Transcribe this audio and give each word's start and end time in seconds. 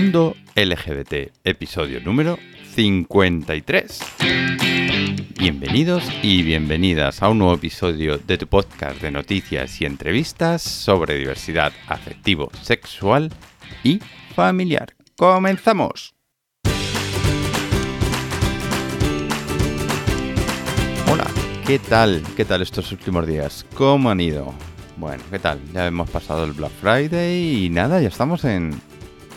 Mundo 0.00 0.36
LGBT, 0.54 1.32
episodio 1.42 2.00
número 2.00 2.38
53. 2.76 4.00
Bienvenidos 5.36 6.04
y 6.22 6.44
bienvenidas 6.44 7.20
a 7.20 7.28
un 7.28 7.38
nuevo 7.38 7.54
episodio 7.54 8.16
de 8.16 8.38
tu 8.38 8.46
podcast 8.46 9.02
de 9.02 9.10
noticias 9.10 9.80
y 9.80 9.86
entrevistas 9.86 10.62
sobre 10.62 11.16
diversidad 11.16 11.72
afectivo, 11.88 12.48
sexual 12.62 13.32
y 13.82 13.98
familiar. 14.36 14.94
¡Comenzamos! 15.16 16.14
Hola, 21.10 21.26
¿qué 21.66 21.80
tal? 21.80 22.22
¿Qué 22.36 22.44
tal 22.44 22.62
estos 22.62 22.92
últimos 22.92 23.26
días? 23.26 23.66
¿Cómo 23.74 24.10
han 24.10 24.20
ido? 24.20 24.54
Bueno, 24.96 25.24
¿qué 25.28 25.40
tal? 25.40 25.60
Ya 25.72 25.88
hemos 25.88 26.08
pasado 26.08 26.44
el 26.44 26.52
Black 26.52 26.72
Friday 26.80 27.64
y 27.64 27.70
nada, 27.70 28.00
ya 28.00 28.08
estamos 28.08 28.44
en, 28.44 28.80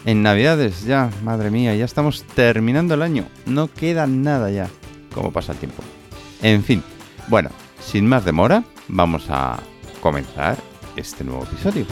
en 0.05 0.23
Navidades, 0.23 0.83
ya, 0.83 1.09
madre 1.23 1.51
mía, 1.51 1.75
ya 1.75 1.85
estamos 1.85 2.23
terminando 2.23 2.93
el 2.93 3.01
año. 3.01 3.25
No 3.45 3.67
queda 3.71 4.07
nada 4.07 4.49
ya. 4.49 4.69
¿Cómo 5.13 5.31
pasa 5.31 5.51
el 5.51 5.59
tiempo? 5.59 5.83
En 6.41 6.63
fin, 6.63 6.83
bueno, 7.27 7.49
sin 7.79 8.07
más 8.07 8.25
demora, 8.25 8.63
vamos 8.87 9.25
a 9.29 9.59
comenzar 10.01 10.57
este 10.95 11.23
nuevo 11.23 11.43
episodio. 11.43 11.85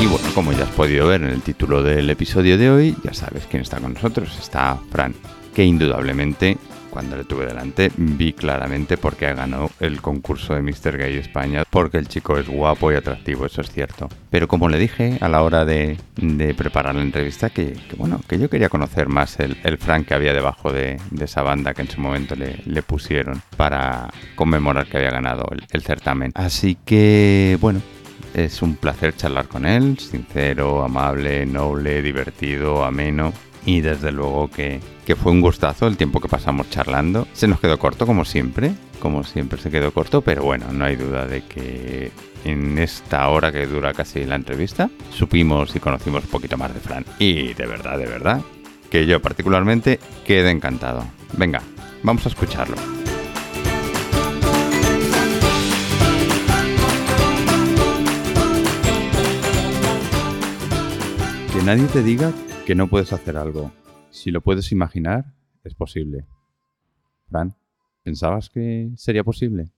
Y 0.00 0.06
bueno, 0.06 0.26
como 0.34 0.52
ya 0.52 0.64
has 0.64 0.70
podido 0.70 1.06
ver 1.06 1.22
en 1.22 1.28
el 1.28 1.42
título 1.42 1.82
del 1.82 2.10
episodio 2.10 2.58
de 2.58 2.70
hoy, 2.70 2.96
ya 3.04 3.14
sabes 3.14 3.46
quién 3.48 3.62
está 3.62 3.78
con 3.78 3.94
nosotros. 3.94 4.36
Está 4.36 4.76
Fran, 4.90 5.14
que 5.54 5.64
indudablemente 5.64 6.58
cuando 6.92 7.16
le 7.16 7.24
tuve 7.24 7.46
delante 7.46 7.90
vi 7.96 8.34
claramente 8.34 8.98
por 8.98 9.16
qué 9.16 9.26
ha 9.26 9.34
ganado 9.34 9.70
el 9.80 10.02
concurso 10.02 10.54
de 10.54 10.60
Mr. 10.60 10.98
Gay 10.98 11.16
España, 11.16 11.64
porque 11.68 11.96
el 11.96 12.06
chico 12.06 12.36
es 12.36 12.46
guapo 12.46 12.92
y 12.92 12.96
atractivo, 12.96 13.46
eso 13.46 13.62
es 13.62 13.70
cierto. 13.70 14.10
Pero 14.30 14.46
como 14.46 14.68
le 14.68 14.78
dije 14.78 15.16
a 15.22 15.28
la 15.28 15.42
hora 15.42 15.64
de, 15.64 15.96
preparar 16.56 16.94
la 16.94 17.02
entrevista, 17.02 17.48
que, 17.48 17.74
bueno, 17.96 18.20
que 18.28 18.38
yo 18.38 18.50
quería 18.50 18.68
conocer 18.68 19.08
más 19.08 19.40
el, 19.40 19.56
el 19.64 19.78
Frank 19.78 20.06
que 20.06 20.14
había 20.14 20.34
debajo 20.34 20.70
de, 20.70 21.00
de, 21.10 21.24
esa 21.24 21.42
banda 21.42 21.72
que 21.72 21.82
en 21.82 21.88
su 21.88 22.00
momento 22.00 22.36
le, 22.36 22.58
le 22.66 22.82
pusieron 22.82 23.40
para 23.56 24.10
conmemorar 24.34 24.86
que 24.86 24.98
había 24.98 25.10
ganado 25.10 25.46
el, 25.50 25.64
el 25.70 25.82
certamen. 25.82 26.32
Así 26.34 26.76
que, 26.84 27.56
bueno, 27.60 27.80
es 28.34 28.60
un 28.60 28.76
placer 28.76 29.16
charlar 29.16 29.48
con 29.48 29.64
él, 29.64 29.98
sincero, 29.98 30.84
amable, 30.84 31.46
noble, 31.46 32.02
divertido, 32.02 32.84
ameno 32.84 33.32
y 33.64 33.80
desde 33.80 34.10
luego 34.10 34.50
que, 34.50 34.80
que, 35.04 35.16
fue 35.16 35.32
un 35.32 35.40
gustazo 35.40 35.86
el 35.86 35.96
tiempo 35.96 36.20
que 36.20 36.28
pasamos 36.28 36.70
charlando. 36.70 37.26
Se 37.32 37.48
nos 37.48 37.60
quedó 37.60 37.78
corto 37.78 38.06
como 38.06 38.24
siempre, 38.24 38.74
como 39.00 39.24
siempre 39.24 39.60
se 39.60 39.70
quedó 39.70 39.92
corto, 39.92 40.22
pero 40.22 40.42
bueno, 40.42 40.72
no 40.72 40.84
hay 40.84 40.96
duda 40.96 41.26
de 41.26 41.42
que 41.42 42.10
en 42.44 42.78
esta 42.78 43.28
hora 43.28 43.52
que 43.52 43.66
dura 43.66 43.92
casi 43.92 44.24
la 44.24 44.36
entrevista 44.36 44.90
supimos 45.10 45.74
y 45.76 45.80
conocimos 45.80 46.24
un 46.24 46.30
poquito 46.30 46.56
más 46.56 46.72
de 46.74 46.80
Fran. 46.80 47.04
Y 47.18 47.54
de 47.54 47.66
verdad, 47.66 47.98
de 47.98 48.06
verdad, 48.06 48.40
que 48.90 49.06
yo 49.06 49.20
particularmente 49.20 49.98
quedé 50.26 50.50
encantado. 50.50 51.04
Venga, 51.36 51.62
vamos 52.02 52.26
a 52.26 52.28
escucharlo. 52.28 52.76
Que 61.52 61.62
nadie 61.62 61.86
te 61.86 62.02
diga 62.02 62.32
que 62.66 62.74
no 62.74 62.86
puedes 62.86 63.12
hacer 63.12 63.36
algo. 63.36 63.72
Si 64.12 64.30
lo 64.30 64.42
puedes 64.42 64.70
imaginar, 64.72 65.24
es 65.64 65.74
posible. 65.74 66.26
Fran, 67.30 67.56
¿pensabas 68.02 68.50
que 68.50 68.90
sería 68.94 69.24
posible 69.24 69.72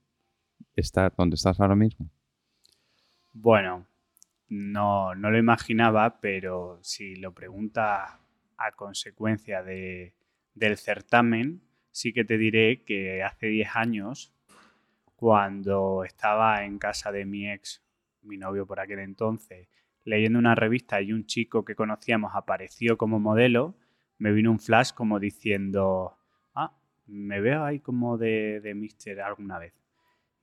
estar 0.75 1.15
donde 1.17 1.37
estás 1.37 1.61
ahora 1.61 1.77
mismo? 1.77 2.11
Bueno, 3.33 3.87
no, 4.49 5.15
no 5.15 5.31
lo 5.31 5.39
imaginaba, 5.39 6.21
pero 6.21 6.81
si 6.83 7.15
lo 7.15 7.33
preguntas 7.33 8.11
a 8.57 8.73
consecuencia 8.73 9.63
de, 9.63 10.17
del 10.53 10.79
certamen, 10.79 11.63
sí 11.93 12.13
que 12.13 12.25
te 12.25 12.37
diré 12.37 12.83
que 12.83 13.23
hace 13.23 13.47
10 13.47 13.77
años, 13.77 14.35
cuando 15.15 16.03
estaba 16.03 16.65
en 16.65 16.81
casa 16.81 17.13
de 17.13 17.25
mi 17.25 17.49
ex, 17.49 17.85
mi 18.23 18.37
novio 18.37 18.67
por 18.67 18.81
aquel 18.81 18.99
entonces, 18.99 19.69
leyendo 20.03 20.41
una 20.41 20.57
revista 20.57 21.01
y 21.01 21.13
un 21.13 21.25
chico 21.25 21.65
que 21.65 21.77
conocíamos 21.77 22.33
apareció 22.35 22.99
como 22.99 23.21
modelo, 23.21 23.77
me 24.19 24.33
vino 24.33 24.51
un 24.51 24.59
flash 24.59 24.93
como 24.93 25.19
diciendo, 25.19 26.17
ah, 26.55 26.77
me 27.07 27.41
veo 27.41 27.65
ahí 27.65 27.81
como 27.81 28.19
de, 28.19 28.61
de 28.61 28.75
Mister 28.75 29.21
alguna 29.21 29.59
vez. 29.59 29.75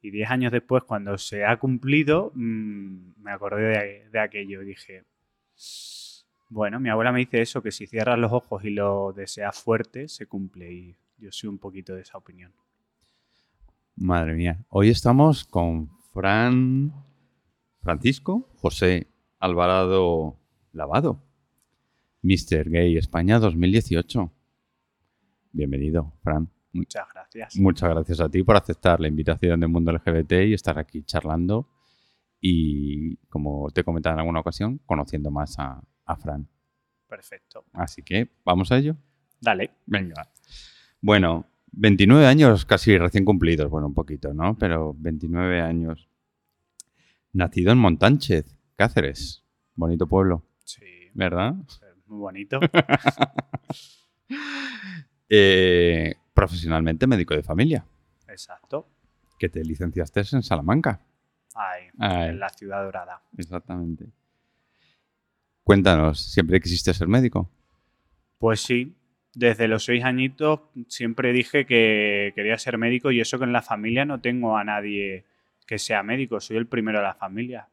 Y 0.02 0.12
diez 0.12 0.30
años 0.30 0.52
después, 0.52 0.84
cuando 0.84 1.18
se 1.18 1.46
ha 1.46 1.58
cumplido, 1.58 2.32
mmm, 2.36 3.14
me 3.22 3.32
acordé 3.32 3.62
de, 3.62 4.10
de, 4.10 4.20
aquello 4.20 4.62
y 4.62 4.66
dije, 4.66 5.06
bueno, 6.50 6.80
mi 6.80 6.90
abuela 6.90 7.12
me 7.12 7.20
dice 7.20 7.42
eso, 7.42 7.62
que 7.62 7.72
si 7.72 7.88
cierras 7.88 8.18
los 8.18 8.32
ojos 8.32 8.64
y 8.66 8.72
lo 8.72 9.14
deseas 9.14 9.62
fuerte, 9.62 10.08
se 10.08 10.26
cumple. 10.26 10.72
Y 10.74 10.98
yo 11.18 11.32
soy 11.32 11.50
un 11.50 11.60
poquito 11.60 11.94
de 11.94 12.02
esa 12.02 12.18
opinión. 12.18 12.52
Madre 13.96 14.34
mía, 14.34 14.66
hoy 14.70 14.90
estamos 14.90 15.46
con 15.46 15.90
Fran 16.12 16.92
Francisco 17.82 18.50
José 18.56 19.08
Alvarado 19.40 20.38
Lavado, 20.72 21.22
Mr. 22.22 22.70
Gay 22.70 22.98
España 22.98 23.40
2018. 23.40 24.32
Bienvenido, 25.52 26.14
Fran. 26.24 26.50
Muchas 26.74 27.08
gracias. 27.14 27.56
Muchas 27.58 27.90
gracias 27.90 28.20
a 28.22 28.30
ti 28.30 28.44
por 28.44 28.56
aceptar 28.56 29.00
la 29.00 29.08
invitación 29.08 29.60
del 29.60 29.70
mundo 29.70 29.92
LGBT 29.92 30.32
y 30.48 30.54
estar 30.54 30.80
aquí 30.80 31.04
charlando 31.04 31.68
y, 32.40 33.18
como 33.28 33.70
te 33.72 33.82
he 33.82 33.84
comentado 33.84 34.14
en 34.16 34.20
alguna 34.20 34.40
ocasión, 34.40 34.80
conociendo 34.86 35.32
más 35.32 35.60
a, 35.60 35.82
a 36.06 36.16
Fran. 36.16 36.48
Perfecto. 37.08 37.66
Así 37.74 38.04
que, 38.04 38.30
¿vamos 38.46 38.72
a 38.72 38.78
ello? 38.78 38.96
Dale. 39.40 39.72
Venga. 39.86 40.32
Bueno, 41.02 41.46
29 41.72 42.26
años 42.26 42.66
casi 42.66 42.98
recién 42.98 43.26
cumplidos, 43.26 43.70
bueno, 43.70 43.88
un 43.88 43.94
poquito, 43.94 44.34
¿no? 44.34 44.58
Pero 44.58 44.96
29 44.98 45.62
años. 45.62 46.08
Nacido 47.34 47.72
en 47.72 47.80
Montánchez, 47.80 48.56
Cáceres. 48.76 49.44
Bonito 49.76 50.08
pueblo. 50.08 50.46
Sí. 50.64 50.86
¿Verdad? 51.14 51.56
Muy 52.12 52.20
bonito. 52.20 52.60
eh, 55.30 56.14
profesionalmente 56.34 57.08
médico 57.08 57.34
de 57.34 57.42
familia. 57.42 57.86
Exacto. 58.28 58.90
Que 59.40 59.48
te 59.48 59.64
licenciaste 59.64 60.20
en 60.34 60.44
Salamanca. 60.44 61.00
Ahí, 61.56 61.86
Ahí. 62.00 62.30
en 62.32 62.40
la 62.40 62.50
ciudad 62.50 62.84
dorada. 62.84 63.22
Exactamente. 63.38 64.08
Cuéntanos, 65.64 66.20
¿siempre 66.20 66.60
quisiste 66.60 66.94
ser 66.94 67.08
médico? 67.08 67.50
Pues 68.38 68.60
sí. 68.60 68.94
Desde 69.34 69.70
los 69.70 69.86
seis 69.86 70.04
añitos 70.04 70.60
siempre 70.90 71.32
dije 71.32 71.66
que 71.66 72.34
quería 72.36 72.58
ser 72.58 72.78
médico 72.78 73.12
y 73.12 73.22
eso 73.22 73.40
que 73.40 73.46
en 73.46 73.54
la 73.54 73.62
familia 73.62 74.04
no 74.04 74.20
tengo 74.20 74.58
a 74.58 74.66
nadie 74.66 75.24
que 75.66 75.80
sea 75.80 76.04
médico. 76.04 76.42
Soy 76.42 76.58
el 76.58 76.68
primero 76.68 76.98
de 76.98 77.06
la 77.06 77.14
familia. 77.14 77.70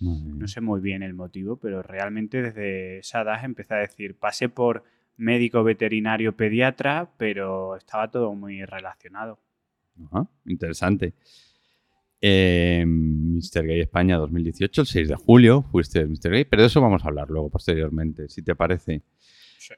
No 0.00 0.48
sé 0.48 0.60
muy 0.60 0.80
bien 0.80 1.02
el 1.02 1.14
motivo, 1.14 1.56
pero 1.56 1.82
realmente 1.82 2.42
desde 2.42 2.98
esa 2.98 3.22
edad 3.22 3.44
empecé 3.44 3.74
a 3.74 3.78
decir, 3.78 4.16
pasé 4.16 4.48
por 4.48 4.84
médico 5.16 5.62
veterinario 5.62 6.36
pediatra, 6.36 7.10
pero 7.16 7.76
estaba 7.76 8.10
todo 8.10 8.34
muy 8.34 8.64
relacionado. 8.64 9.38
Ajá, 10.04 10.26
interesante. 10.46 11.14
Eh, 12.20 12.84
Mr. 12.86 13.66
Gay 13.66 13.80
España 13.80 14.16
2018, 14.16 14.80
el 14.80 14.86
6 14.86 15.08
de 15.08 15.14
julio, 15.14 15.62
fuiste 15.70 16.04
Mr. 16.04 16.30
Gay, 16.30 16.44
pero 16.44 16.62
de 16.62 16.68
eso 16.68 16.80
vamos 16.80 17.04
a 17.04 17.08
hablar 17.08 17.30
luego 17.30 17.50
posteriormente, 17.50 18.28
si 18.28 18.42
te 18.42 18.54
parece. 18.54 19.02
Sí. 19.58 19.74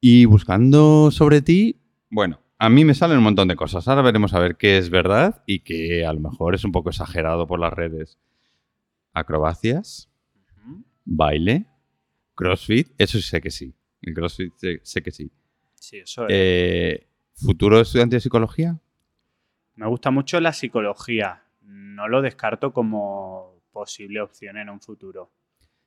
Y 0.00 0.24
buscando 0.24 1.10
sobre 1.10 1.42
ti, 1.42 1.80
bueno, 2.08 2.40
a 2.58 2.68
mí 2.68 2.84
me 2.84 2.94
salen 2.94 3.18
un 3.18 3.24
montón 3.24 3.48
de 3.48 3.56
cosas. 3.56 3.88
Ahora 3.88 4.02
veremos 4.02 4.32
a 4.34 4.38
ver 4.38 4.56
qué 4.56 4.78
es 4.78 4.90
verdad 4.90 5.42
y 5.46 5.60
qué 5.60 6.06
a 6.06 6.12
lo 6.12 6.20
mejor 6.20 6.54
es 6.54 6.64
un 6.64 6.72
poco 6.72 6.90
exagerado 6.90 7.46
por 7.46 7.58
las 7.58 7.72
redes 7.72 8.18
acrobacias, 9.12 10.10
uh 10.34 10.70
-huh. 10.70 10.84
baile, 11.04 11.66
crossfit, 12.34 12.92
eso 12.98 13.18
sí 13.18 13.24
sé 13.24 13.40
que 13.40 13.50
sí. 13.50 13.74
El 14.00 14.14
crossfit 14.14 14.52
sé, 14.56 14.80
sé 14.82 15.02
que 15.02 15.10
sí. 15.10 15.30
Sí, 15.74 15.98
eso 15.98 16.26
es. 16.28 16.34
Eh, 16.34 17.06
¿Futuro 17.34 17.80
estudiante 17.80 18.16
de 18.16 18.20
psicología? 18.20 18.78
Me 19.74 19.86
gusta 19.88 20.10
mucho 20.10 20.40
la 20.40 20.52
psicología. 20.52 21.42
No 21.62 22.08
lo 22.08 22.22
descarto 22.22 22.72
como 22.72 23.62
posible 23.72 24.20
opción 24.20 24.56
en 24.58 24.68
un 24.68 24.80
futuro. 24.80 25.32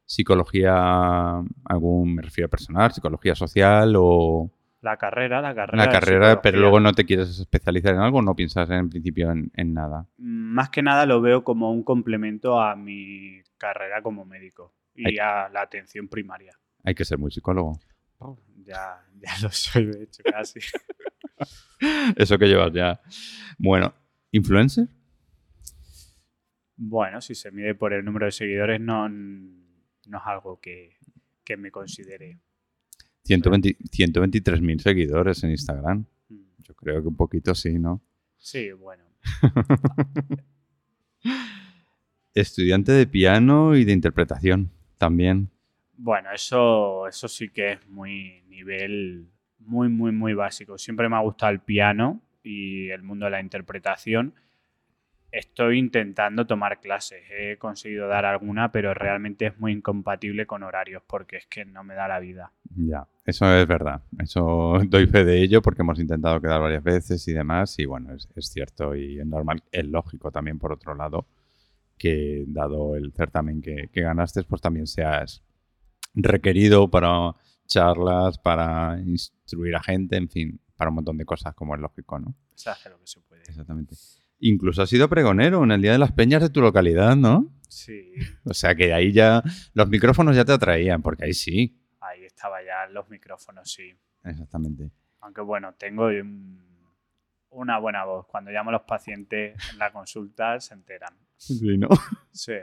¿Psicología, 0.06 1.42
algún, 1.66 2.16
me 2.16 2.22
refiero 2.22 2.48
a 2.48 2.50
personal, 2.50 2.92
psicología 2.92 3.36
social 3.36 3.94
o...? 3.98 4.52
La 4.86 4.98
carrera, 4.98 5.42
la 5.42 5.56
carrera. 5.56 5.84
La 5.84 5.92
carrera, 5.92 6.42
pero 6.44 6.60
luego 6.60 6.80
no 6.80 6.94
te 6.94 7.06
quieres 7.06 7.40
especializar 7.40 7.96
en 7.96 8.02
algo, 8.02 8.22
no 8.22 8.36
piensas 8.36 8.70
en 8.70 8.88
principio 8.88 9.32
en, 9.32 9.52
en, 9.56 9.74
nada. 9.74 10.08
Más 10.20 10.70
que 10.70 10.84
nada 10.84 11.08
lo 11.08 11.22
veo 11.22 11.44
como 11.44 11.72
un 11.72 11.82
complemento 11.82 12.62
a 12.62 12.76
mi 12.76 13.42
carrera 13.58 14.04
como 14.04 14.26
médico 14.26 14.76
y 14.94 15.08
Hay, 15.08 15.18
a 15.18 15.50
la 15.50 15.64
atención 15.64 16.08
primaria. 16.08 16.56
Hay 16.84 16.94
que 16.94 17.04
ser 17.04 17.18
muy 17.18 17.32
psicólogo. 17.32 17.80
Oh, 18.20 18.38
ya, 18.58 19.04
ya 19.18 19.32
lo 19.42 19.50
soy, 19.50 19.88
de 19.88 20.04
hecho, 20.04 20.22
casi. 20.24 20.60
Eso 22.16 22.38
que 22.38 22.46
llevas 22.46 22.72
ya. 22.72 23.02
Bueno, 23.58 23.92
¿influencer? 24.30 24.88
Bueno, 26.76 27.22
si 27.22 27.34
se 27.34 27.50
mide 27.50 27.74
por 27.74 27.92
el 27.92 28.06
número 28.06 28.28
de 28.28 28.32
seguidores, 28.32 28.80
no, 28.80 29.10
no 29.10 30.18
es 30.20 30.24
algo 30.26 30.60
que, 30.60 30.98
que 31.44 31.58
me 31.58 31.72
considere. 31.72 32.38
120 33.25 33.77
123.000 33.77 34.80
seguidores 34.80 35.44
en 35.44 35.51
Instagram. 35.51 36.06
Mm. 36.30 36.44
Yo 36.63 36.74
creo 36.75 37.01
que 37.01 37.07
un 37.07 37.16
poquito 37.16 37.54
sí, 37.56 37.77
¿no? 37.80 38.01
Sí, 38.38 38.72
bueno. 38.72 39.04
Estudiante 42.33 42.92
de 42.92 43.07
piano 43.07 43.75
y 43.75 43.86
de 43.86 43.94
interpretación 43.94 44.69
también. 44.98 45.50
Bueno, 45.98 46.30
eso, 46.33 47.07
eso 47.07 47.27
sí 47.27 47.50
que 47.50 47.74
es 47.74 47.88
muy 47.88 48.44
nivel 48.50 49.27
muy, 49.60 49.89
muy, 49.89 50.12
muy 50.12 50.33
básico. 50.33 50.77
Siempre 50.77 51.10
me 51.10 51.16
ha 51.16 51.22
gustado 51.22 51.51
el 51.51 51.60
piano 51.60 52.22
y 52.44 52.89
el 52.89 53.01
mundo 53.04 53.25
de 53.25 53.31
la 53.31 53.42
interpretación. 53.42 54.33
Estoy 55.36 55.80
intentando 55.80 56.48
tomar 56.48 56.80
clases. 56.80 57.22
He 57.30 57.58
conseguido 57.58 58.08
dar 58.08 58.24
alguna, 58.24 58.72
pero 58.72 58.94
realmente 58.94 59.48
es 59.48 59.60
muy 59.60 59.74
incompatible 59.74 60.48
con 60.48 60.64
horarios 60.64 61.04
porque 61.06 61.36
es 61.36 61.46
que 61.48 61.66
no 61.66 61.84
me 61.84 61.94
da 61.94 62.08
la 62.08 62.20
vida. 62.20 62.54
Ya, 62.74 63.06
eso 63.26 63.54
es 63.54 63.68
verdad. 63.68 64.02
Eso 64.18 64.80
doy 64.88 65.08
fe 65.08 65.26
de 65.26 65.42
ello 65.42 65.62
porque 65.62 65.82
hemos 65.82 66.00
intentado 66.00 66.40
quedar 66.40 66.62
varias 66.62 66.84
veces 66.84 67.28
y 67.28 67.34
demás. 67.34 67.78
Y 67.80 67.86
bueno, 67.86 68.14
es, 68.14 68.30
es 68.34 68.48
cierto 68.48 68.96
y 68.96 69.20
es 69.20 69.26
normal, 69.26 69.62
es 69.74 69.86
lógico 69.86 70.32
también 70.32 70.58
por 70.58 70.72
otro 70.72 70.96
lado 70.96 71.28
que 71.98 72.46
dado 72.48 72.96
el 72.96 73.12
certamen 73.12 73.62
que, 73.62 73.90
que 73.92 74.02
ganaste, 74.04 74.44
pues 74.44 74.62
también 74.62 74.88
seas 74.88 75.44
requerido 76.14 76.90
para 76.90 77.36
charlas, 77.68 78.38
para 78.38 79.00
instruir 79.00 79.76
a 79.76 79.84
gente, 79.84 80.16
en 80.16 80.30
fin, 80.30 80.62
para 80.78 80.90
un 80.92 80.96
montón 80.96 81.18
de 81.18 81.26
cosas, 81.26 81.54
como 81.56 81.76
es 81.76 81.82
lógico, 81.82 82.20
¿no? 82.20 82.36
Se 82.54 82.70
hace 82.70 82.90
lo 82.90 83.00
que 83.00 83.08
se 83.08 83.20
puede. 83.20 83.42
Exactamente. 83.42 83.96
Incluso 84.48 84.84
has 84.84 84.90
sido 84.90 85.10
pregonero 85.10 85.64
en 85.64 85.72
el 85.72 85.82
Día 85.82 85.94
de 85.94 85.98
las 85.98 86.12
Peñas 86.12 86.40
de 86.42 86.50
tu 86.50 86.62
localidad, 86.62 87.16
¿no? 87.16 87.52
Sí, 87.68 88.12
O 88.44 88.54
sea 88.54 88.76
que 88.76 88.94
ahí 88.94 89.12
ya 89.12 89.42
los 89.74 89.90
micrófonos 89.90 90.36
ya 90.36 90.46
te 90.46 90.52
atraían, 90.52 91.02
porque 91.02 91.26
ahí 91.26 91.34
sí. 91.34 91.82
ahí 92.00 92.24
estaba 92.26 92.64
ya 92.64 92.86
los 92.92 93.10
micrófonos, 93.10 93.72
sí. 93.72 93.92
Exactamente. 94.24 94.92
Aunque 95.22 95.42
bueno, 95.42 95.74
tengo 95.74 96.06
un- 96.08 96.64
una 97.50 97.80
buena 97.80 98.06
voz. 98.06 98.28
Cuando 98.28 98.52
llamo 98.52 98.70
a 98.70 98.74
los 98.74 98.84
pacientes 98.84 99.56
en 99.72 99.80
la 99.80 99.92
consulta 99.92 100.60
se 100.60 100.76
enteran. 100.76 101.14
Sí, 101.38 101.78
¿no? 101.78 101.90
Sí. 102.32 102.54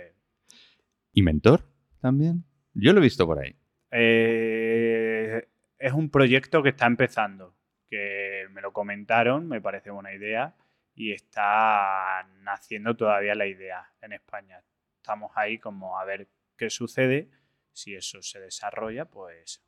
¿Y 1.13 1.23
mentor 1.23 1.65
también? 2.01 2.45
Yo 2.75 2.93
lo 2.93 3.01
he 3.01 3.03
visto 3.03 3.27
por 3.27 3.41
ahí. 3.41 3.57
Eh, 3.91 5.49
es 5.79 5.93
un 5.93 6.11
proyecto 6.11 6.63
que 6.63 6.69
está 6.71 6.87
empezando, 6.87 7.55
que 7.91 8.47
me 8.53 8.61
lo 8.61 8.73
comentaron, 8.73 9.49
me 9.49 9.61
parece 9.61 9.91
buena 9.91 10.15
idea 10.15 10.55
y 10.95 11.13
está 11.13 12.27
naciendo 12.43 12.97
todavía 12.97 13.35
la 13.35 13.47
idea 13.47 13.85
en 14.01 14.13
España. 14.13 14.63
Estamos 14.97 15.33
ahí 15.35 15.59
como 15.59 15.99
a 15.99 16.05
ver 16.05 16.29
qué 16.57 16.71
sucede. 16.71 17.31
Si 17.73 17.95
eso 17.95 18.21
se 18.23 18.39
desarrolla, 18.41 19.07
pues 19.07 19.65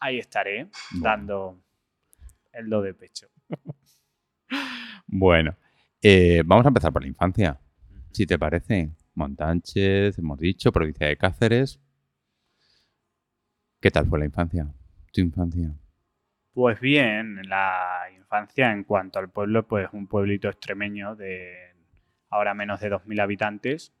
ahí 0.00 0.18
estaré 0.18 0.64
Bueno. 0.92 1.02
dando 1.04 1.62
el 2.52 2.68
do 2.68 2.82
de 2.82 2.94
pecho. 2.94 3.28
Bueno, 5.06 5.56
eh, 6.02 6.42
vamos 6.44 6.64
a 6.64 6.68
empezar 6.68 6.92
por 6.92 7.02
la 7.02 7.08
infancia, 7.08 7.60
si 8.10 8.26
te 8.26 8.38
parece. 8.38 8.90
Montánchez, 9.14 10.18
hemos 10.18 10.38
dicho, 10.38 10.72
provincia 10.72 11.06
de 11.06 11.16
Cáceres. 11.16 11.80
¿Qué 13.80 13.90
tal 13.90 14.06
fue 14.06 14.18
la 14.18 14.24
infancia? 14.24 14.66
Tu 15.12 15.20
infancia. 15.20 15.72
Pues 16.52 16.80
bien, 16.80 17.42
la 17.48 17.93
infancia 18.34 18.72
en 18.72 18.84
cuanto 18.84 19.18
al 19.18 19.30
pueblo, 19.30 19.66
pues 19.66 19.88
un 19.92 20.06
pueblito 20.06 20.48
extremeño 20.48 21.14
de 21.14 21.74
ahora 22.30 22.54
menos 22.54 22.80
de 22.80 22.90
2.000 22.90 23.22
habitantes. 23.22 23.94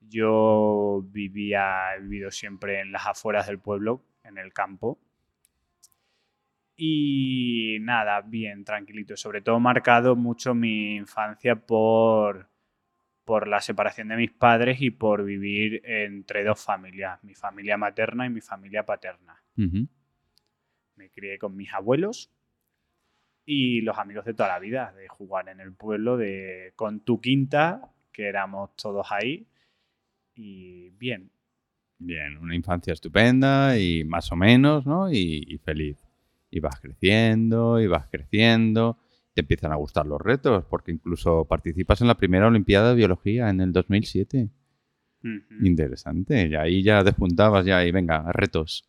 Yo 0.00 1.02
vivía, 1.06 1.96
he 1.96 2.00
vivido 2.00 2.30
siempre 2.30 2.80
en 2.80 2.92
las 2.92 3.06
afueras 3.06 3.46
del 3.46 3.58
pueblo, 3.58 4.04
en 4.22 4.38
el 4.38 4.52
campo. 4.52 5.00
Y 6.76 7.78
nada, 7.80 8.20
bien, 8.20 8.64
tranquilito. 8.64 9.16
Sobre 9.16 9.40
todo 9.40 9.58
marcado 9.58 10.14
mucho 10.14 10.54
mi 10.54 10.96
infancia 10.96 11.56
por, 11.56 12.50
por 13.24 13.48
la 13.48 13.60
separación 13.60 14.08
de 14.08 14.16
mis 14.16 14.32
padres 14.32 14.80
y 14.80 14.90
por 14.90 15.24
vivir 15.24 15.82
entre 15.84 16.44
dos 16.44 16.62
familias, 16.62 17.22
mi 17.24 17.34
familia 17.34 17.76
materna 17.76 18.26
y 18.26 18.30
mi 18.30 18.40
familia 18.40 18.84
paterna. 18.84 19.42
Me 20.96 21.10
crié 21.10 21.38
con 21.38 21.56
mis 21.56 21.72
abuelos 21.72 22.30
y 23.46 23.80
los 23.82 23.98
amigos 23.98 24.24
de 24.24 24.34
toda 24.34 24.48
la 24.48 24.58
vida, 24.58 24.92
de 24.92 25.08
jugar 25.08 25.48
en 25.48 25.60
el 25.60 25.72
pueblo, 25.72 26.16
de 26.16 26.72
con 26.76 27.00
tu 27.00 27.20
quinta, 27.20 27.92
que 28.12 28.26
éramos 28.28 28.74
todos 28.76 29.06
ahí. 29.10 29.46
Y 30.34 30.90
bien, 30.90 31.30
Bien, 31.98 32.36
una 32.38 32.54
infancia 32.54 32.92
estupenda 32.92 33.78
y 33.78 34.04
más 34.04 34.30
o 34.32 34.36
menos, 34.36 34.84
¿no? 34.84 35.10
Y, 35.10 35.44
y 35.48 35.58
feliz. 35.58 35.96
Y 36.50 36.60
vas 36.60 36.80
creciendo, 36.80 37.80
y 37.80 37.86
vas 37.86 38.08
creciendo. 38.08 38.98
Te 39.32 39.40
empiezan 39.40 39.72
a 39.72 39.76
gustar 39.76 40.06
los 40.06 40.20
retos, 40.20 40.64
porque 40.68 40.92
incluso 40.92 41.46
participas 41.46 42.00
en 42.00 42.08
la 42.08 42.16
primera 42.16 42.46
Olimpiada 42.46 42.90
de 42.90 42.96
Biología 42.96 43.48
en 43.48 43.60
el 43.60 43.72
2007. 43.72 44.50
Ujú. 45.22 45.66
Interesante. 45.66 46.46
Y 46.46 46.54
ahí 46.54 46.82
ya 46.82 47.02
despuntabas 47.02 47.64
ya 47.64 47.84
y 47.84 47.90
venga, 47.90 48.30
retos. 48.32 48.88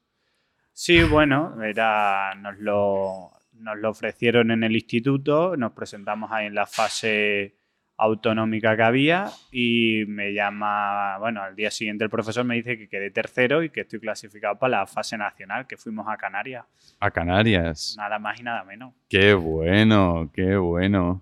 Sí, 0.74 1.04
bueno, 1.04 1.64
era, 1.64 2.36
nos, 2.36 2.60
lo, 2.60 3.32
nos 3.60 3.78
lo 3.78 3.90
ofrecieron 3.90 4.52
en 4.52 4.64
el 4.64 4.76
instituto, 4.76 5.56
nos 5.58 5.72
presentamos 5.74 6.32
ahí 6.32 6.48
en 6.48 6.56
la 6.56 6.66
fase 6.66 7.56
autonómica 7.98 8.76
que 8.76 8.84
había 8.84 9.30
y 9.52 10.04
me 10.08 10.34
llama, 10.34 11.18
bueno, 11.20 11.42
al 11.42 11.56
día 11.56 11.72
siguiente 11.72 12.04
el 12.04 12.10
profesor 12.10 12.44
me 12.44 12.56
dice 12.56 12.78
que 12.78 12.90
quedé 12.90 13.10
tercero 13.10 13.64
y 13.64 13.70
que 13.70 13.82
estoy 13.82 14.00
clasificado 14.02 14.60
para 14.60 14.80
la 14.80 14.86
fase 14.88 15.18
nacional, 15.18 15.66
que 15.66 15.78
fuimos 15.78 16.06
a 16.10 16.18
Canarias, 16.18 16.66
A 17.00 17.10
Canarias. 17.12 17.96
nada 17.98 18.20
más 18.20 18.40
y 18.40 18.44
nada 18.44 18.64
menos. 18.66 18.94
Qué 19.10 19.34
bueno, 19.34 20.30
qué 20.34 20.58
bueno. 20.58 21.22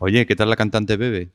Oye, 0.00 0.26
¿qué 0.26 0.36
tal 0.36 0.50
la 0.50 0.56
cantante 0.56 0.96
Bebe? 0.98 1.30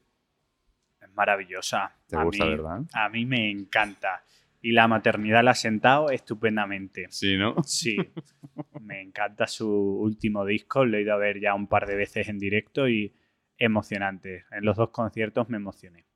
Es 1.02 1.10
maravillosa. 1.16 1.92
Te 2.08 2.16
a 2.18 2.24
gusta, 2.24 2.46
mí, 2.46 2.52
¿verdad? 2.52 2.82
A 2.94 3.10
mí 3.10 3.26
me 3.26 3.50
encanta. 3.50 4.22
Y 4.66 4.72
la 4.72 4.88
maternidad 4.88 5.44
la 5.44 5.52
ha 5.52 5.54
sentado 5.54 6.10
estupendamente. 6.10 7.06
Sí, 7.12 7.38
¿no? 7.38 7.54
Sí, 7.64 7.98
me 8.82 9.00
encanta 9.00 9.46
su 9.46 9.70
último 9.70 10.44
disco, 10.44 10.86
lo 10.86 10.98
he 10.98 11.04
ido 11.04 11.14
a 11.14 11.18
ver 11.18 11.40
ya 11.40 11.54
un 11.54 11.68
par 11.68 11.86
de 11.86 11.96
veces 11.96 12.30
en 12.30 12.40
directo 12.40 12.90
y 12.90 13.14
emocionante. 13.60 14.46
En 14.50 14.66
los 14.66 14.76
dos 14.76 14.90
conciertos 14.90 15.50
me 15.50 15.58
emocioné. 15.58 16.08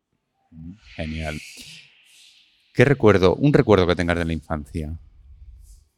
Genial. 0.96 1.36
¿Qué 2.74 2.86
recuerdo? 2.86 3.36
Un 3.36 3.54
recuerdo 3.54 3.86
que 3.86 3.96
tengas 3.96 4.18
de 4.18 4.26
la 4.26 4.34
infancia. 4.34 4.98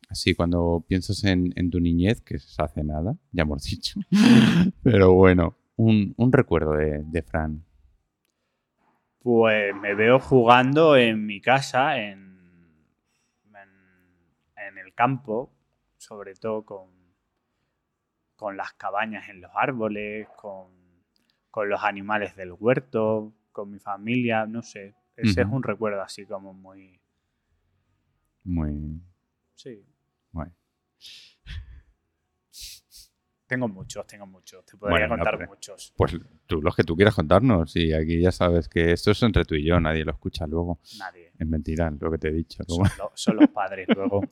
Así, 0.10 0.36
cuando 0.36 0.84
piensas 0.86 1.24
en, 1.24 1.54
en 1.56 1.72
tu 1.72 1.80
niñez, 1.80 2.20
que 2.20 2.38
se 2.38 2.62
hace 2.62 2.84
nada, 2.84 3.16
ya 3.32 3.44
hemos 3.44 3.64
dicho. 3.64 3.98
Pero 4.84 5.14
bueno, 5.14 5.56
un, 5.78 6.14
un 6.18 6.34
recuerdo 6.34 6.74
de, 6.74 7.02
de 7.06 7.22
Fran. 7.22 7.64
Pues 9.20 9.74
me 9.74 9.96
veo 9.96 10.20
jugando 10.20 10.98
en 10.98 11.26
mi 11.26 11.40
casa, 11.40 11.98
en, 11.98 12.31
campo, 15.02 15.52
sobre 15.98 16.36
todo 16.36 16.64
con, 16.64 16.90
con 18.36 18.56
las 18.56 18.74
cabañas 18.74 19.30
en 19.30 19.42
los 19.42 19.52
árboles, 19.56 20.28
con, 20.38 20.68
con 21.50 21.70
los 21.70 21.84
animales 21.84 22.36
del 22.36 22.54
huerto, 22.54 23.34
con 23.52 23.72
mi 23.72 23.80
familia, 23.80 24.46
no 24.46 24.62
sé. 24.62 24.94
Ese 25.16 25.42
es 25.42 25.48
un 25.48 25.64
recuerdo 25.64 26.02
así 26.02 26.26
como 26.26 26.54
muy... 26.54 27.00
Muy 28.44 29.02
Sí, 29.56 29.84
bueno. 30.32 30.52
Tengo 33.52 33.68
muchos, 33.68 34.08
tengo 34.08 34.26
muchos. 34.26 34.66
Te 34.66 34.78
podría 34.78 35.08
Bueno, 35.08 35.18
no, 35.18 35.24
contar 35.24 35.48
muchos. 35.48 35.94
Pues 35.98 36.16
tú 36.48 36.62
los 36.62 36.76
que 36.76 36.84
tú 36.84 36.96
quieras 36.96 37.14
contarnos. 37.16 37.76
Y 37.76 37.92
aquí 37.94 38.22
ya 38.22 38.32
sabes 38.32 38.70
que 38.70 38.92
esto 38.94 39.12
es 39.12 39.22
entre 39.24 39.44
tú 39.46 39.56
y 39.56 39.64
yo, 39.66 39.80
nadie 39.80 40.06
lo 40.06 40.12
escucha 40.12 40.48
luego. 40.48 40.80
Nadie. 40.98 41.32
Es 41.38 41.46
mentira 41.48 41.92
lo 42.00 42.10
que 42.12 42.18
te 42.18 42.30
he 42.30 42.32
dicho. 42.32 42.64
Son, 42.68 42.84
lo- 42.98 43.12
son 43.14 43.36
los 43.36 43.50
padres 43.50 43.88
luego. 43.96 44.22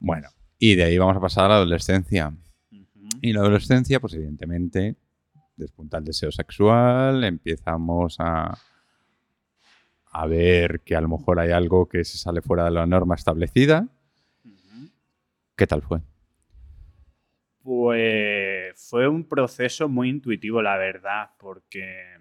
Bueno, 0.00 0.28
y 0.58 0.74
de 0.76 0.84
ahí 0.84 0.96
vamos 0.98 1.16
a 1.16 1.20
pasar 1.20 1.44
a 1.44 1.48
la 1.48 1.54
adolescencia. 1.56 2.32
Y 3.20 3.32
la 3.32 3.40
adolescencia, 3.40 4.00
pues 4.00 4.14
evidentemente, 4.14 4.96
despunta 5.56 5.98
el 5.98 6.04
deseo 6.04 6.32
sexual, 6.32 7.22
empezamos 7.24 8.16
a, 8.18 8.56
a 10.12 10.26
ver 10.26 10.80
que 10.80 10.96
a 10.96 11.00
lo 11.02 11.08
mejor 11.08 11.38
hay 11.40 11.50
algo 11.50 11.86
que 11.88 12.02
se 12.04 12.16
sale 12.18 12.40
fuera 12.40 12.64
de 12.64 12.70
la 12.70 12.86
norma 12.86 13.14
establecida. 13.14 13.86
¿Qué 15.54 15.66
tal 15.66 15.82
fue? 15.82 16.00
Pues 17.66 18.80
fue 18.88 19.08
un 19.08 19.24
proceso 19.24 19.88
muy 19.88 20.08
intuitivo, 20.08 20.62
la 20.62 20.76
verdad, 20.76 21.30
porque 21.36 22.20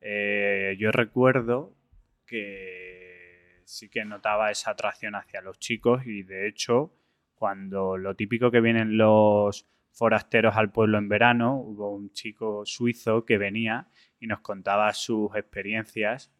eh, 0.00 0.74
yo 0.78 0.90
recuerdo 0.90 1.76
que 2.24 3.60
sí 3.66 3.90
que 3.90 4.06
notaba 4.06 4.50
esa 4.50 4.70
atracción 4.70 5.14
hacia 5.14 5.42
los 5.42 5.58
chicos 5.58 6.06
y 6.06 6.22
de 6.22 6.48
hecho, 6.48 6.96
cuando 7.34 7.98
lo 7.98 8.16
típico 8.16 8.50
que 8.50 8.62
vienen 8.62 8.96
los 8.96 9.68
forasteros 9.90 10.56
al 10.56 10.72
pueblo 10.72 10.96
en 10.96 11.10
verano, 11.10 11.54
hubo 11.56 11.94
un 11.94 12.10
chico 12.14 12.64
suizo 12.64 13.26
que 13.26 13.36
venía 13.36 13.90
y 14.20 14.26
nos 14.26 14.40
contaba 14.40 14.94
sus 14.94 15.36
experiencias 15.36 16.32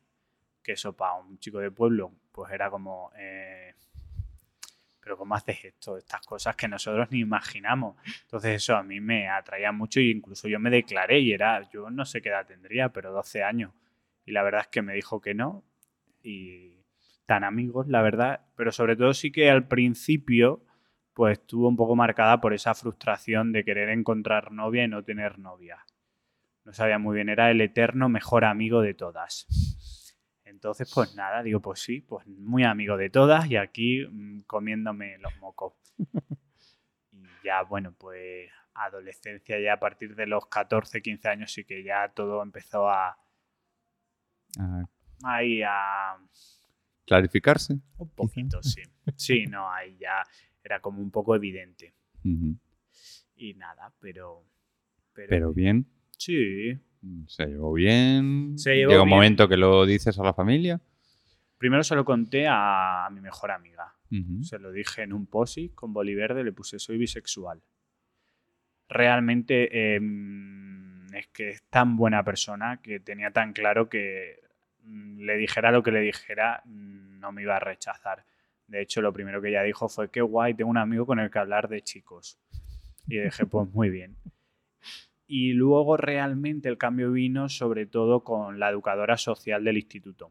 que 0.62 0.72
eso 0.72 0.96
para 0.96 1.16
un 1.16 1.38
chico 1.38 1.58
de 1.58 1.70
pueblo, 1.70 2.14
pues 2.32 2.50
era 2.50 2.70
como, 2.70 3.10
eh, 3.14 3.74
pero 5.02 5.16
¿cómo 5.16 5.34
haces 5.34 5.64
esto? 5.64 5.98
Estas 5.98 6.24
cosas 6.24 6.54
que 6.54 6.68
nosotros 6.68 7.10
ni 7.10 7.18
imaginamos. 7.18 7.96
Entonces 8.22 8.62
eso 8.62 8.76
a 8.76 8.82
mí 8.82 9.00
me 9.00 9.28
atraía 9.28 9.72
mucho 9.72 10.00
e 10.00 10.04
incluso 10.04 10.48
yo 10.48 10.60
me 10.60 10.70
declaré 10.70 11.18
y 11.20 11.32
era, 11.32 11.68
yo 11.70 11.90
no 11.90 12.04
sé 12.04 12.22
qué 12.22 12.28
edad 12.28 12.46
tendría, 12.46 12.90
pero 12.90 13.12
12 13.12 13.42
años. 13.42 13.72
Y 14.24 14.32
la 14.32 14.42
verdad 14.42 14.62
es 14.62 14.68
que 14.68 14.82
me 14.82 14.94
dijo 14.94 15.20
que 15.20 15.34
no 15.34 15.64
y 16.22 16.84
tan 17.26 17.42
amigos, 17.42 17.88
la 17.88 18.02
verdad, 18.02 18.46
pero 18.56 18.70
sobre 18.70 18.94
todo 18.94 19.12
sí 19.12 19.32
que 19.32 19.50
al 19.50 19.66
principio 19.66 20.64
pues 21.14 21.38
estuvo 21.38 21.68
un 21.68 21.76
poco 21.76 21.96
marcada 21.96 22.40
por 22.40 22.54
esa 22.54 22.74
frustración 22.74 23.52
de 23.52 23.64
querer 23.64 23.90
encontrar 23.90 24.52
novia 24.52 24.84
y 24.84 24.88
no 24.88 25.02
tener 25.02 25.38
novia. 25.38 25.84
No 26.64 26.72
sabía 26.72 26.98
muy 26.98 27.16
bien, 27.16 27.28
era 27.28 27.50
el 27.50 27.60
eterno 27.60 28.08
mejor 28.08 28.44
amigo 28.44 28.80
de 28.80 28.94
todas. 28.94 29.46
Entonces, 30.52 30.90
pues 30.94 31.16
nada, 31.16 31.42
digo, 31.42 31.60
pues 31.60 31.80
sí, 31.80 32.00
pues 32.02 32.26
muy 32.26 32.62
amigo 32.64 32.96
de 32.96 33.10
todas 33.10 33.50
y 33.50 33.56
aquí 33.56 34.06
mm, 34.06 34.42
comiéndome 34.42 35.18
los 35.18 35.36
mocos. 35.40 35.74
y 37.12 37.24
ya, 37.44 37.62
bueno, 37.62 37.94
pues 37.98 38.50
adolescencia 38.74 39.58
ya 39.60 39.74
a 39.74 39.80
partir 39.80 40.14
de 40.14 40.26
los 40.26 40.46
14, 40.46 41.02
15 41.02 41.28
años 41.28 41.52
sí 41.52 41.64
que 41.64 41.82
ya 41.82 42.08
todo 42.14 42.42
empezó 42.42 42.88
a... 42.88 43.18
Ah, 44.58 44.84
Ahí 45.24 45.62
a... 45.62 46.16
clarificarse. 47.06 47.78
Un 47.96 48.10
poquito, 48.10 48.62
sí. 48.62 48.82
Sí, 49.16 49.46
no, 49.46 49.70
ahí 49.70 49.96
ya 49.98 50.22
era 50.62 50.80
como 50.80 51.00
un 51.00 51.10
poco 51.10 51.34
evidente. 51.34 51.94
Y 53.34 53.54
nada, 53.54 53.92
pero... 53.98 54.44
Pero, 55.14 55.28
Pero 55.28 55.52
bien, 55.52 55.86
Sí. 56.16 56.78
Se 57.26 57.46
llevó 57.46 57.72
bien. 57.72 58.58
Se 58.58 58.76
llevó 58.76 58.90
Llega 58.90 59.02
un 59.02 59.08
bien. 59.08 59.16
momento 59.16 59.48
que 59.48 59.56
lo 59.56 59.84
dices 59.86 60.18
a 60.18 60.22
la 60.22 60.34
familia. 60.34 60.80
Primero 61.58 61.84
se 61.84 61.94
lo 61.94 62.04
conté 62.04 62.46
a, 62.48 63.08
mi 63.12 63.20
mejor 63.20 63.50
amiga. 63.50 63.94
Se 64.42 64.58
lo 64.58 64.72
dije 64.72 65.02
en 65.02 65.14
un 65.14 65.24
posi 65.24 65.70
con 65.70 65.94
boliverde, 65.94 66.44
le 66.44 66.52
puse 66.52 66.78
soy 66.78 66.98
bisexual. 66.98 67.62
Realmente 68.88 69.94
em, 69.94 71.06
es 71.14 71.28
que 71.28 71.48
es 71.48 71.62
tan 71.70 71.96
buena 71.96 72.22
persona 72.22 72.80
que 72.82 73.00
tenía 73.00 73.30
tan 73.30 73.54
claro 73.54 73.88
que 73.88 74.40
mm, 74.84 75.20
le 75.20 75.38
dijera 75.38 75.70
lo 75.70 75.82
que 75.82 75.92
le 75.92 76.00
dijera, 76.00 76.62
mm, 76.66 77.20
no 77.20 77.32
me 77.32 77.40
iba 77.40 77.56
a 77.56 77.60
rechazar. 77.60 78.26
De 78.66 78.82
hecho, 78.82 79.00
lo 79.00 79.12
primero 79.12 79.40
que 79.40 79.48
ella 79.48 79.62
dijo 79.62 79.88
fue, 79.88 80.10
qué 80.10 80.20
guay, 80.20 80.54
tengo 80.54 80.70
un 80.70 80.78
amigo 80.78 81.06
con 81.06 81.18
el 81.18 81.30
que 81.30 81.38
hablar 81.38 81.68
de 81.68 81.82
chicos. 81.82 82.38
Y 83.06 83.18
dije, 83.18 83.46
pues 83.46 83.68
muy 83.72 83.88
bien. 83.88 84.16
Y 85.34 85.54
luego 85.54 85.96
realmente 85.96 86.68
el 86.68 86.76
cambio 86.76 87.10
vino 87.10 87.48
sobre 87.48 87.86
todo 87.86 88.22
con 88.22 88.58
la 88.60 88.68
educadora 88.68 89.16
social 89.16 89.64
del 89.64 89.78
instituto 89.78 90.30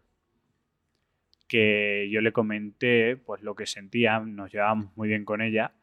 que 1.48 2.08
yo 2.12 2.22
le 2.22 2.32
comenté 2.32 3.18
pues 3.18 3.42
lo 3.42 3.56
que 3.56 3.66
sentía, 3.66 4.20
nos 4.20 4.52
llevábamos 4.54 4.96
muy 4.96 5.08
bien 5.10 5.26
con 5.26 5.42
ella 5.42 5.74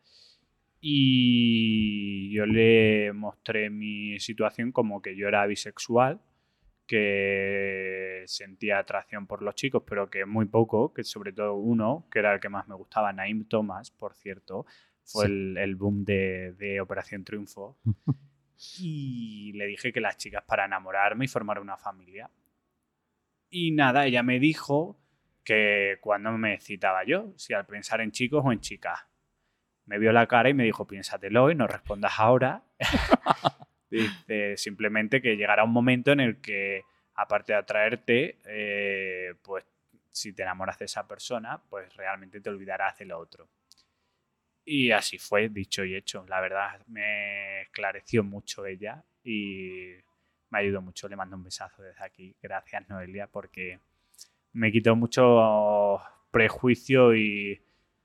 y 0.81 2.31
yo 2.33 2.47
le 2.47 3.13
mostré 3.13 3.71
mi 3.71 4.21
situación 4.21 4.71
como 4.71 5.03
que 5.03 5.17
yo 5.17 5.27
era 5.27 5.45
bisexual, 5.47 6.21
que 6.87 8.23
sentía 8.27 8.79
atracción 8.79 9.27
por 9.27 9.43
los 9.43 9.57
chicos, 9.57 9.83
pero 9.85 10.09
que 10.09 10.25
muy 10.27 10.47
poco, 10.47 10.95
que 10.95 11.03
sobre 11.03 11.33
todo 11.33 11.55
uno, 11.57 12.07
que 12.11 12.21
era 12.21 12.33
el 12.35 12.41
que 12.41 12.49
más 12.49 12.69
me 12.69 12.77
gustaba, 12.77 13.13
Naim 13.13 13.45
Thomas, 13.47 13.91
por 13.91 14.15
cierto, 14.15 14.65
fue 15.05 15.27
Sí. 15.27 15.33
el, 15.33 15.57
el 15.59 15.75
boom 15.77 16.05
de, 16.05 16.53
de 16.53 16.81
Operación 16.81 17.25
Triunfo. 17.25 17.77
y 18.79 19.53
le 19.55 19.67
dije 19.67 19.93
que 19.93 20.01
las 20.01 20.17
chicas 20.17 20.43
para 20.45 20.65
enamorarme 20.65 21.25
y 21.25 21.29
formar 21.29 21.61
una 21.61 21.77
familia. 21.77 22.31
Y 23.51 23.73
nada, 23.73 24.07
ella 24.07 24.23
me 24.23 24.39
dijo 24.39 24.99
que 25.45 25.99
cuando 26.01 26.33
me 26.33 26.61
citaba 26.61 27.05
yo, 27.05 27.33
si 27.37 27.55
al 27.55 27.67
pensar 27.67 28.01
en 28.01 28.13
chicos 28.13 28.43
o 28.45 28.53
en 28.53 28.61
chicas. 28.61 29.07
Me 29.87 29.99
vio 29.99 30.13
la 30.13 30.27
cara 30.27 30.51
y 30.51 30.55
me 30.55 30.65
dijo, 30.65 30.87
piénsatelo 30.87 31.51
y 31.51 31.55
no 31.55 31.67
respondas 31.67 32.13
ahora. 32.19 32.63
Dice, 33.91 34.59
simplemente 34.59 35.23
que 35.23 35.37
llegará 35.37 35.65
un 35.65 35.73
momento 35.73 36.13
en 36.13 36.21
el 36.21 36.43
que, 36.43 36.83
aparte 37.15 37.55
de 37.55 37.59
atraerte, 37.59 38.39
eh, 38.45 39.35
pues 39.43 39.65
si 40.11 40.35
te 40.35 40.43
enamoras 40.43 40.79
de 40.79 40.85
esa 40.85 41.09
persona, 41.09 41.63
pues 41.71 41.97
realmente 41.97 42.43
te 42.43 42.51
olvidarás 42.51 42.99
de 42.99 43.07
lo 43.07 43.19
otro. 43.19 43.49
Y 44.71 44.91
así 44.91 45.17
fue, 45.17 45.49
dicho 45.49 45.83
y 45.83 45.95
hecho. 45.95 46.27
La 46.29 46.43
verdad 46.43 46.85
me 46.89 47.63
esclareció 47.63 48.23
mucho 48.23 48.67
ella 48.67 49.03
y 49.25 49.93
me 50.51 50.59
ayudó 50.59 50.83
mucho. 50.83 51.09
Le 51.09 51.17
mando 51.17 51.37
un 51.37 51.45
besazo 51.45 51.83
desde 51.83 52.05
aquí. 52.05 52.37
Gracias, 52.43 52.87
Noelia, 52.87 53.29
porque 53.29 53.81
me 54.53 54.71
quitó 54.71 54.95
mucho 54.95 55.99
prejuicio 56.31 57.17
y, 57.17 57.59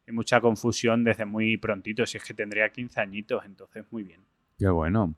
y 0.07 0.11
mucha 0.13 0.39
confusión 0.39 1.03
desde 1.03 1.25
muy 1.25 1.57
prontito. 1.57 2.05
Si 2.05 2.15
es 2.15 2.23
que 2.23 2.33
tendría 2.33 2.69
15 2.69 3.01
añitos, 3.01 3.43
entonces 3.45 3.83
muy 3.91 4.03
bien. 4.03 4.21
Qué 4.57 4.69
bueno, 4.69 5.15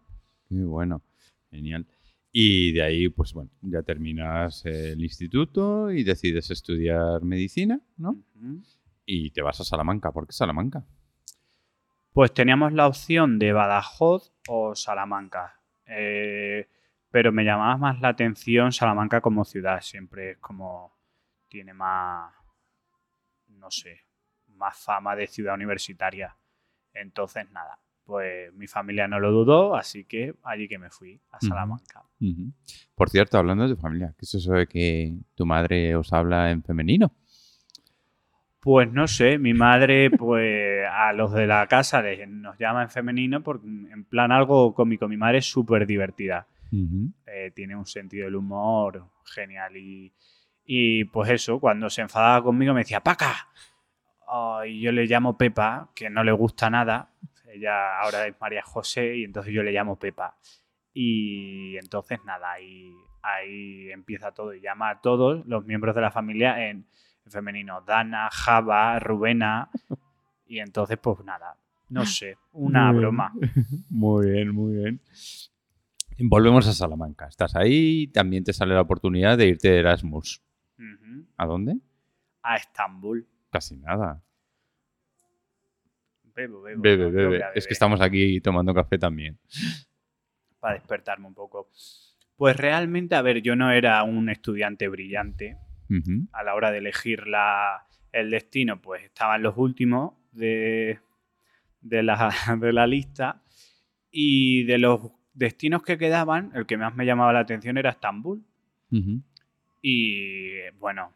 qué 0.49 0.55
bueno. 0.55 1.03
Genial. 1.51 1.85
Y 2.31 2.71
de 2.71 2.81
ahí, 2.81 3.09
pues 3.09 3.33
bueno, 3.33 3.51
ya 3.61 3.83
terminas 3.83 4.65
el 4.65 4.99
instituto 4.99 5.91
y 5.91 6.03
decides 6.03 6.49
estudiar 6.49 7.21
medicina, 7.21 7.79
¿no? 7.97 8.19
Y 9.05 9.29
te 9.29 9.43
vas 9.43 9.61
a 9.61 9.63
Salamanca. 9.63 10.11
¿Por 10.11 10.25
qué 10.25 10.33
Salamanca? 10.33 10.83
Pues 12.15 12.33
teníamos 12.33 12.71
la 12.71 12.87
opción 12.87 13.39
de 13.39 13.51
Badajoz 13.51 14.31
o 14.47 14.73
Salamanca. 14.73 15.59
Eh, 15.85 16.65
pero 17.11 17.33
me 17.33 17.43
llamaba 17.43 17.75
más 17.75 17.99
la 17.99 18.07
atención 18.07 18.71
Salamanca 18.71 19.19
como 19.19 19.43
ciudad. 19.43 19.81
Siempre 19.81 20.31
es 20.31 20.37
como. 20.37 20.93
Tiene 21.49 21.73
más. 21.73 22.33
No 23.49 23.69
sé. 23.69 23.99
Más 24.47 24.77
fama 24.77 25.13
de 25.17 25.27
ciudad 25.27 25.55
universitaria. 25.55 26.37
Entonces, 26.93 27.51
nada. 27.51 27.81
Pues 28.05 28.53
mi 28.53 28.67
familia 28.67 29.09
no 29.09 29.19
lo 29.19 29.33
dudó, 29.33 29.75
así 29.75 30.05
que 30.05 30.35
allí 30.43 30.69
que 30.69 30.77
me 30.77 30.91
fui, 30.91 31.19
a. 31.33 31.41
Salamanca. 31.41 32.01
Por 32.95 33.09
cierto, 33.09 33.37
hablando 33.37 33.67
de 33.67 33.75
tu 33.75 33.81
familia, 33.81 34.13
¿qué 34.17 34.23
es 34.23 34.35
eso 34.35 34.53
de 34.53 34.67
que 34.67 35.17
tu 35.35 35.45
madre 35.45 35.97
os 35.97 36.13
habla 36.13 36.49
en 36.49 36.63
femenino? 36.63 37.13
Pues 38.65 38.91
no 38.91 39.07
sé, 39.07 39.37
mi 39.37 39.53
madre, 39.53 40.09
pues 40.09 40.87
a 40.91 41.13
los 41.13 41.31
de 41.33 41.45
la 41.45 41.67
casa 41.67 42.01
les, 42.01 42.27
nos 42.27 42.57
llama 42.57 42.81
en 42.81 42.89
femenino 42.89 43.43
porque 43.43 43.67
en 43.67 44.05
plan 44.05 44.31
algo 44.31 44.73
cómico. 44.73 45.07
Mi 45.07 45.17
madre 45.17 45.37
es 45.37 45.45
súper 45.45 45.85
divertida. 45.85 46.47
Eh, 47.27 47.51
tiene 47.53 47.75
un 47.75 47.85
sentido 47.85 48.25
del 48.25 48.35
humor 48.35 49.11
genial. 49.23 49.77
Y, 49.77 50.11
y, 50.65 51.03
pues 51.03 51.29
eso, 51.29 51.59
cuando 51.59 51.91
se 51.91 52.01
enfadaba 52.01 52.43
conmigo 52.43 52.73
me 52.73 52.79
decía, 52.79 53.01
¡Paca! 53.01 53.49
Oh, 54.25 54.65
y 54.65 54.81
yo 54.81 54.91
le 54.91 55.05
llamo 55.05 55.37
Pepa, 55.37 55.91
que 55.93 56.09
no 56.09 56.23
le 56.23 56.31
gusta 56.31 56.67
nada. 56.67 57.11
Ella 57.47 57.99
ahora 57.99 58.25
es 58.25 58.33
María 58.41 58.63
José 58.63 59.15
y 59.15 59.25
entonces 59.25 59.53
yo 59.53 59.61
le 59.61 59.73
llamo 59.73 59.99
Pepa. 59.99 60.39
Y 60.91 61.77
entonces 61.77 62.17
nada, 62.25 62.53
ahí, 62.53 62.91
ahí 63.21 63.91
empieza 63.91 64.31
todo 64.31 64.55
y 64.55 64.59
llama 64.59 64.89
a 64.89 65.01
todos 65.01 65.45
los 65.45 65.63
miembros 65.67 65.93
de 65.93 66.01
la 66.01 66.09
familia 66.09 66.67
en, 66.67 66.87
en 67.25 67.31
femenino. 67.31 67.81
Dana, 67.81 68.29
Java, 68.31 68.99
Rubena. 68.99 69.69
Y 70.47 70.59
entonces 70.59 70.99
pues 70.99 71.23
nada, 71.25 71.57
no 71.89 72.05
sé, 72.05 72.37
una 72.51 72.91
Muy 72.91 72.91
bien. 72.91 73.01
broma. 73.01 73.33
Muy 73.89 74.29
bien, 74.31 74.53
muy 74.53 74.75
bien. 74.75 75.01
Volvemos 76.19 76.67
a 76.67 76.73
Salamanca. 76.73 77.25
Estás 77.27 77.55
ahí, 77.55 78.05
también 78.13 78.43
te 78.43 78.53
sale 78.53 78.75
la 78.75 78.81
oportunidad 78.81 79.39
de 79.39 79.47
irte 79.47 79.69
de 79.71 79.79
Erasmus. 79.79 80.43
¿A 81.35 81.45
dónde? 81.47 81.77
A 82.43 82.57
Estambul. 82.57 83.27
Casi 83.49 83.75
nada. 83.77 84.21
Bebo, 86.35 86.61
bebo. 86.61 86.81
Bebe, 86.81 87.09
bebe. 87.09 87.41
Es 87.55 87.65
que 87.65 87.73
estamos 87.73 88.01
aquí 88.01 88.39
tomando 88.39 88.71
café 88.73 88.99
también. 88.99 89.39
para 90.59 90.75
despertarme 90.75 91.25
un 91.27 91.33
poco. 91.33 91.69
Pues 92.35 92.55
realmente, 92.55 93.15
a 93.15 93.21
ver, 93.23 93.41
yo 93.41 93.55
no 93.55 93.71
era 93.71 94.03
un 94.03 94.29
estudiante 94.29 94.87
brillante. 94.89 95.57
A 96.33 96.43
la 96.43 96.55
hora 96.55 96.71
de 96.71 96.79
elegir 96.79 97.27
la, 97.27 97.85
el 98.11 98.29
destino, 98.31 98.81
pues 98.81 99.03
estaban 99.03 99.43
los 99.43 99.55
últimos 99.57 100.13
de, 100.31 100.99
de, 101.81 102.03
la, 102.03 102.33
de 102.59 102.73
la 102.73 102.87
lista. 102.87 103.41
Y 104.11 104.63
de 104.63 104.77
los 104.77 105.11
destinos 105.33 105.83
que 105.83 105.97
quedaban, 105.97 106.51
el 106.55 106.65
que 106.65 106.77
más 106.77 106.95
me 106.95 107.05
llamaba 107.05 107.33
la 107.33 107.39
atención 107.39 107.77
era 107.77 107.89
Estambul. 107.91 108.43
Y 109.81 110.53
bueno, 110.79 111.11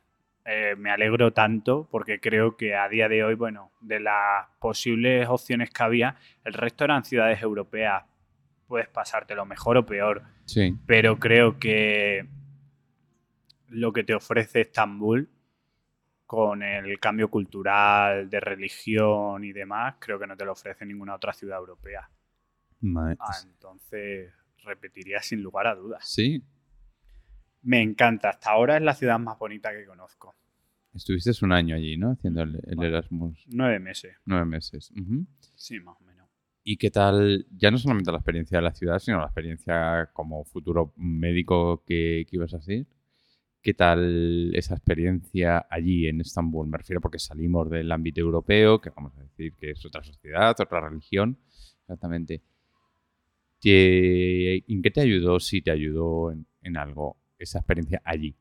eh, 0.46 0.76
me 0.78 0.92
alegro 0.92 1.32
tanto 1.34 1.88
porque 1.90 2.20
creo 2.20 2.58
que 2.58 2.76
a 2.76 2.88
día 2.90 3.08
de 3.08 3.24
hoy, 3.24 3.36
bueno, 3.36 3.72
de 3.82 4.00
las 4.00 4.48
posibles 4.60 5.28
opciones 5.28 5.70
que 5.72 5.84
había, 5.84 6.16
el 6.44 6.54
resto 6.54 6.84
eran 6.84 7.04
ciudades 7.04 7.42
europeas. 7.42 8.04
Puedes 8.68 8.88
pasarte 8.90 9.34
lo 9.34 9.46
mejor 9.46 9.78
o 9.78 9.86
peor, 9.86 10.24
Sí. 10.46 10.76
pero 10.86 11.18
creo 11.20 11.58
que 11.58 12.28
lo 13.70 13.94
que 13.94 14.04
te 14.04 14.14
ofrece 14.14 14.62
Estambul 14.62 15.30
con 16.26 16.62
el 16.62 17.00
cambio 17.00 17.30
cultural, 17.30 18.30
de 18.30 18.40
religión 18.40 19.44
y 19.44 19.52
demás, 19.52 19.96
creo 20.00 20.20
que 20.20 20.28
no 20.28 20.38
te 20.38 20.46
lo 20.46 20.52
ofrece 20.52 20.86
ninguna 20.86 21.16
otra 21.16 21.34
ciudad 21.34 21.58
europea. 21.58 22.10
Ah, 22.96 23.34
entonces, 23.44 24.32
repetiría 24.64 25.22
sin 25.22 25.42
lugar 25.42 25.68
a 25.68 25.76
dudas. 25.76 26.08
Sí. 26.08 26.44
Me 27.64 27.82
encanta. 27.82 28.30
Hasta 28.30 28.52
ahora 28.52 28.78
es 28.78 28.84
la 28.84 28.94
ciudad 28.94 29.20
más 29.20 29.40
bonita 29.40 29.72
que 29.72 29.86
conozco. 29.86 30.36
Estuviste 30.94 31.32
un 31.44 31.52
año 31.52 31.76
allí, 31.76 31.98
¿no? 31.98 32.12
Haciendo 32.12 32.44
el, 32.44 32.56
el 32.68 32.76
Bueno. 32.76 32.96
Erasmus. 32.96 33.46
Nueve 33.48 33.80
meses. 33.80 34.16
Nueve 34.26 34.46
meses. 34.46 34.92
Sí, 35.56 35.80
más 35.80 36.00
o 36.00 36.04
menos. 36.04 36.30
¿Y 36.64 36.78
qué 36.78 36.92
tal, 36.92 37.48
ya 37.52 37.72
no 37.72 37.78
solamente 37.78 38.12
la 38.12 38.18
experiencia 38.18 38.60
de 38.60 38.64
la 38.64 38.74
ciudad, 38.74 39.00
sino 39.00 39.18
la 39.18 39.26
experiencia 39.26 40.10
como 40.14 40.44
futuro 40.46 40.94
médico 40.96 41.84
que, 41.86 42.26
que 42.30 42.36
ibas 42.36 42.54
a 42.54 42.58
hacer? 42.58 42.86
¿Qué 43.62 43.74
tal 43.74 44.52
esa 44.56 44.76
experiencia 44.76 45.66
allí 45.70 46.08
en 46.08 46.22
Estambul? 46.22 46.68
Me 46.68 46.78
refiero 46.78 47.02
porque 47.02 47.20
salimos 47.20 47.70
del 47.70 47.92
ámbito 47.92 48.22
europeo, 48.22 48.80
que 48.80 48.90
vamos 48.90 49.14
a 49.18 49.22
decir 49.22 49.54
que 49.56 49.72
es 49.72 49.86
otra 49.86 50.02
sociedad, 50.04 50.56
otra 50.60 50.80
religión, 50.80 51.38
exactamente. 51.82 52.42
¿Qué- 53.62 54.64
¿En 54.68 54.82
qué 54.82 54.92
te 54.92 55.02
ayudó, 55.02 55.40
si 55.40 55.62
te 55.62 55.72
ayudó 55.72 56.32
en, 56.32 56.46
en 56.62 56.78
algo, 56.78 57.18
esa 57.38 57.60
experiencia 57.60 58.02
allí? 58.06 58.36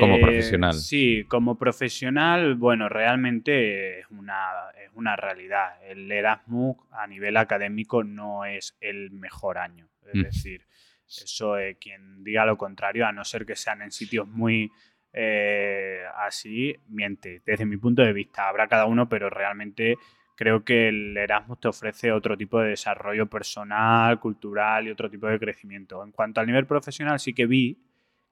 Como 0.00 0.16
Eh, 0.16 0.20
profesional. 0.22 0.72
Sí, 0.74 1.24
como 1.28 1.58
profesional, 1.58 2.54
bueno, 2.54 2.88
realmente 2.88 4.00
es 4.00 4.06
una, 4.10 4.48
es 4.82 4.90
una 4.94 5.14
realidad. 5.14 5.74
El 5.86 6.10
Erasmus 6.10 6.78
a 6.90 7.06
nivel 7.06 7.36
académico 7.36 8.02
no 8.02 8.46
es 8.46 8.74
el 8.80 9.10
mejor 9.10 9.58
año. 9.58 9.86
Es 10.06 10.14
Mm. 10.14 10.22
decir, 10.22 10.66
eso 11.06 11.58
eh, 11.58 11.76
quien 11.80 12.24
diga 12.24 12.44
lo 12.44 12.56
contrario, 12.56 13.06
a 13.06 13.12
no 13.12 13.24
ser 13.24 13.46
que 13.46 13.56
sean 13.56 13.82
en 13.82 13.90
sitios 13.90 14.26
muy 14.26 14.70
eh, 15.12 16.02
así, 16.16 16.74
miente. 16.88 17.42
Desde 17.46 17.66
mi 17.66 17.76
punto 17.76 18.02
de 18.02 18.12
vista, 18.12 18.48
habrá 18.48 18.66
cada 18.66 18.86
uno, 18.86 19.08
pero 19.08 19.30
realmente 19.30 19.96
creo 20.36 20.64
que 20.64 20.88
el 20.88 21.16
Erasmus 21.16 21.60
te 21.60 21.68
ofrece 21.68 22.12
otro 22.12 22.36
tipo 22.36 22.60
de 22.60 22.70
desarrollo 22.70 23.28
personal, 23.28 24.18
cultural 24.18 24.86
y 24.86 24.90
otro 24.90 25.08
tipo 25.08 25.26
de 25.28 25.38
crecimiento. 25.38 26.02
En 26.02 26.10
cuanto 26.10 26.40
al 26.40 26.46
nivel 26.46 26.66
profesional, 26.66 27.20
sí 27.20 27.32
que 27.32 27.46
vi 27.46 27.78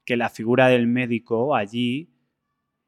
que 0.04 0.16
la 0.16 0.28
figura 0.28 0.68
del 0.68 0.86
médico 0.86 1.54
allí 1.54 2.10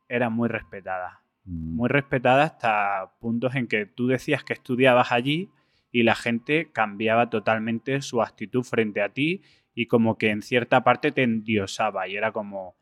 era 0.09 0.31
muy 0.31 0.49
respetada. 0.49 1.23
Mm, 1.45 1.77
Muy 1.77 1.89
respetada 1.89 2.45
hasta 2.45 3.13
puntos 3.21 3.55
en 3.55 3.69
que 3.69 3.87
tú 3.87 4.09
decías 4.09 4.45
que 4.45 4.55
estudiabas 4.55 5.13
allí 5.13 5.51
y 5.93 6.03
la 6.03 6.17
gente 6.17 6.73
cambiaba 6.73 7.31
totalmente 7.31 8.03
su 8.03 8.21
actitud 8.21 8.65
frente 8.65 9.01
a 9.01 9.11
ti 9.11 9.43
y 9.75 9.87
como 9.87 10.17
que 10.19 10.31
en 10.31 10.43
cierta 10.43 10.85
parte 10.85 11.13
te 11.13 11.23
endiosaba 11.23 12.07
y 12.09 12.17
era 12.17 12.33
como, 12.33 12.77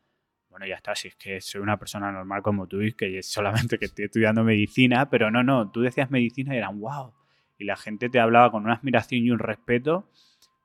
bueno, 0.49 0.65
ya 0.67 0.75
está, 0.75 0.93
si 0.95 1.07
es 1.07 1.15
que 1.15 1.41
soy 1.41 1.61
una 1.61 1.77
persona 1.77 2.11
normal 2.11 2.41
como 2.43 2.67
tú 2.67 2.81
y 2.81 2.93
que 2.93 3.21
solamente 3.23 3.77
que 3.79 3.85
estoy 3.85 4.05
estudiando 4.05 4.43
medicina, 4.43 5.09
pero 5.09 5.31
no, 5.31 5.43
no, 5.43 5.71
tú 5.71 5.81
decías 5.81 6.11
medicina 6.11 6.53
y 6.53 6.57
eran 6.57 6.79
wow. 6.79 7.13
Y 7.57 7.65
la 7.65 7.75
gente 7.75 8.09
te 8.09 8.19
hablaba 8.19 8.51
con 8.51 8.63
una 8.65 8.73
admiración 8.75 9.23
y 9.23 9.31
un 9.31 9.39
respeto 9.39 10.09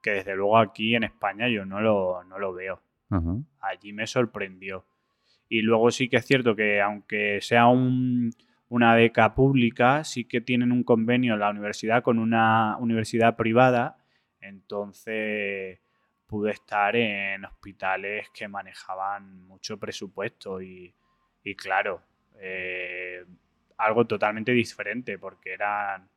que 0.02 0.10
desde 0.10 0.34
luego 0.36 0.58
aquí 0.58 0.94
en 0.94 1.04
España 1.04 1.48
yo 1.48 1.64
no 1.64 1.80
lo, 1.80 2.22
no 2.24 2.38
lo 2.38 2.52
veo 2.52 2.82
ajá. 3.10 3.36
allí 3.60 3.92
me 3.92 4.06
sorprendió. 4.06 4.84
Y 5.48 5.62
luego 5.62 5.90
sí 5.90 6.08
que 6.10 6.18
es 6.18 6.26
cierto 6.26 6.54
que 6.54 6.80
aunque 6.82 7.38
sea 7.40 7.66
un- 7.68 8.30
una 8.68 8.94
beca 8.94 9.34
pública, 9.34 10.04
sí 10.04 10.24
que 10.26 10.42
tienen 10.42 10.72
un 10.72 10.82
convenio 10.84 11.32
en 11.34 11.40
la 11.40 11.48
universidad 11.50 12.02
con 12.02 12.18
una 12.18 12.76
universidad 12.78 13.34
privada, 13.36 13.96
entonces 14.40 15.80
pude 16.28 16.52
estar 16.52 16.94
en 16.94 17.44
hospitales 17.46 18.28
que 18.34 18.46
manejaban 18.46 19.46
mucho 19.46 19.78
presupuesto 19.78 20.60
y, 20.60 20.94
y 21.42 21.54
claro, 21.54 22.02
eh, 22.38 23.24
algo 23.78 24.06
totalmente 24.06 24.52
diferente 24.52 25.18
porque 25.18 25.54
eran 25.54 26.08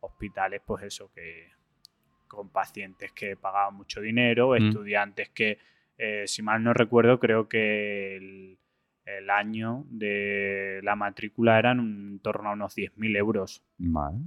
hospitales 0.00 0.60
pues 0.66 0.84
eso 0.84 1.12
que 1.12 1.52
con 2.26 2.48
pacientes 2.50 3.12
que 3.12 3.36
pagaban 3.36 3.74
mucho 3.74 4.00
dinero, 4.00 4.50
Mm. 4.50 4.68
estudiantes 4.68 5.30
que 5.30 5.58
eh, 5.98 6.24
si 6.26 6.42
mal 6.42 6.62
no 6.64 6.72
recuerdo, 6.72 7.20
creo 7.20 7.48
que 7.48 8.16
el, 8.16 8.58
el 9.04 9.30
año 9.30 9.84
de 9.88 10.80
la 10.82 10.96
matrícula 10.96 11.58
eran 11.58 11.78
en 11.78 12.18
torno 12.20 12.50
a 12.50 12.52
unos 12.54 12.74
10.000 12.74 13.16
euros. 13.16 13.62
Vale. 13.78 14.18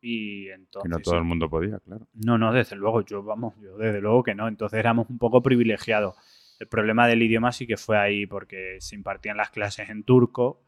Y 0.00 0.48
entonces. 0.48 0.90
Que 0.90 0.96
no 0.96 1.00
todo 1.00 1.16
el 1.16 1.24
mundo 1.24 1.50
podía, 1.50 1.78
claro. 1.80 2.06
No, 2.14 2.38
no, 2.38 2.52
desde 2.52 2.76
luego, 2.76 3.04
yo, 3.04 3.22
vamos, 3.22 3.54
yo 3.60 3.76
desde 3.76 4.00
luego 4.00 4.22
que 4.22 4.34
no. 4.34 4.48
Entonces 4.48 4.78
éramos 4.78 5.10
un 5.10 5.18
poco 5.18 5.42
privilegiados. 5.42 6.14
El 6.58 6.68
problema 6.68 7.06
del 7.06 7.22
idioma 7.22 7.52
sí 7.52 7.66
que 7.66 7.76
fue 7.76 7.98
ahí, 7.98 8.26
porque 8.26 8.76
se 8.80 8.96
impartían 8.96 9.36
las 9.36 9.50
clases 9.50 9.90
en 9.90 10.02
turco 10.02 10.62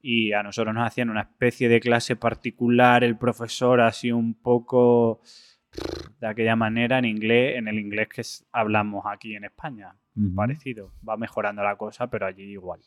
y 0.00 0.32
a 0.32 0.42
nosotros 0.42 0.74
nos 0.74 0.86
hacían 0.86 1.10
una 1.10 1.22
especie 1.22 1.68
de 1.68 1.80
clase 1.80 2.16
particular, 2.16 3.02
el 3.02 3.16
profesor 3.18 3.80
así 3.80 4.12
un 4.12 4.34
poco 4.34 5.20
de 6.20 6.26
aquella 6.26 6.56
manera 6.56 6.98
en 6.98 7.04
inglés, 7.04 7.56
en 7.56 7.68
el 7.68 7.78
inglés 7.78 8.08
que 8.08 8.22
hablamos 8.52 9.04
aquí 9.06 9.34
en 9.34 9.44
España. 9.44 9.94
Ujú. 10.16 10.34
Parecido. 10.34 10.92
Va 11.08 11.16
mejorando 11.16 11.62
la 11.62 11.76
cosa, 11.76 12.08
pero 12.08 12.26
allí 12.26 12.44
igual. 12.44 12.80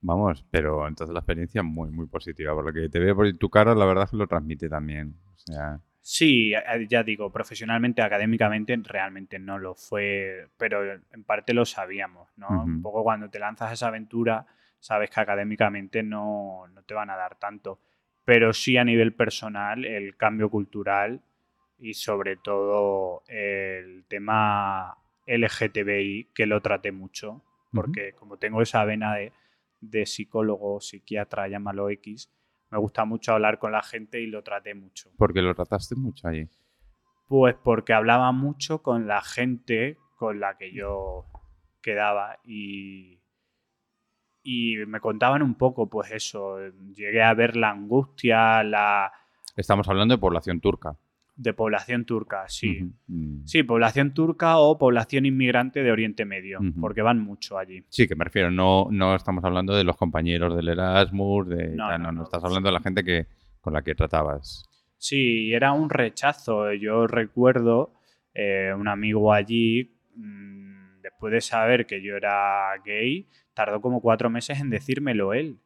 Vamos, 0.00 0.44
pero 0.50 0.86
entonces 0.86 1.12
la 1.12 1.20
experiencia 1.20 1.62
muy, 1.62 1.90
muy 1.90 2.06
positiva. 2.06 2.54
Por 2.54 2.66
lo 2.66 2.72
que 2.72 2.88
te 2.88 2.98
veo 2.98 3.16
por 3.16 3.32
tu 3.34 3.50
cara, 3.50 3.74
la 3.74 3.86
verdad 3.86 4.04
es 4.04 4.10
que 4.10 4.16
lo 4.16 4.26
transmite 4.26 4.68
también. 4.68 5.16
O 5.34 5.38
sea, 5.38 5.80
Sí, 6.08 6.52
ya 6.88 7.02
digo, 7.02 7.32
profesionalmente, 7.32 8.00
académicamente, 8.00 8.78
realmente 8.84 9.40
no 9.40 9.58
lo 9.58 9.74
fue, 9.74 10.46
pero 10.56 10.84
en 10.92 11.24
parte 11.24 11.52
lo 11.52 11.64
sabíamos, 11.64 12.28
¿no? 12.36 12.62
Un 12.62 12.80
poco 12.80 13.02
cuando 13.02 13.28
te 13.28 13.40
lanzas 13.40 13.70
a 13.70 13.72
esa 13.72 13.88
aventura, 13.88 14.46
sabes 14.78 15.10
que 15.10 15.20
académicamente 15.20 16.04
no, 16.04 16.68
no 16.72 16.82
te 16.84 16.94
van 16.94 17.10
a 17.10 17.16
dar 17.16 17.34
tanto, 17.40 17.80
pero 18.24 18.52
sí 18.52 18.76
a 18.76 18.84
nivel 18.84 19.14
personal, 19.14 19.84
el 19.84 20.16
cambio 20.16 20.48
cultural 20.48 21.22
y 21.76 21.94
sobre 21.94 22.36
todo 22.36 23.24
el 23.26 24.04
tema 24.06 24.96
LGTBI, 25.26 26.28
que 26.32 26.46
lo 26.46 26.62
traté 26.62 26.92
mucho, 26.92 27.42
porque 27.72 28.12
como 28.12 28.36
tengo 28.36 28.62
esa 28.62 28.84
vena 28.84 29.16
de, 29.16 29.32
de 29.80 30.06
psicólogo, 30.06 30.80
psiquiatra, 30.80 31.48
llámalo 31.48 31.90
X, 31.90 32.30
me 32.70 32.78
gusta 32.78 33.04
mucho 33.04 33.32
hablar 33.32 33.58
con 33.58 33.72
la 33.72 33.82
gente 33.82 34.20
y 34.20 34.26
lo 34.26 34.42
traté 34.42 34.74
mucho. 34.74 35.10
porque 35.16 35.42
lo 35.42 35.54
trataste 35.54 35.94
mucho 35.94 36.28
allí. 36.28 36.48
Pues 37.28 37.54
porque 37.62 37.92
hablaba 37.92 38.32
mucho 38.32 38.82
con 38.82 39.06
la 39.06 39.20
gente 39.20 39.98
con 40.16 40.40
la 40.40 40.56
que 40.56 40.72
yo 40.72 41.26
quedaba 41.82 42.38
y, 42.44 43.20
y 44.42 44.76
me 44.86 45.00
contaban 45.00 45.42
un 45.42 45.54
poco, 45.54 45.88
pues 45.88 46.10
eso, 46.10 46.58
llegué 46.94 47.22
a 47.22 47.34
ver 47.34 47.56
la 47.56 47.70
angustia, 47.70 48.62
la 48.62 49.12
Estamos 49.56 49.88
hablando 49.88 50.14
de 50.14 50.20
población 50.20 50.60
turca. 50.60 50.98
De 51.36 51.52
población 51.52 52.06
turca, 52.06 52.48
sí. 52.48 52.90
Mm. 53.06 53.44
Sí, 53.44 53.62
población 53.62 54.14
turca 54.14 54.58
o 54.58 54.78
población 54.78 55.26
inmigrante 55.26 55.82
de 55.82 55.92
Oriente 55.92 56.24
Medio, 56.24 56.60
porque 56.80 57.02
van 57.02 57.20
mucho 57.20 57.58
allí. 57.58 57.84
Sí, 57.90 58.08
que 58.08 58.16
me 58.16 58.24
refiero, 58.24 58.50
no, 58.50 58.88
no 58.90 59.14
estamos 59.14 59.44
hablando 59.44 59.74
de 59.74 59.84
los 59.84 59.96
compañeros 59.96 60.56
del 60.56 60.68
Erasmus, 60.68 61.48
de, 61.48 61.68
No, 61.76 61.90
no, 61.90 61.98
no, 61.98 62.04
no, 62.04 62.12
no, 62.12 62.22
estás 62.24 62.42
hablando 62.42 62.68
de 62.68 62.72
la 62.72 62.80
gente 62.80 63.04
que 63.04 63.26
con 63.60 63.74
la 63.74 63.82
que 63.82 63.94
tratabas. 63.94 64.64
Sí, 64.96 65.52
era 65.52 65.72
un 65.72 65.90
rechazo. 65.90 66.72
Yo 66.72 67.06
recuerdo 67.06 67.92
eh, 68.32 68.72
un 68.76 68.88
amigo 68.88 69.32
allí, 69.32 69.98
mm, 70.14 71.00
después 71.02 71.32
de 71.32 71.40
saber 71.40 71.86
que 71.86 72.02
yo 72.02 72.16
era 72.16 72.70
gay, 72.84 73.28
tardó 73.54 73.80
como 73.80 74.00
cuatro 74.00 74.30
meses 74.30 74.60
en 74.60 74.70
decírmelo 74.70 75.34
él. 75.34 75.58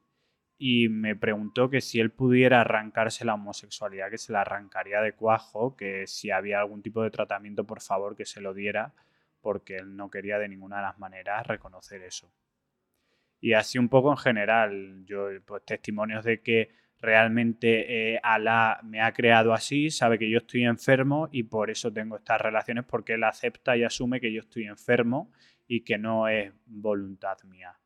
Y 0.63 0.91
me 0.91 1.17
preguntó 1.17 1.71
que 1.71 1.81
si 1.81 2.01
él 2.01 2.11
pudiera 2.11 2.61
arrancarse 2.61 3.25
la 3.25 3.33
homosexualidad, 3.33 4.11
que 4.11 4.19
se 4.19 4.31
la 4.31 4.43
arrancaría 4.43 5.01
de 5.01 5.15
cuajo, 5.15 5.75
que 5.75 6.07
si 6.07 6.31
había 6.31 6.61
algún 6.61 6.83
tipo 6.83 7.03
de 7.03 7.11
tratamiento, 7.11 7.65
por 7.65 7.81
favor, 7.81 8.15
que 8.15 8.27
se 8.27 8.43
lo 8.43 8.53
diera, 8.53 8.93
porque 9.41 9.77
él 9.77 9.97
no 9.97 10.11
quería 10.11 10.39
de 10.39 10.51
ninguna 10.51 10.77
de 10.77 10.83
las 10.83 10.99
maneras 10.99 11.47
reconocer 11.47 12.03
eso. 12.03 12.31
Y 13.41 13.55
así 13.55 13.79
un 13.79 13.89
poco 13.89 14.11
en 14.11 14.19
general, 14.19 15.03
yo, 15.07 15.29
pues 15.47 15.65
testimonios 15.65 16.25
de 16.25 16.43
que 16.43 16.69
realmente 16.99 18.17
eh, 18.17 18.21
Alá 18.23 18.81
me 18.85 19.01
ha 19.01 19.15
creado 19.15 19.55
así, 19.55 19.89
sabe 19.91 20.19
que 20.19 20.29
yo 20.29 20.37
estoy 20.37 20.65
enfermo 20.65 21.31
y 21.33 21.45
por 21.45 21.71
eso 21.71 21.91
tengo 21.91 22.17
estas 22.17 22.39
relaciones, 22.39 22.85
porque 22.85 23.15
él 23.15 23.25
acepta 23.25 23.79
y 23.79 23.85
asume 23.85 24.21
que 24.21 24.31
yo 24.31 24.41
estoy 24.41 24.65
enfermo 24.65 25.33
y 25.67 25.81
que 25.85 25.97
no 25.97 26.29
es 26.29 26.53
voluntad 26.67 27.39
mía. 27.45 27.79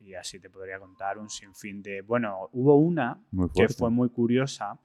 Y 0.00 0.14
así 0.14 0.40
te 0.40 0.50
podría 0.50 0.78
contar 0.78 1.18
un 1.18 1.28
sinfín 1.28 1.82
de... 1.82 2.00
Bueno, 2.00 2.48
hubo 2.52 2.76
una 2.76 3.20
que 3.54 3.68
fue 3.68 3.90
muy 3.90 4.08
curiosa, 4.08 4.80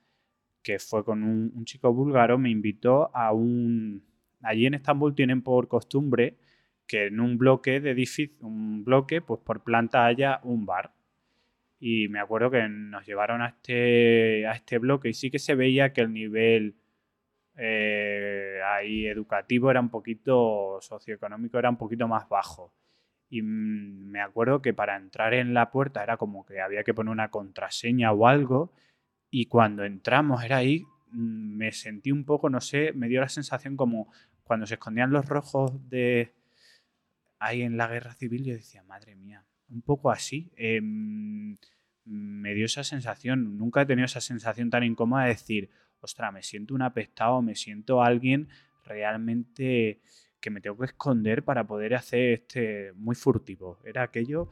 que 0.62 0.78
fue 0.78 1.06
con 1.06 1.24
un, 1.24 1.52
un 1.56 1.66
chico 1.66 1.94
búlgaro, 1.94 2.38
me 2.38 2.50
invitó 2.50 3.16
a 3.16 3.32
un... 3.32 4.04
Allí 4.42 4.66
en 4.66 4.74
Estambul 4.74 5.16
tienen 5.16 5.42
por 5.42 5.68
costumbre 5.68 6.38
que 6.88 7.08
en 7.08 7.20
un 7.20 7.38
bloque 7.38 7.80
de 7.80 7.92
edificio, 7.92 8.36
un 8.42 8.84
bloque, 8.84 9.22
pues 9.22 9.40
por 9.42 9.64
planta 9.64 10.06
haya 10.06 10.40
un 10.44 10.66
bar. 10.66 10.94
Y 11.80 12.08
me 12.08 12.20
acuerdo 12.20 12.52
que 12.52 12.68
nos 12.68 13.06
llevaron 13.06 13.42
a 13.42 13.48
este, 13.48 14.48
a 14.48 14.54
este 14.54 14.78
bloque 14.78 15.10
y 15.10 15.14
sí 15.14 15.30
que 15.30 15.40
se 15.40 15.56
veía 15.56 15.94
que 15.94 16.02
el 16.02 16.14
nivel 16.14 16.76
eh, 17.58 18.60
ahí 18.66 19.08
educativo 19.08 19.72
era 19.72 19.80
un 19.80 19.90
poquito, 19.90 20.80
socioeconómico 20.82 21.58
era 21.58 21.70
un 21.70 21.78
poquito 21.78 22.08
más 22.08 22.28
bajo. 22.30 22.74
Y 23.30 23.42
mm, 23.42 24.12
me 24.12 24.22
acuerdo 24.22 24.62
que 24.62 24.74
para 24.74 24.96
entrar 24.96 25.34
en 25.34 25.54
la 25.54 25.72
puerta 25.72 26.04
era 26.04 26.18
como 26.18 26.46
que 26.46 26.62
había 26.62 26.84
que 26.84 26.94
poner 26.94 27.12
una 27.12 27.30
contraseña 27.30 28.12
o 28.12 28.28
algo. 28.28 28.74
Y 29.30 29.48
cuando 29.48 29.84
entramos 29.84 30.44
era 30.44 30.58
ahí, 30.58 30.84
mm, 31.12 31.58
me 31.58 31.72
sentí 31.72 32.12
un 32.12 32.26
poco, 32.26 32.50
no 32.50 32.62
sé, 32.62 32.94
me 32.94 33.08
dio 33.08 33.22
la 33.22 33.30
sensación 33.30 33.76
como, 33.78 34.12
cuando 34.44 34.66
se 34.66 34.76
escondían 34.76 35.12
los 35.12 35.28
rojos 35.28 35.90
de 35.90 36.34
ahí 37.40 37.62
en 37.62 37.78
la 37.78 37.88
guerra 37.88 38.14
civil, 38.14 38.44
yo 38.46 38.54
decía, 38.54 38.84
madre 38.84 39.16
mía, 39.16 39.46
un 39.70 39.82
poco 39.82 40.12
así. 40.12 40.52
Em, 40.56 41.58
me 42.06 42.54
dio 42.54 42.66
esa 42.66 42.84
sensación, 42.84 43.58
nunca 43.58 43.82
he 43.82 43.86
tenido 43.86 44.06
esa 44.06 44.22
sensación 44.22 44.70
tan 44.70 44.84
incómoda 44.84 45.24
de 45.24 45.30
decir, 45.30 45.70
ostra, 46.00 46.32
me 46.32 46.44
siento 46.44 46.76
un 46.76 46.84
apestado, 46.84 47.42
me 47.42 47.56
siento 47.56 48.04
alguien 48.04 48.48
realmente 48.86 50.02
que 50.46 50.52
me 50.52 50.62
tengo 50.62 50.78
que 50.78 50.86
esconder 50.86 51.44
para 51.44 51.66
poder 51.66 51.96
hacer 51.96 52.34
este 52.34 52.94
muy 52.94 53.16
furtivo. 53.16 53.80
Era 53.84 54.04
aquello, 54.04 54.52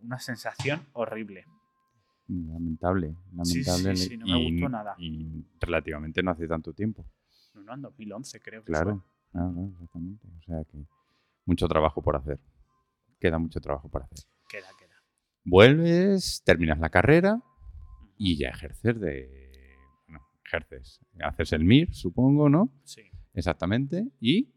una 0.00 0.20
sensación 0.20 0.86
horrible. 0.92 1.46
Lamentable, 2.28 3.16
lamentable. 3.32 3.96
Sí, 3.96 4.10
sí, 4.10 4.16
no 4.16 4.26
me 4.26 4.50
gustó 4.52 4.68
nada. 4.68 4.94
Y 4.98 5.44
relativamente 5.58 6.22
no 6.22 6.30
hace 6.30 6.46
tanto 6.46 6.72
tiempo. 6.72 7.04
No, 7.54 7.62
no, 7.62 7.74
en 7.74 7.82
2011 7.82 8.38
creo 8.38 8.62
que 8.62 8.66
Claro, 8.66 9.04
claro, 9.32 9.68
exactamente. 9.72 10.28
O 10.28 10.42
sea 10.42 10.62
que 10.62 10.86
mucho 11.44 11.66
trabajo 11.66 12.00
por 12.00 12.14
hacer. 12.14 12.38
Queda 13.18 13.40
mucho 13.40 13.60
trabajo 13.60 13.88
por 13.88 14.04
hacer. 14.04 14.20
Queda, 14.48 14.68
queda. 14.78 14.94
Vuelves, 15.42 16.40
terminas 16.44 16.78
la 16.78 16.90
carrera 16.90 17.42
y 18.16 18.38
ya 18.38 18.50
ejerces 18.50 19.00
de... 19.00 19.76
Bueno, 20.06 20.24
ejerces. 20.44 21.00
Haces 21.18 21.52
el 21.52 21.64
MIR, 21.64 21.92
supongo, 21.92 22.48
¿no? 22.48 22.72
Sí. 22.84 23.02
Exactamente. 23.32 24.06
Y 24.20 24.53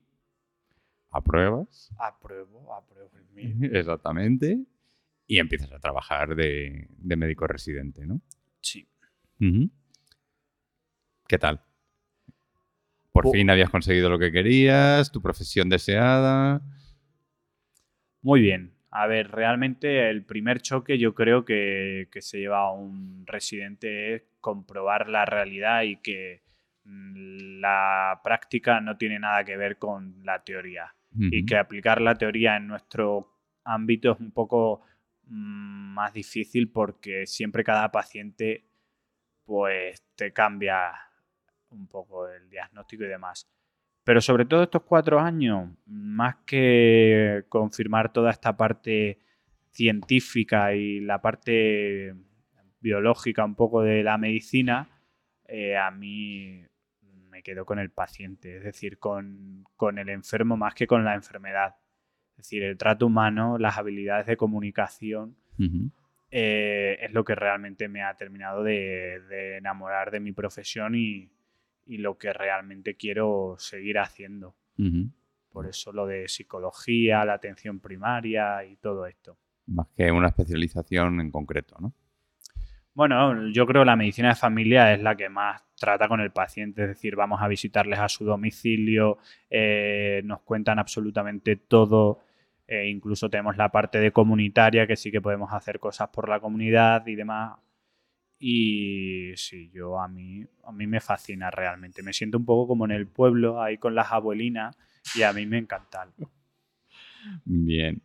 apruebas. 1.12 1.92
Apruebo, 2.00 2.74
apruebo 2.74 3.12
el 3.18 3.28
MIR. 3.32 3.76
Exactamente. 3.78 4.60
Y 5.28 5.40
empiezas 5.40 5.72
a 5.74 5.80
trabajar 5.80 6.36
de, 6.36 6.88
de 6.90 7.16
médico 7.16 7.48
residente, 7.48 8.06
¿no? 8.06 8.22
Sí. 8.62 8.88
¿Qué 11.28 11.38
tal? 11.38 11.62
Por 13.12 13.24
Po- 13.24 13.32
fin 13.32 13.50
habías 13.50 13.70
conseguido 13.70 14.10
lo 14.10 14.20
que 14.20 14.32
querías, 14.32 15.12
tu 15.12 15.22
profesión 15.22 15.70
deseada. 15.70 16.62
Muy 18.22 18.42
bien. 18.42 18.74
A 18.90 19.06
ver, 19.06 19.32
realmente 19.32 20.10
el 20.10 20.24
primer 20.26 20.62
choque 20.62 20.98
yo 20.98 21.14
creo 21.14 21.44
que, 21.46 22.08
que 22.12 22.22
se 22.22 22.40
lleva 22.40 22.60
a 22.62 22.72
un 22.72 23.26
residente 23.28 24.16
es 24.16 24.24
comprobar 24.40 25.10
la 25.10 25.26
realidad 25.26 25.82
y 25.84 25.98
que 25.98 26.42
mm, 26.86 27.60
la 27.60 28.22
práctica 28.24 28.80
no 28.80 28.98
tiene 28.98 29.20
nada 29.20 29.44
que 29.44 29.58
ver 29.58 29.78
con 29.78 30.24
la 30.24 30.44
teoría. 30.44 30.96
Y 31.20 31.46
que 31.46 31.58
aplicar 31.58 32.02
la 32.02 32.16
teoría 32.16 32.58
en 32.58 32.68
nuestro 32.68 33.34
ámbito 33.64 34.12
es 34.12 34.20
un 34.20 34.32
poco 34.32 34.82
mm, 35.26 35.94
más 35.94 36.14
difícil 36.14 36.70
porque 36.72 37.26
siempre 37.26 37.64
cada 37.64 37.92
paciente 37.92 38.66
pues 39.46 40.04
te 40.16 40.32
cambia 40.34 40.92
un 41.70 41.88
poco 41.88 42.28
el 42.28 42.50
diagnóstico 42.50 43.04
y 43.04 43.08
demás. 43.08 43.48
Pero 44.04 44.22
sobre 44.22 44.46
todo 44.46 44.64
estos 44.64 44.84
cuatro 44.84 45.20
años, 45.20 45.70
más 45.86 46.38
que 46.46 47.44
confirmar 47.50 48.14
toda 48.14 48.32
esta 48.32 48.56
parte 48.56 49.20
científica 49.72 50.74
y 50.74 51.02
la 51.02 51.22
parte 51.22 52.16
biológica 52.80 53.44
un 53.44 53.56
poco 53.56 53.82
de 53.82 54.04
la 54.04 54.18
medicina, 54.18 54.90
eh, 55.48 55.76
a 55.76 55.92
mí 55.92 56.66
quedo 57.48 57.66
con 57.66 57.80
el 57.80 57.92
paciente, 57.92 58.58
es 58.58 58.64
decir, 58.66 59.00
con, 59.00 59.64
con 59.78 60.00
el 60.00 60.10
enfermo 60.10 60.58
más 60.58 60.74
que 60.74 60.86
con 60.86 61.06
la 61.06 61.16
enfermedad. 61.16 61.78
Es 62.32 62.40
decir, 62.40 62.62
el 62.62 62.78
trato 62.78 63.06
humano, 63.06 63.58
las 63.58 63.78
habilidades 63.78 64.26
de 64.26 64.36
comunicación, 64.36 65.38
eh, 66.30 66.98
es 67.00 67.14
lo 67.14 67.24
que 67.24 67.36
realmente 67.36 67.88
me 67.88 68.04
ha 68.04 68.14
terminado 68.16 68.64
de, 68.64 69.22
de 69.30 69.58
enamorar 69.60 70.12
de 70.12 70.20
mi 70.20 70.34
profesión 70.34 70.96
y, 70.96 71.32
y 71.86 72.00
lo 72.00 72.18
que 72.18 72.34
realmente 72.34 72.96
quiero 72.96 73.56
seguir 73.60 73.98
haciendo. 73.98 74.54
Por 75.50 75.68
eso 75.68 75.94
lo 75.94 76.06
de 76.06 76.28
psicología, 76.28 77.24
la 77.24 77.36
atención 77.36 77.80
primaria 77.80 78.66
y 78.66 78.76
todo 78.76 79.06
esto. 79.06 79.38
Más 79.68 79.88
que 79.96 80.12
una 80.12 80.28
especialización 80.28 81.22
en 81.22 81.32
concreto, 81.32 81.78
¿no? 81.80 81.94
Bueno, 82.98 83.48
yo 83.50 83.68
creo 83.68 83.84
que 83.84 83.86
la 83.86 83.96
medicina 83.96 84.30
de 84.30 84.36
familia 84.36 84.92
es 84.92 85.04
la 85.04 85.16
que 85.16 85.30
más 85.30 85.62
trata 85.76 86.08
con 86.08 86.20
el 86.20 86.32
paciente, 86.32 86.82
es 86.82 86.88
decir, 86.88 87.16
vamos 87.16 87.40
a 87.44 87.48
visitarles 87.48 88.00
a 88.00 88.10
su 88.10 88.26
domicilio, 88.26 89.20
eh, 89.52 90.24
nos 90.26 90.42
cuentan 90.42 90.80
absolutamente 90.80 91.58
todo, 91.58 92.22
eh, 92.68 92.90
incluso 92.90 93.30
tenemos 93.30 93.56
la 93.56 93.70
parte 93.70 94.00
de 94.00 94.12
comunitaria, 94.12 94.88
que 94.88 94.96
sí 94.96 95.12
que 95.12 95.22
podemos 95.22 95.54
hacer 95.54 95.78
cosas 95.78 96.10
por 96.10 96.28
la 96.28 96.40
comunidad 96.40 97.06
y 97.06 97.14
demás. 97.14 97.60
Y 98.40 99.32
sí, 99.36 99.70
yo 99.72 100.02
a 100.02 100.08
mí, 100.08 100.44
a 100.64 100.72
mí 100.72 100.88
me 100.88 101.00
fascina 101.00 101.52
realmente. 101.52 102.02
Me 102.02 102.14
siento 102.14 102.40
un 102.40 102.46
poco 102.46 102.70
como 102.70 102.86
en 102.86 102.92
el 102.94 103.06
pueblo, 103.06 103.62
ahí 103.62 103.78
con 103.78 103.94
las 103.94 104.12
abuelinas, 104.12 104.76
y 105.14 105.22
a 105.22 105.34
mí 105.34 105.46
me 105.46 105.60
encanta. 105.60 106.10
Bien. 107.46 108.02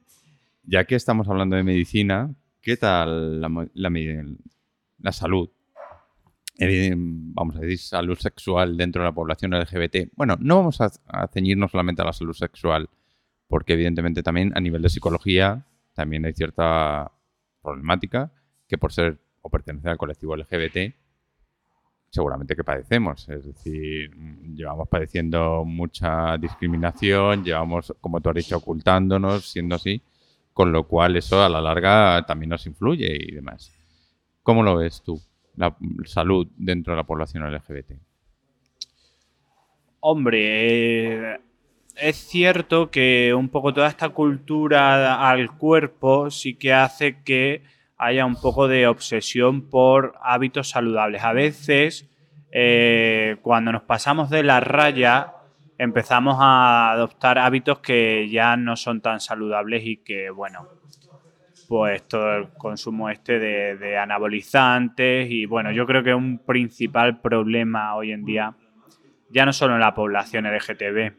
Ya 0.64 0.84
que 0.84 0.96
estamos 0.96 1.26
hablando 1.30 1.56
de 1.56 1.62
medicina, 1.62 2.34
¿qué 2.60 2.76
tal 2.76 3.40
la, 3.40 3.68
la 3.72 3.90
la 5.02 5.12
salud? 5.12 5.50
Evident- 6.58 7.32
vamos 7.34 7.56
a 7.56 7.60
decir, 7.60 7.78
salud 7.78 8.18
sexual 8.18 8.76
dentro 8.76 9.02
de 9.02 9.08
la 9.08 9.14
población 9.14 9.52
LGBT. 9.54 10.10
Bueno, 10.14 10.36
no 10.40 10.56
vamos 10.56 10.80
a, 10.80 10.90
a 11.08 11.26
ceñirnos 11.28 11.70
solamente 11.72 12.02
a 12.02 12.04
la 12.04 12.12
salud 12.12 12.34
sexual, 12.34 12.88
porque 13.48 13.72
evidentemente 13.74 14.22
también 14.22 14.52
a 14.56 14.60
nivel 14.60 14.82
de 14.82 14.88
psicología 14.90 15.66
también 15.94 16.24
hay 16.24 16.32
cierta 16.32 17.10
problemática 17.62 18.32
que 18.68 18.78
por 18.78 18.92
ser 18.92 19.18
o 19.40 19.50
pertenecer 19.50 19.90
al 19.90 19.98
colectivo 19.98 20.36
LGBT 20.36 20.94
seguramente 22.10 22.54
que 22.54 22.62
padecemos. 22.64 23.26
Es 23.28 23.44
decir, 23.46 24.10
llevamos 24.54 24.86
padeciendo 24.88 25.64
mucha 25.64 26.36
discriminación, 26.36 27.42
llevamos, 27.42 27.94
como 28.00 28.20
tú 28.20 28.28
has 28.28 28.36
dicho, 28.36 28.58
ocultándonos, 28.58 29.50
siendo 29.50 29.76
así, 29.76 30.02
con 30.52 30.72
lo 30.72 30.86
cual 30.86 31.16
eso 31.16 31.42
a 31.42 31.48
la 31.48 31.60
larga 31.62 32.22
también 32.26 32.50
nos 32.50 32.66
influye 32.66 33.16
y 33.18 33.32
demás. 33.32 33.72
¿Cómo 34.42 34.62
lo 34.62 34.76
ves 34.76 35.02
tú, 35.02 35.20
la 35.56 35.76
salud 36.04 36.48
dentro 36.56 36.94
de 36.94 36.96
la 36.96 37.04
población 37.04 37.50
LGBT? 37.52 37.92
Hombre, 40.00 41.34
eh, 41.34 41.40
es 41.96 42.16
cierto 42.16 42.90
que 42.90 43.32
un 43.34 43.48
poco 43.48 43.72
toda 43.72 43.88
esta 43.88 44.08
cultura 44.08 45.30
al 45.30 45.56
cuerpo 45.56 46.30
sí 46.30 46.54
que 46.54 46.72
hace 46.72 47.22
que 47.22 47.62
haya 47.98 48.26
un 48.26 48.34
poco 48.34 48.66
de 48.66 48.88
obsesión 48.88 49.70
por 49.70 50.14
hábitos 50.20 50.70
saludables. 50.70 51.22
A 51.22 51.32
veces, 51.32 52.10
eh, 52.50 53.36
cuando 53.42 53.70
nos 53.70 53.82
pasamos 53.82 54.28
de 54.28 54.42
la 54.42 54.58
raya, 54.58 55.34
empezamos 55.78 56.36
a 56.40 56.90
adoptar 56.90 57.38
hábitos 57.38 57.78
que 57.78 58.28
ya 58.28 58.56
no 58.56 58.74
son 58.74 59.00
tan 59.00 59.20
saludables 59.20 59.86
y 59.86 59.98
que, 59.98 60.30
bueno, 60.30 60.66
pues 61.68 62.06
todo 62.08 62.36
el 62.36 62.48
consumo 62.50 63.10
este 63.10 63.38
de, 63.38 63.76
de 63.76 63.96
anabolizantes 63.96 65.30
y, 65.30 65.46
bueno, 65.46 65.72
yo 65.72 65.86
creo 65.86 66.02
que 66.02 66.14
un 66.14 66.38
principal 66.38 67.20
problema 67.20 67.94
hoy 67.94 68.12
en 68.12 68.24
día 68.24 68.54
ya 69.30 69.46
no 69.46 69.52
solo 69.52 69.74
en 69.74 69.80
la 69.80 69.94
población 69.94 70.46
LGTB, 70.46 71.12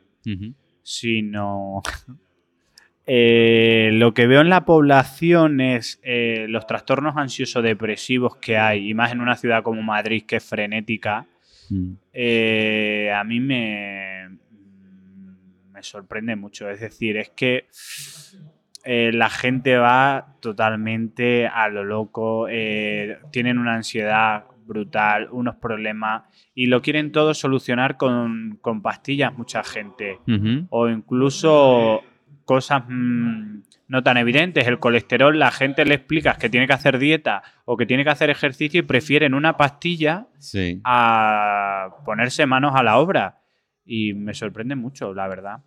sino 0.83 1.81
eh, 3.05 3.89
lo 3.93 4.13
que 4.13 4.27
veo 4.27 4.41
en 4.41 4.49
la 4.49 4.65
población 4.65 5.61
es 5.61 5.99
eh, 6.03 6.45
los 6.49 6.67
trastornos 6.67 7.17
ansioso-depresivos 7.17 8.37
que 8.37 8.57
hay, 8.57 8.89
y 8.89 8.93
más 8.93 9.11
en 9.11 9.21
una 9.21 9.35
ciudad 9.35 9.63
como 9.63 9.81
Madrid 9.81 10.23
que 10.27 10.35
es 10.37 10.43
frenética, 10.43 11.25
Mm. 11.69 11.93
eh, 12.11 13.11
a 13.15 13.23
mí 13.23 13.39
me, 13.39 14.37
me 15.71 15.81
sorprende 15.83 16.35
mucho. 16.35 16.69
Es 16.69 16.81
decir, 16.81 17.17
es 17.17 17.29
que 17.29 17.67
eh, 18.83 19.11
la 19.13 19.29
gente 19.29 19.77
va 19.77 20.35
totalmente 20.39 21.47
a 21.47 21.69
lo 21.69 21.83
loco, 21.83 22.47
eh, 22.49 23.17
tienen 23.31 23.57
una 23.57 23.75
ansiedad 23.75 24.45
brutal, 24.65 25.27
unos 25.31 25.55
problemas, 25.55 26.23
y 26.55 26.67
lo 26.67 26.81
quieren 26.81 27.11
todo 27.11 27.33
solucionar 27.33 27.97
con, 27.97 28.57
con 28.61 28.81
pastillas 28.81 29.37
mucha 29.37 29.63
gente 29.63 30.19
o 30.69 30.87
incluso 30.89 32.01
cosas 32.45 32.83
mm, 32.87 33.59
no 33.87 34.03
tan 34.03 34.17
evidentes. 34.17 34.67
El 34.67 34.79
colesterol, 34.79 35.37
la 35.37 35.51
gente 35.51 35.85
le 35.85 35.95
explicas 35.95 36.37
que 36.37 36.49
tiene 36.49 36.67
que 36.67 36.73
hacer 36.73 36.97
dieta 36.97 37.43
o 37.65 37.75
que 37.77 37.85
tiene 37.85 38.03
que 38.03 38.09
hacer 38.09 38.29
ejercicio 38.29 38.79
y 38.79 38.83
prefieren 38.83 39.33
una 39.33 39.55
pastilla 39.57 40.27
Sí. 40.39 40.81
a 40.83 41.89
ponerse 42.05 42.45
manos 42.45 42.73
a 42.75 42.83
la 42.83 42.97
obra. 42.97 43.39
Y 43.85 44.13
me 44.13 44.33
sorprende 44.33 44.75
mucho, 44.75 45.13
la 45.13 45.27
verdad. 45.27 45.57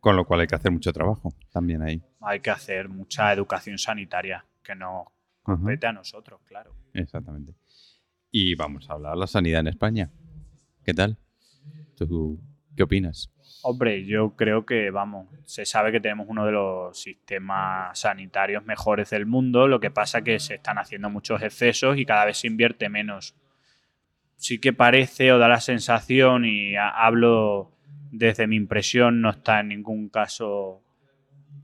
Con 0.00 0.16
lo 0.16 0.24
cual 0.24 0.40
hay 0.40 0.46
que 0.46 0.54
hacer 0.54 0.70
mucho 0.72 0.92
trabajo 0.92 1.32
también 1.52 1.82
ahí. 1.82 2.02
Hay 2.22 2.40
que 2.40 2.50
hacer 2.50 2.88
mucha 2.88 3.32
educación 3.32 3.76
sanitaria 3.78 4.44
que 4.62 4.74
nos 4.74 5.06
compete 5.42 5.86
a 5.86 5.92
nosotros, 5.92 6.40
claro. 6.46 6.74
Exactamente. 6.94 7.54
Y 8.30 8.54
vamos 8.54 8.88
a 8.88 8.94
hablar 8.94 9.12
de 9.14 9.20
la 9.20 9.26
sanidad 9.26 9.60
en 9.60 9.66
España. 9.68 10.10
¿Qué 10.84 10.94
tal? 10.94 11.18
¿Tú 11.96 12.40
qué 12.76 12.82
opinas? 12.84 13.30
Hombre, 13.62 14.06
yo 14.06 14.36
creo 14.36 14.64
que, 14.64 14.90
vamos, 14.90 15.28
se 15.44 15.66
sabe 15.66 15.92
que 15.92 16.00
tenemos 16.00 16.26
uno 16.30 16.46
de 16.46 16.52
los 16.52 16.98
sistemas 16.98 17.98
sanitarios 17.98 18.64
mejores 18.64 19.10
del 19.10 19.26
mundo, 19.26 19.68
lo 19.68 19.80
que 19.80 19.90
pasa 19.90 20.22
que 20.22 20.38
se 20.38 20.54
están 20.54 20.78
haciendo 20.78 21.10
muchos 21.10 21.42
excesos 21.42 21.98
y 21.98 22.06
cada 22.06 22.24
vez 22.24 22.38
se 22.38 22.46
invierte 22.46 22.88
menos. 22.88 23.34
Sí 24.36 24.58
que 24.60 24.72
parece 24.72 25.32
o 25.32 25.38
da 25.38 25.48
la 25.48 25.60
sensación, 25.60 26.46
y 26.46 26.74
ha- 26.76 26.88
hablo 26.88 27.72
desde 28.10 28.46
mi 28.46 28.56
impresión 28.56 29.20
no 29.20 29.30
está 29.30 29.60
en 29.60 29.68
ningún 29.68 30.08
caso 30.08 30.82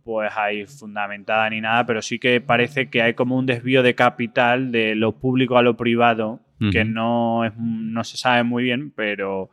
pues 0.05 0.31
ahí 0.37 0.67
fundamentada 0.67 1.51
ni 1.51 1.61
nada, 1.61 1.85
pero 1.85 2.01
sí 2.01 2.21
que 2.21 2.41
parece 2.41 2.89
que 2.91 3.03
hay 3.03 3.15
como 3.15 3.37
un 3.37 3.45
desvío 3.45 3.83
de 3.83 3.97
capital 3.97 4.71
de 4.71 4.95
lo 4.95 5.19
público 5.19 5.59
a 5.59 5.63
lo 5.63 5.77
privado, 5.77 6.41
que 6.71 6.85
no, 6.85 7.45
es, 7.45 7.53
no 7.59 8.05
se 8.05 8.17
sabe 8.17 8.45
muy 8.45 8.63
bien, 8.63 8.93
pero 8.93 9.51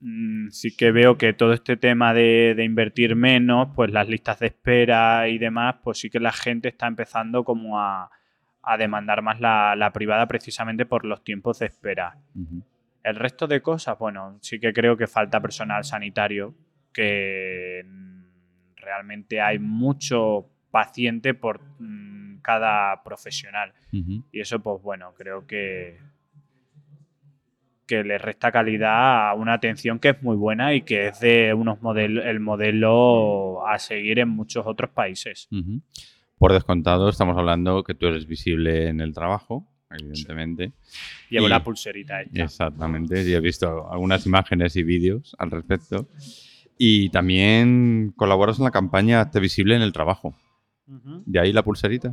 mm, 0.00 0.50
sí 0.50 0.74
que 0.76 0.92
veo 0.92 1.18
que 1.18 1.32
todo 1.32 1.52
este 1.52 1.76
tema 1.76 2.14
de, 2.14 2.54
de 2.56 2.64
invertir 2.64 3.16
menos, 3.16 3.70
pues 3.74 3.90
las 3.90 4.08
listas 4.08 4.38
de 4.38 4.46
espera 4.46 5.28
y 5.28 5.38
demás, 5.38 5.74
pues 5.82 5.98
sí 5.98 6.10
que 6.10 6.20
la 6.20 6.32
gente 6.32 6.68
está 6.68 6.86
empezando 6.86 7.42
como 7.42 7.80
a, 7.80 8.08
a 8.62 8.76
demandar 8.76 9.20
más 9.22 9.40
la, 9.40 9.74
la 9.76 9.92
privada 9.92 10.26
precisamente 10.26 10.86
por 10.86 11.04
los 11.04 11.24
tiempos 11.24 11.58
de 11.58 11.66
espera. 11.66 12.16
El 13.02 13.16
resto 13.16 13.46
de 13.46 13.60
cosas, 13.60 13.98
bueno, 13.98 14.38
sí 14.40 14.60
que 14.60 14.72
creo 14.72 14.96
que 14.96 15.06
falta 15.06 15.40
personal 15.40 15.84
sanitario, 15.84 16.54
que 16.92 17.84
realmente 18.76 19.40
hay 19.40 19.58
mucho 19.58 20.46
paciente 20.70 21.34
por 21.34 21.60
mm, 21.78 22.38
cada 22.42 23.02
profesional. 23.02 23.72
Y 23.90 24.40
eso, 24.40 24.60
pues 24.60 24.82
bueno, 24.82 25.12
creo 25.16 25.46
que, 25.46 25.98
que 27.86 28.04
le 28.04 28.18
resta 28.18 28.50
calidad 28.50 29.30
a 29.30 29.34
una 29.34 29.54
atención 29.54 29.98
que 29.98 30.10
es 30.10 30.22
muy 30.22 30.36
buena 30.36 30.74
y 30.74 30.82
que 30.82 31.08
es 31.08 31.20
de 31.20 31.52
unos 31.54 31.82
modelos, 31.82 32.24
el 32.24 32.40
modelo 32.40 33.66
a 33.66 33.78
seguir 33.78 34.18
en 34.18 34.28
muchos 34.28 34.66
otros 34.66 34.90
países. 34.90 35.48
Por 36.38 36.52
descontado, 36.52 37.08
estamos 37.08 37.36
hablando 37.36 37.84
que 37.84 37.94
tú 37.94 38.06
eres 38.06 38.26
visible 38.26 38.88
en 38.88 39.00
el 39.00 39.12
trabajo, 39.12 39.68
evidentemente. 39.98 40.72
Llevo 41.30 41.46
Y- 41.46 41.50
la 41.50 41.62
pulserita 41.64 42.22
hecha. 42.22 42.44
Exactamente, 42.44 43.22
y 43.28 43.32
he 43.32 43.40
visto 43.40 43.90
algunas 43.90 44.24
imágenes 44.26 44.76
y 44.76 44.82
vídeos 44.82 45.34
al 45.38 45.50
respecto. 45.50 46.08
Y 46.78 47.10
también 47.10 48.12
colaboras 48.16 48.58
en 48.58 48.64
la 48.64 48.70
campaña 48.70 49.20
Hazte 49.20 49.38
Visible 49.40 49.76
en 49.76 49.82
el 49.82 49.92
trabajo. 49.92 50.34
De 50.86 51.40
ahí 51.40 51.52
la 51.52 51.62
pulserita. 51.62 52.12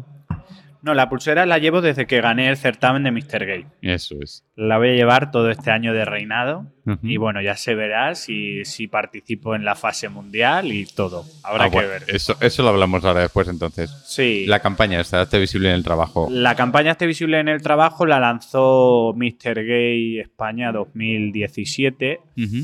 No, 0.81 0.93
la 0.93 1.09
pulsera 1.09 1.45
la 1.45 1.57
llevo 1.57 1.81
desde 1.81 2.07
que 2.07 2.21
gané 2.21 2.47
el 2.47 2.55
certamen 2.55 3.03
de 3.03 3.11
Mr. 3.11 3.45
Gay. 3.45 3.65
Eso 3.81 4.15
es. 4.21 4.45
La 4.55 4.77
voy 4.77 4.91
a 4.91 4.93
llevar 4.93 5.29
todo 5.29 5.49
este 5.49 5.71
año 5.71 5.93
de 5.93 6.05
reinado. 6.05 6.67
Y 7.03 7.17
bueno, 7.17 7.41
ya 7.41 7.55
se 7.57 7.75
verá 7.75 8.15
si, 8.15 8.63
si 8.63 8.87
participo 8.87 9.55
en 9.55 9.65
la 9.65 9.75
fase 9.75 10.07
mundial 10.07 10.71
y 10.71 10.85
todo. 10.85 11.25
Habrá 11.43 11.65
Ah, 11.65 11.69
que 11.69 11.75
bueno, 11.75 11.89
ver. 11.89 12.03
Eso, 12.07 12.37
eso 12.39 12.63
lo 12.63 12.69
hablamos 12.69 13.03
ahora 13.03 13.19
después, 13.21 13.49
entonces. 13.49 13.91
Sí. 14.07 14.45
La 14.47 14.59
campaña 14.61 15.01
está 15.01 15.19
Hazte 15.19 15.37
Visible 15.37 15.67
en 15.69 15.75
el 15.75 15.83
trabajo. 15.83 16.29
La 16.31 16.55
campaña 16.55 16.91
Esté 16.91 17.05
Visible 17.07 17.39
en 17.41 17.49
el 17.49 17.61
Trabajo 17.61 18.05
la 18.05 18.19
lanzó 18.21 19.13
Mr. 19.17 19.65
Gay 19.65 20.19
España 20.19 20.71
2017. 20.71 22.21
Ujú. 22.37 22.57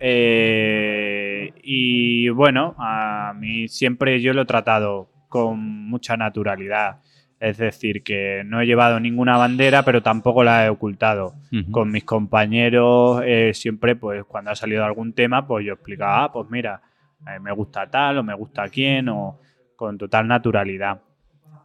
Eh, 0.00 1.52
y 1.62 2.28
bueno, 2.30 2.74
a 2.78 3.32
mí 3.38 3.68
siempre 3.68 4.20
yo 4.20 4.32
lo 4.32 4.42
he 4.42 4.46
tratado 4.46 5.08
con 5.44 5.58
mucha 5.88 6.16
naturalidad. 6.16 7.00
Es 7.38 7.58
decir, 7.58 8.02
que 8.02 8.42
no 8.46 8.60
he 8.60 8.66
llevado 8.66 8.98
ninguna 8.98 9.36
bandera, 9.36 9.82
pero 9.84 10.02
tampoco 10.02 10.42
la 10.42 10.64
he 10.64 10.68
ocultado. 10.70 11.34
Con 11.70 11.90
mis 11.90 12.04
compañeros, 12.04 13.20
eh, 13.26 13.52
siempre, 13.54 13.94
pues 13.96 14.24
cuando 14.24 14.50
ha 14.50 14.54
salido 14.54 14.84
algún 14.84 15.12
tema, 15.12 15.46
pues 15.46 15.66
yo 15.66 15.74
explicaba, 15.74 16.24
ah, 16.24 16.32
pues 16.32 16.48
mira, 16.48 16.80
eh, 17.26 17.38
me 17.40 17.52
gusta 17.52 17.90
tal 17.90 18.18
o 18.18 18.22
me 18.22 18.34
gusta 18.34 18.68
quién, 18.70 19.08
o 19.10 19.38
con 19.76 19.98
total 19.98 20.26
naturalidad. 20.26 21.02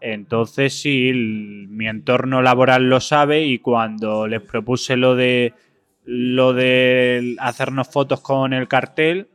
Entonces, 0.02 0.82
sí, 0.82 1.10
el- 1.10 1.68
mi 1.70 1.88
entorno 1.88 2.42
laboral 2.42 2.90
lo 2.90 3.00
sabe 3.00 3.46
y 3.46 3.60
cuando 3.60 4.28
les 4.28 4.42
propuse 4.42 4.98
lo 4.98 5.16
de 5.16 5.54
lo 6.04 6.52
de 6.54 7.36
hacernos 7.40 7.88
fotos 7.88 8.22
con 8.22 8.54
el 8.54 8.68
cartel, 8.68 9.28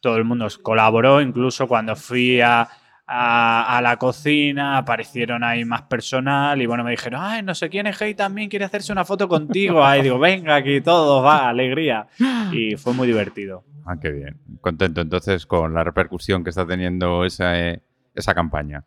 todo 0.00 0.16
el 0.16 0.22
mundo 0.24 0.46
colaboró, 0.62 1.20
incluso 1.20 1.66
cuando 1.66 1.96
fui 1.96 2.40
a, 2.40 2.68
a- 3.06 3.76
a 3.76 3.82
la 3.82 3.96
cocina 3.98 4.78
aparecieron 4.78 5.44
ahí 5.44 5.64
más 5.64 5.82
personal 5.82 6.60
y 6.62 6.66
bueno, 6.66 6.84
me 6.84 6.92
dijeron, 6.92 7.20
ay, 7.22 7.42
no 7.42 7.54
sé 7.54 7.68
quién 7.68 7.86
es 7.86 8.00
Hey 8.00 8.14
también 8.14 8.48
quiere 8.48 8.64
hacerse 8.64 8.92
una 8.92 9.04
foto 9.04 9.28
contigo. 9.28 9.84
Ahí 9.84 10.02
digo, 10.02 10.18
venga, 10.18 10.54
aquí 10.56 10.80
todos, 10.80 11.24
va, 11.24 11.48
alegría. 11.48 12.06
Y 12.52 12.76
fue 12.76 12.94
muy 12.94 13.06
divertido. 13.06 13.64
Ah, 13.86 13.96
qué 14.00 14.10
bien. 14.10 14.38
Contento 14.60 15.00
entonces 15.02 15.44
con 15.46 15.74
la 15.74 15.84
repercusión 15.84 16.42
que 16.42 16.50
está 16.50 16.66
teniendo 16.66 17.24
esa, 17.24 17.58
eh, 17.60 17.82
esa 18.14 18.34
campaña. 18.34 18.84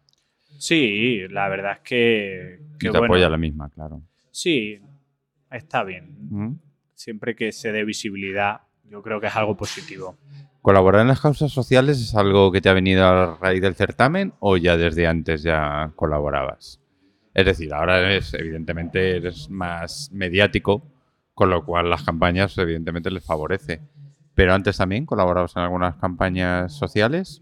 Sí, 0.58 1.27
la 1.30 1.47
verdad 1.49 1.73
es 1.73 1.80
que, 1.82 2.60
que 2.80 2.88
y 2.88 2.91
te 2.91 2.97
bueno, 2.97 3.06
apoya 3.13 3.30
la 3.30 3.38
misma, 3.38 3.69
claro. 3.69 4.01
sí, 4.32 4.80
está 5.51 5.84
bien. 5.84 6.15
¿Mm? 6.32 6.53
Siempre 6.95 7.36
que 7.36 7.51
se 7.51 7.71
dé 7.71 7.84
visibilidad, 7.86 8.62
yo 8.89 9.03
creo 9.03 9.21
que 9.21 9.27
es 9.27 9.36
algo 9.36 9.56
positivo. 9.56 10.17
¿Colaborar 10.67 11.03
en 11.03 11.08
las 11.08 11.21
causas 11.21 11.53
sociales 11.53 11.97
es 12.01 12.13
algo 12.13 12.51
que 12.51 12.60
te 12.60 12.67
ha 12.67 12.73
venido 12.73 13.06
a 13.06 13.38
raíz 13.38 13.62
del 13.62 13.73
certamen 13.73 14.34
o 14.41 14.58
ya 14.58 14.75
desde 14.75 15.08
antes 15.08 15.41
ya 15.41 15.93
colaborabas? 15.95 16.82
Es 17.34 17.45
decir, 17.45 17.73
ahora 17.73 17.99
eres, 17.99 18.34
evidentemente 18.34 19.15
eres 19.15 19.49
más 19.49 20.12
mediático, 20.12 20.84
con 21.34 21.51
lo 21.51 21.63
cual 21.63 21.89
las 21.89 22.03
campañas 22.03 22.58
evidentemente 22.58 23.10
les 23.10 23.23
favorece. 23.23 23.80
Pero 24.36 24.53
antes 24.53 24.75
también 24.75 25.06
colaborabas 25.06 25.56
en 25.56 25.62
algunas 25.62 25.95
campañas 25.95 26.73
sociales. 26.73 27.41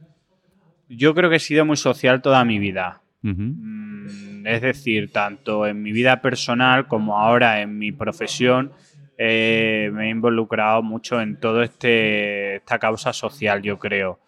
Yo 0.87 1.15
creo 1.15 1.31
que 1.31 1.37
he 1.37 1.39
sido 1.39 1.65
muy 1.65 1.77
social 1.77 2.21
toda 2.21 2.45
mi 2.45 2.59
vida. 2.59 3.01
Mm, 3.23 4.45
Es 4.45 4.61
decir, 4.61 5.11
tanto 5.11 5.65
en 5.65 5.81
mi 5.81 5.91
vida 5.91 6.21
personal 6.21 6.87
como 6.87 7.17
ahora 7.17 7.63
en 7.63 7.79
mi 7.79 7.91
profesión, 7.91 8.71
eh, 9.17 9.89
me 9.93 10.07
he 10.07 10.09
involucrado 10.09 10.83
mucho 10.83 11.21
en 11.21 11.39
todo 11.39 11.63
este 11.63 12.57
esta 12.57 12.79
causa 12.79 13.13
social, 13.13 13.61
yo 13.61 13.79
creo. 13.79 14.19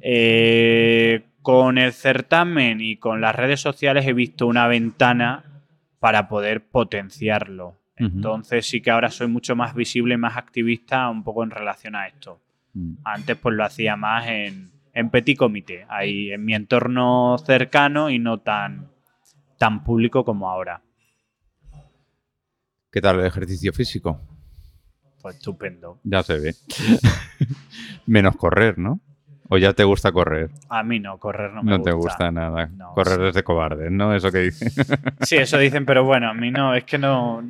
Eh, 0.00 1.24
con 1.42 1.78
el 1.78 1.92
certamen 1.92 2.80
y 2.80 2.96
con 2.96 3.20
las 3.20 3.34
redes 3.34 3.60
sociales 3.60 4.06
he 4.06 4.12
visto 4.12 4.46
una 4.46 4.66
ventana 4.68 5.44
para 5.98 6.28
poder 6.28 6.64
potenciarlo. 6.64 7.78
Entonces 7.96 8.66
sí 8.66 8.80
que 8.80 8.90
ahora 8.90 9.10
soy 9.10 9.28
mucho 9.28 9.54
más 9.54 9.74
visible 9.76 10.14
y 10.14 10.16
más 10.16 10.36
activista 10.36 11.08
un 11.08 11.22
poco 11.22 11.44
en 11.44 11.50
relación 11.50 11.94
a 11.94 12.08
esto. 12.08 12.40
Mm. 12.74 12.94
Antes 13.04 13.36
pues 13.36 13.54
lo 13.54 13.64
hacía 13.64 13.94
más 13.94 14.26
en, 14.26 14.72
en 14.92 15.10
petit 15.10 15.38
comité, 15.38 15.86
ahí 15.88 16.32
en 16.32 16.44
mi 16.44 16.54
entorno 16.54 17.36
cercano 17.38 18.10
y 18.10 18.18
no 18.18 18.38
tan, 18.38 18.88
tan 19.58 19.84
público 19.84 20.24
como 20.24 20.50
ahora. 20.50 20.82
¿Qué 22.92 23.00
tal 23.00 23.18
el 23.20 23.26
ejercicio 23.26 23.72
físico? 23.72 24.20
Pues 25.22 25.36
estupendo. 25.36 25.98
Ya 26.04 26.22
se 26.22 26.38
ve. 26.38 26.54
Menos 28.06 28.36
correr, 28.36 28.78
¿no? 28.78 29.00
¿O 29.48 29.58
ya 29.58 29.72
te 29.72 29.84
gusta 29.84 30.12
correr? 30.12 30.50
A 30.68 30.82
mí 30.82 30.98
no, 31.00 31.18
correr 31.18 31.52
no 31.52 31.62
me 31.62 31.70
No, 31.70 31.76
gusta. 31.78 31.90
te 31.90 31.96
gusta 31.96 32.30
nada. 32.30 32.66
No, 32.76 32.92
correr 32.94 33.18
sí. 33.20 33.26
es 33.28 33.34
de 33.34 33.42
cobardes, 33.42 33.90
¿no? 33.90 34.14
Eso 34.14 34.30
que 34.30 34.38
dicen. 34.38 34.70
Sí, 35.20 35.36
eso 35.36 35.58
dicen, 35.58 35.84
pero 35.86 36.04
bueno, 36.04 36.28
a 36.28 36.34
mí 36.34 36.50
no, 36.50 36.74
es 36.74 36.84
que 36.84 36.98
no... 36.98 37.42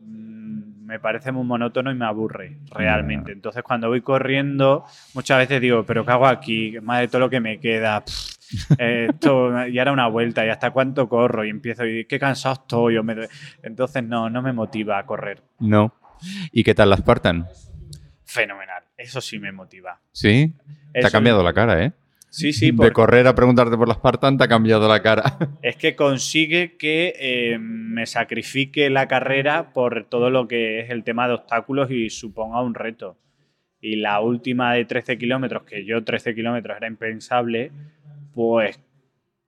mm, 0.00 0.84
Me 0.86 0.98
parece 1.00 1.32
muy 1.32 1.44
monótono 1.44 1.90
y 1.90 1.94
me 1.94 2.04
aburre, 2.06 2.58
realmente. 2.72 3.32
Entonces, 3.32 3.62
cuando 3.62 3.88
voy 3.88 4.00
corriendo, 4.02 4.84
muchas 5.14 5.38
veces 5.38 5.60
digo, 5.60 5.84
¿pero 5.84 6.04
qué 6.04 6.12
hago 6.12 6.26
aquí? 6.26 6.76
Más 6.80 7.00
de 7.00 7.08
todo 7.08 7.20
lo 7.20 7.30
que 7.30 7.40
me 7.40 7.58
queda. 7.58 8.04
pff, 8.04 8.35
eh, 8.78 9.08
esto, 9.10 9.66
y 9.68 9.78
ahora 9.78 9.92
una 9.92 10.06
vuelta, 10.08 10.44
¿y 10.46 10.48
hasta 10.50 10.70
cuánto 10.70 11.08
corro? 11.08 11.44
Y 11.44 11.50
empiezo, 11.50 11.86
y 11.86 12.04
qué 12.06 12.18
cansado 12.18 12.54
estoy. 12.54 12.96
o 12.96 13.02
me. 13.02 13.14
Entonces, 13.62 14.02
no, 14.04 14.30
no 14.30 14.42
me 14.42 14.52
motiva 14.52 14.98
a 14.98 15.06
correr. 15.06 15.42
no. 15.58 15.94
¿Y 16.50 16.64
qué 16.64 16.74
tal 16.74 16.88
la 16.88 16.96
Spartan? 16.96 17.46
Fenomenal. 18.24 18.82
Eso 18.96 19.20
sí 19.20 19.38
me 19.38 19.52
motiva. 19.52 20.00
¿Sí? 20.12 20.54
Te 20.92 21.00
Eso- 21.00 21.08
ha 21.08 21.10
cambiado 21.10 21.42
la 21.42 21.52
cara, 21.52 21.84
¿eh? 21.84 21.92
Sí, 22.30 22.52
sí, 22.52 22.70
de 22.70 22.92
correr 22.92 23.26
a 23.26 23.34
preguntarte 23.34 23.76
por 23.76 23.86
la 23.88 23.94
Spartan 23.94 24.36
te 24.36 24.44
ha 24.44 24.48
cambiado 24.48 24.88
la 24.88 25.00
cara. 25.00 25.36
es 25.62 25.76
que 25.76 25.94
consigue 25.94 26.76
que 26.76 27.14
eh, 27.18 27.58
me 27.58 28.04
sacrifique 28.06 28.90
la 28.90 29.06
carrera 29.08 29.72
por 29.72 30.04
todo 30.04 30.28
lo 30.30 30.48
que 30.48 30.80
es 30.80 30.90
el 30.90 31.02
tema 31.04 31.28
de 31.28 31.34
obstáculos 31.34 31.90
y 31.90 32.10
suponga 32.10 32.62
un 32.62 32.74
reto. 32.74 33.16
Y 33.80 33.96
la 33.96 34.20
última 34.20 34.72
de 34.74 34.84
13 34.86 35.16
kilómetros, 35.18 35.62
que 35.64 35.84
yo 35.84 36.02
13 36.04 36.34
kilómetros 36.34 36.76
era 36.76 36.88
impensable, 36.88 37.70
pues 38.36 38.78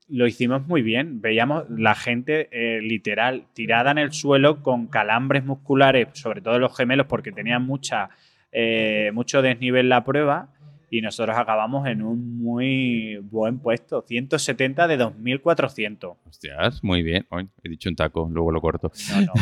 lo 0.09 0.27
hicimos 0.27 0.67
muy 0.67 0.81
bien. 0.81 1.21
Veíamos 1.21 1.65
la 1.69 1.95
gente 1.95 2.49
eh, 2.51 2.81
literal 2.81 3.45
tirada 3.53 3.91
en 3.91 3.99
el 3.99 4.13
suelo 4.13 4.63
con 4.63 4.87
calambres 4.87 5.45
musculares, 5.45 6.09
sobre 6.15 6.41
todo 6.41 6.59
los 6.59 6.75
gemelos, 6.75 7.07
porque 7.07 7.31
tenían 7.31 7.67
mucha, 7.67 8.09
eh, 8.51 9.11
mucho 9.13 9.43
desnivel 9.43 9.91
la 9.91 10.05
prueba. 10.05 10.49
Y 10.91 11.03
nosotros 11.03 11.37
acabamos 11.37 11.87
en 11.87 12.01
un 12.01 12.39
muy 12.39 13.19
buen 13.31 13.59
puesto, 13.59 14.01
170 14.09 14.89
de 14.89 14.97
2400. 14.97 16.17
Hostias, 16.25 16.83
muy 16.83 17.03
bien. 17.03 17.27
Uy, 17.31 17.47
he 17.63 17.69
dicho 17.69 17.91
un 17.91 17.97
taco, 17.97 18.27
luego 18.33 18.51
lo 18.51 18.63
corto. 18.63 18.91
No, 19.11 19.21
no, 19.21 19.33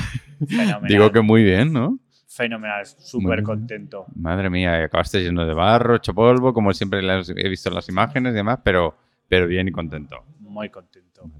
fenomenal. 0.48 0.82
Digo 0.88 1.12
que 1.12 1.20
muy 1.20 1.44
bien, 1.44 1.72
¿no? 1.72 2.00
Fenomenal, 2.26 2.84
súper 2.84 3.44
contento. 3.44 4.06
Madre 4.16 4.50
mía, 4.50 4.82
acabaste 4.82 5.22
lleno 5.22 5.46
de 5.46 5.54
barro, 5.54 5.94
hecho 5.94 6.12
polvo, 6.12 6.52
como 6.52 6.74
siempre 6.74 6.98
he 7.00 7.48
visto 7.48 7.68
en 7.68 7.76
las 7.76 7.88
imágenes 7.88 8.32
y 8.32 8.34
demás, 8.34 8.58
pero, 8.64 8.96
pero 9.28 9.46
bien 9.46 9.68
y 9.68 9.72
contento. 9.72 10.24
Muy 10.40 10.70
contento. 10.70 11.30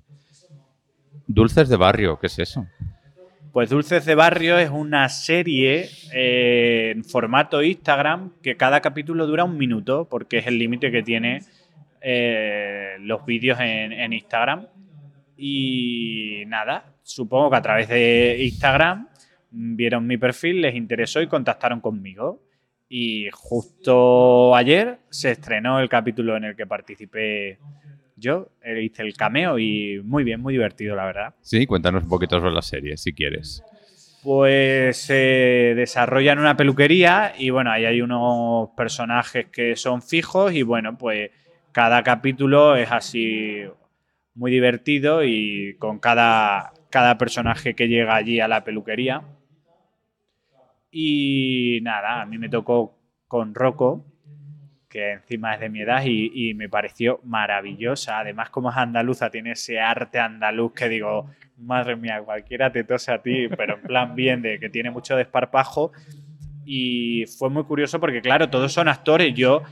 Dulces 1.27 1.69
de 1.69 1.77
barrio, 1.77 2.19
¿qué 2.19 2.27
es 2.27 2.39
eso? 2.39 2.67
Pues 3.53 3.71
Dulces 3.71 4.05
de 4.05 4.15
Barrio 4.15 4.59
es 4.59 4.69
una 4.69 5.09
serie 5.09 5.89
eh, 6.13 6.93
en 6.95 7.05
formato 7.05 7.63
Instagram 7.63 8.33
que 8.43 8.59
cada 8.59 8.83
capítulo 8.83 9.27
dura 9.27 9.45
un 9.45 9.57
minuto 9.57 10.07
porque 10.11 10.37
es 10.39 10.47
el 10.47 10.59
límite 10.59 10.93
que 10.93 11.03
tiene 11.03 11.41
eh, 12.03 12.97
los 13.01 13.25
vídeos 13.25 13.59
en, 13.59 13.93
en 13.93 14.13
Instagram. 14.13 14.67
Y 15.39 16.43
nada, 16.49 16.97
supongo 17.03 17.49
que 17.49 17.57
a 17.57 17.63
través 17.63 17.89
de 17.89 18.37
Instagram 18.43 19.09
vieron 19.51 20.07
mi 20.07 20.19
perfil, 20.19 20.61
les 20.61 20.75
interesó 20.75 21.23
y 21.23 21.27
contactaron 21.27 21.81
conmigo. 21.81 22.46
Y 22.89 23.29
justo 23.33 24.55
ayer 24.55 24.99
se 25.11 25.33
estrenó 25.33 25.81
el 25.81 25.89
capítulo 25.89 26.37
en 26.37 26.45
el 26.45 26.57
que 26.57 26.67
participé 26.67 27.59
yo, 28.17 28.49
eh, 28.63 28.83
hice 28.83 29.03
el 29.03 29.15
cameo 29.15 29.59
y 29.59 30.01
muy 30.03 30.25
bien, 30.25 30.41
muy 30.41 30.55
divertido, 30.55 30.97
la 30.97 31.05
verdad. 31.05 31.35
Sí, 31.43 31.67
cuéntanos 31.67 32.05
un 32.05 32.09
poquito 32.09 32.39
sobre 32.41 32.53
la 32.53 32.63
serie, 32.63 32.97
si 32.97 33.13
quieres. 33.13 33.63
Pues 34.23 34.97
se 34.97 35.75
desarrolla 35.77 36.33
en 36.33 36.39
una 36.39 36.57
peluquería 36.57 37.35
y 37.39 37.51
bueno, 37.51 37.71
ahí 37.71 37.85
hay 37.85 38.01
unos 38.01 38.71
personajes 38.77 39.47
que 39.47 39.77
son 39.77 40.03
fijos 40.03 40.53
y 40.53 40.63
bueno, 40.63 40.97
pues 40.97 41.31
cada 41.73 42.03
capítulo 42.03 42.75
es 42.75 42.91
así 42.91 43.65
muy 44.35 44.51
divertido 44.51 45.23
y 45.23 45.77
con 45.79 45.99
cada, 45.99 46.73
cada 46.91 47.19
personaje 47.19 47.75
que 47.75 47.89
llega 47.89 48.17
allí 48.17 48.41
a 48.41 48.49
la 48.49 48.65
peluquería. 48.65 49.23
Y 50.99 51.81
nada, 51.83 52.23
a 52.23 52.25
mí 52.25 52.39
me 52.39 52.49
tocó 52.49 52.99
con 53.29 53.55
Rocco, 53.55 54.07
que 54.89 55.13
encima 55.13 55.53
es 55.53 55.61
de 55.61 55.69
mi 55.69 55.83
edad 55.83 56.03
y, 56.03 56.55
me 56.55 56.71
pareció 56.71 57.21
maravillosa. 57.23 58.21
Además, 58.21 58.49
como 58.49 58.71
es 58.71 58.79
andaluza, 58.79 59.29
tiene 59.29 59.51
ese 59.51 59.79
arte 59.79 60.19
andaluz 60.19 60.73
que 60.73 60.89
digo, 60.89 61.29
madre 61.59 61.97
mía, 61.97 62.23
cualquiera 62.25 62.73
te 62.73 62.83
tose 62.83 63.13
a 63.13 63.21
ti, 63.21 63.47
pero 63.47 63.75
en 63.75 63.83
plan 63.83 64.15
bien, 64.15 64.41
de 64.41 64.59
que 64.59 64.71
tiene 64.71 64.91
mucho 64.91 65.15
desparpajo. 65.17 65.93
Y 66.65 67.27
fue 67.27 67.51
muy 67.51 67.65
curioso 67.65 68.01
porque, 68.01 68.23
claro, 68.23 68.49
todos 68.49 68.73
son 68.73 68.89
actores. 68.89 69.35
Yo 69.35 69.65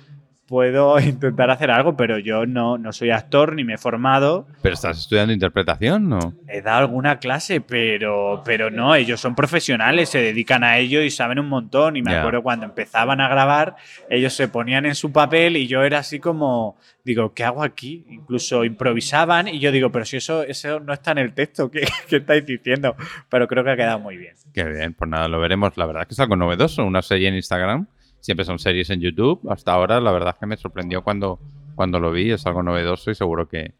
puedo 0.46 0.98
intentar 1.00 1.50
hacer 1.50 1.70
algo, 1.70 1.96
pero 1.96 2.18
yo 2.18 2.46
no, 2.46 2.78
no 2.78 2.92
soy 2.92 3.10
actor 3.10 3.54
ni 3.54 3.64
me 3.64 3.74
he 3.74 3.78
formado. 3.78 4.46
¿Pero 4.62 4.74
estás 4.74 4.98
estudiando 4.98 5.32
interpretación, 5.32 6.08
no? 6.08 6.34
He 6.48 6.62
dado 6.62 6.78
alguna 6.78 7.18
clase, 7.18 7.60
pero, 7.60 8.42
pero 8.44 8.70
no, 8.70 8.94
ellos 8.94 9.20
son 9.20 9.34
profesionales, 9.34 10.08
se 10.08 10.18
dedican 10.18 10.64
a 10.64 10.78
ello 10.78 11.02
y 11.02 11.10
saben 11.10 11.38
un 11.38 11.48
montón. 11.48 11.96
Y 11.96 12.02
me 12.02 12.14
acuerdo 12.14 12.42
cuando 12.42 12.66
empezaban 12.66 13.20
a 13.20 13.28
grabar, 13.28 13.76
ellos 14.10 14.34
se 14.34 14.48
ponían 14.48 14.86
en 14.86 14.94
su 14.94 15.12
papel 15.12 15.56
y 15.56 15.66
yo 15.66 15.82
era 15.82 15.98
así 15.98 16.20
como, 16.20 16.76
digo, 17.04 17.32
¿qué 17.34 17.44
hago 17.44 17.62
aquí? 17.62 18.04
Incluso 18.10 18.64
improvisaban 18.64 19.48
y 19.48 19.58
yo 19.58 19.72
digo, 19.72 19.90
pero 19.90 20.04
si 20.04 20.16
eso, 20.16 20.42
eso 20.42 20.80
no 20.80 20.92
está 20.92 21.12
en 21.12 21.18
el 21.18 21.32
texto, 21.32 21.70
¿qué, 21.70 21.86
qué 22.08 22.16
estáis 22.16 22.46
diciendo? 22.46 22.96
Pero 23.28 23.48
creo 23.48 23.64
que 23.64 23.70
ha 23.70 23.76
quedado 23.76 23.98
muy 23.98 24.16
bien. 24.16 24.34
Qué 24.52 24.64
bien, 24.64 24.94
pues 24.94 25.10
nada, 25.10 25.28
lo 25.28 25.40
veremos. 25.40 25.76
La 25.76 25.86
verdad 25.86 26.02
es 26.02 26.08
que 26.08 26.14
es 26.14 26.20
algo 26.20 26.36
novedoso, 26.36 26.84
una 26.84 27.02
serie 27.02 27.28
en 27.28 27.34
Instagram. 27.34 27.86
Siempre 28.24 28.46
son 28.46 28.58
series 28.58 28.88
en 28.88 29.02
YouTube. 29.02 29.38
Hasta 29.50 29.74
ahora, 29.74 30.00
la 30.00 30.10
verdad 30.10 30.30
es 30.32 30.40
que 30.40 30.46
me 30.46 30.56
sorprendió 30.56 31.02
cuando, 31.04 31.38
cuando 31.74 32.00
lo 32.00 32.10
vi. 32.10 32.30
Es 32.30 32.46
algo 32.46 32.62
novedoso 32.62 33.10
y 33.10 33.14
seguro 33.14 33.46
que, 33.46 33.74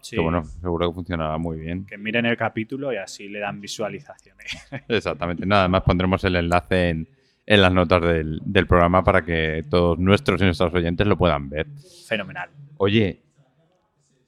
Sí, 0.00 0.14
que, 0.14 0.22
bueno, 0.22 0.44
seguro 0.44 0.88
que 0.88 0.94
funcionará 0.94 1.36
muy 1.38 1.58
bien. 1.58 1.86
que 1.86 1.98
miren 1.98 2.24
el 2.24 2.36
capítulo 2.36 2.92
y 2.92 2.98
así 2.98 3.28
le 3.28 3.40
dan 3.40 3.60
visualizaciones. 3.60 4.46
Exactamente. 4.88 5.44
Nada 5.44 5.66
más 5.66 5.82
pondremos 5.82 6.22
el 6.22 6.36
enlace 6.36 6.90
en, 6.90 7.08
en 7.44 7.60
las 7.60 7.72
notas 7.72 8.00
del, 8.00 8.40
del 8.44 8.68
programa 8.68 9.02
para 9.02 9.24
que 9.24 9.64
todos 9.68 9.98
nuestros 9.98 10.40
y 10.40 10.44
nuestros 10.44 10.72
oyentes 10.72 11.04
lo 11.08 11.18
puedan 11.18 11.48
ver. 11.50 11.66
Fenomenal. 12.06 12.48
Oye, 12.76 13.20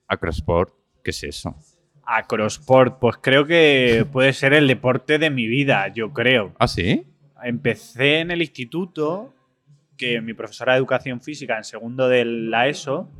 Acrosport, 0.08 0.74
¿qué 1.04 1.10
es 1.12 1.22
eso? 1.22 1.54
Acrosport, 2.04 2.98
pues 2.98 3.16
creo 3.22 3.46
que 3.46 4.04
puede 4.10 4.32
ser 4.32 4.54
el 4.54 4.66
deporte 4.66 5.18
de 5.20 5.30
mi 5.30 5.46
vida, 5.46 5.86
yo 5.94 6.12
creo. 6.12 6.52
¿Ah, 6.58 6.66
sí? 6.66 7.06
Empecé 7.44 8.18
en 8.18 8.30
el 8.32 8.42
instituto, 8.42 9.32
que 9.96 10.20
mi 10.20 10.34
profesora 10.34 10.72
de 10.72 10.78
educación 10.78 11.20
física 11.20 11.56
en 11.56 11.64
segundo 11.64 12.08
de 12.08 12.24
la 12.24 12.68
ESO, 12.68 13.10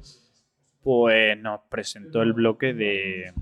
pues 0.83 1.39
nos 1.41 1.61
presentó 1.69 2.23
el 2.23 2.33
bloque 2.33 2.75
de, 2.75 3.33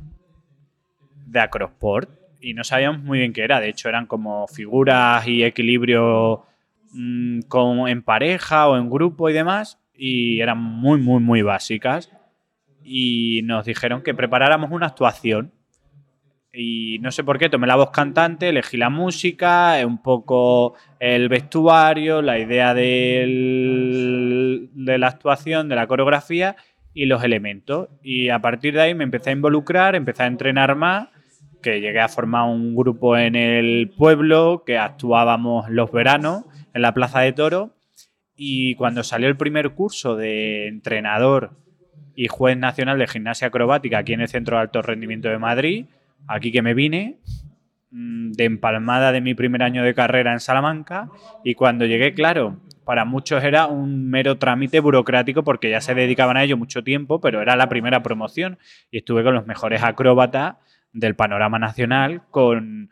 de 1.26 1.40
Acrosport 1.40 2.10
y 2.40 2.54
no 2.54 2.64
sabíamos 2.64 3.02
muy 3.02 3.18
bien 3.20 3.32
qué 3.32 3.42
era. 3.42 3.60
De 3.60 3.68
hecho, 3.68 3.88
eran 3.88 4.06
como 4.06 4.46
figuras 4.46 5.26
y 5.26 5.42
equilibrio 5.44 6.44
mm, 6.92 7.40
con- 7.42 7.88
en 7.88 8.02
pareja 8.02 8.68
o 8.68 8.76
en 8.76 8.90
grupo 8.90 9.28
y 9.30 9.32
demás, 9.32 9.78
y 9.94 10.40
eran 10.40 10.58
muy, 10.58 11.00
muy, 11.00 11.20
muy 11.22 11.42
básicas. 11.42 12.10
Y 12.82 13.42
nos 13.44 13.66
dijeron 13.66 14.02
que 14.02 14.14
preparáramos 14.14 14.70
una 14.70 14.86
actuación. 14.86 15.52
Y 16.52 16.98
no 17.00 17.12
sé 17.12 17.22
por 17.22 17.38
qué, 17.38 17.48
tomé 17.48 17.68
la 17.68 17.76
voz 17.76 17.90
cantante, 17.90 18.48
elegí 18.48 18.76
la 18.76 18.90
música, 18.90 19.76
un 19.86 20.02
poco 20.02 20.74
el 20.98 21.28
vestuario, 21.28 22.22
la 22.22 22.40
idea 22.40 22.74
del- 22.74 24.68
de 24.72 24.98
la 24.98 25.06
actuación, 25.06 25.68
de 25.68 25.76
la 25.76 25.86
coreografía 25.86 26.56
y 26.92 27.06
los 27.06 27.22
elementos. 27.22 27.88
Y 28.02 28.30
a 28.30 28.40
partir 28.40 28.74
de 28.74 28.80
ahí 28.80 28.94
me 28.94 29.04
empecé 29.04 29.30
a 29.30 29.34
involucrar, 29.34 29.94
empecé 29.94 30.24
a 30.24 30.26
entrenar 30.26 30.74
más, 30.74 31.08
que 31.62 31.80
llegué 31.80 32.00
a 32.00 32.08
formar 32.08 32.48
un 32.48 32.74
grupo 32.74 33.16
en 33.16 33.36
el 33.36 33.90
pueblo, 33.96 34.64
que 34.66 34.76
actuábamos 34.78 35.68
los 35.70 35.92
veranos 35.92 36.44
en 36.74 36.82
la 36.82 36.94
Plaza 36.94 37.20
de 37.20 37.32
Toro. 37.32 37.76
Y 38.34 38.74
cuando 38.76 39.04
salió 39.04 39.28
el 39.28 39.36
primer 39.36 39.70
curso 39.70 40.16
de 40.16 40.66
entrenador 40.66 41.50
y 42.16 42.26
juez 42.28 42.56
nacional 42.56 42.98
de 42.98 43.06
gimnasia 43.06 43.48
acrobática 43.48 43.98
aquí 43.98 44.14
en 44.14 44.22
el 44.22 44.28
Centro 44.28 44.56
de 44.56 44.62
Alto 44.62 44.82
Rendimiento 44.82 45.28
de 45.28 45.38
Madrid, 45.38 45.84
aquí 46.26 46.52
que 46.52 46.62
me 46.62 46.74
vine, 46.74 47.18
mm, 47.90 48.32
de 48.32 48.44
empalmada 48.44 49.12
de 49.12 49.20
mi 49.20 49.34
primer 49.34 49.62
año 49.62 49.82
de 49.82 49.94
carrera 49.94 50.32
en 50.32 50.40
Salamanca, 50.40 51.08
y 51.44 51.54
cuando 51.54 51.86
llegué, 51.86 52.14
claro, 52.14 52.60
para 52.84 53.04
muchos 53.04 53.44
era 53.44 53.66
un 53.66 54.10
mero 54.10 54.38
trámite 54.38 54.80
burocrático 54.80 55.44
porque 55.44 55.70
ya 55.70 55.80
se 55.80 55.94
dedicaban 55.94 56.36
a 56.36 56.42
ello 56.42 56.56
mucho 56.56 56.82
tiempo, 56.82 57.20
pero 57.20 57.40
era 57.40 57.54
la 57.54 57.68
primera 57.68 58.02
promoción 58.02 58.58
y 58.90 58.98
estuve 58.98 59.22
con 59.22 59.34
los 59.34 59.46
mejores 59.46 59.82
acróbatas 59.82 60.56
del 60.92 61.14
panorama 61.14 61.58
nacional, 61.58 62.22
con 62.30 62.90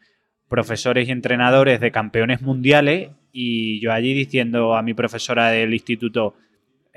profesores 0.49 1.09
y 1.09 1.11
entrenadores 1.11 1.81
de 1.81 1.91
campeones 1.91 2.43
mundiales 2.43 3.11
y 3.33 3.81
yo 3.81 3.93
allí 3.93 4.15
diciendo 4.15 4.77
a 4.77 4.83
mi 4.83 4.95
profesora 4.95 5.49
del 5.49 5.75
instituto, 5.75 6.35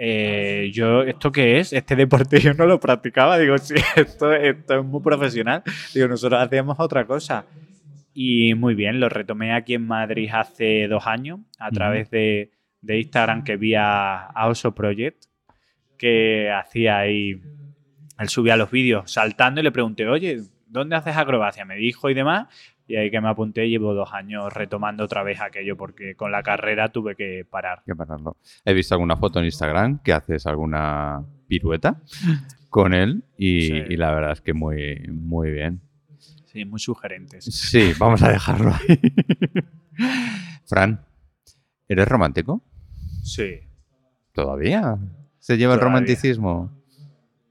eh, 0.04 0.72
yo, 0.74 1.04
¿esto 1.04 1.32
qué 1.32 1.60
es? 1.60 1.74
Este 1.74 1.96
deporte 1.96 2.40
yo 2.40 2.56
no 2.56 2.66
lo 2.66 2.80
practicaba. 2.80 3.38
Digo, 3.38 3.56
sí, 3.60 3.76
esto, 3.96 4.34
esto 4.34 4.80
es 4.80 4.84
muy 4.84 5.00
profesional. 5.00 5.62
Digo, 5.94 6.08
nosotros 6.08 6.42
hacíamos 6.42 6.80
otra 6.80 7.06
cosa. 7.06 7.46
Y 8.12 8.56
muy 8.56 8.74
bien, 8.74 9.00
lo 9.00 9.10
retomé 9.10 9.54
aquí 9.54 9.76
en 9.76 9.86
Madrid 9.86 10.28
hace 10.34 10.88
dos 10.88 11.06
años 11.06 11.42
a 11.60 11.70
través 11.70 12.10
de, 12.10 12.50
de 12.82 13.00
Instagram 13.00 13.44
que 13.44 13.58
vi 13.58 13.76
a, 13.76 14.26
a 14.26 14.48
Oso 14.48 14.74
Project, 14.74 15.26
que 16.00 16.50
hacía 16.50 16.98
ahí, 16.98 17.40
él 18.18 18.30
subía 18.30 18.58
los 18.58 18.72
vídeos 18.72 19.12
saltando 19.12 19.62
y 19.62 19.64
le 19.64 19.72
pregunté, 19.72 20.08
oye, 20.08 20.42
¿dónde 20.66 20.96
haces 20.96 21.16
acrobacia? 21.16 21.64
Me 21.64 21.76
dijo 21.76 22.10
y 22.10 22.16
demás. 22.16 22.48
Y 22.92 22.96
ahí 22.98 23.10
que 23.10 23.22
me 23.22 23.30
apunté, 23.30 23.70
llevo 23.70 23.94
dos 23.94 24.12
años 24.14 24.52
retomando 24.54 25.06
otra 25.06 25.24
vez 25.24 25.40
aquello 25.40 25.78
porque 25.78 26.16
con 26.16 26.32
la 26.32 26.44
carrera 26.44 26.90
tuve 26.90 27.16
que 27.16 27.46
parar. 27.50 27.84
Que 27.86 27.96
pararlo. 27.96 28.36
He 28.66 28.74
visto 28.74 28.96
alguna 28.96 29.16
foto 29.16 29.40
en 29.40 29.46
Instagram 29.46 30.00
que 30.04 30.12
haces 30.12 30.46
alguna 30.46 31.24
pirueta 31.48 32.02
con 32.70 32.94
él 32.94 33.24
y, 33.38 33.62
Sí. 33.62 33.74
y 33.90 33.96
la 33.98 34.12
verdad 34.14 34.34
es 34.34 34.42
que 34.42 34.54
muy, 34.54 35.08
muy 35.10 35.52
bien. 35.52 35.82
Sí, 36.46 36.66
muy 36.66 36.80
sugerentes. 36.82 37.46
Sí, 37.46 37.94
vamos 37.98 38.22
a 38.24 38.30
dejarlo 38.30 38.74
ahí. 38.74 39.00
Fran, 40.66 41.06
¿eres 41.88 42.08
romántico? 42.08 42.62
Sí. 43.24 43.62
¿Todavía? 44.34 44.98
¿Se 45.40 45.58
lleva 45.58 45.76
el 45.76 45.80
romanticismo? 45.80 46.81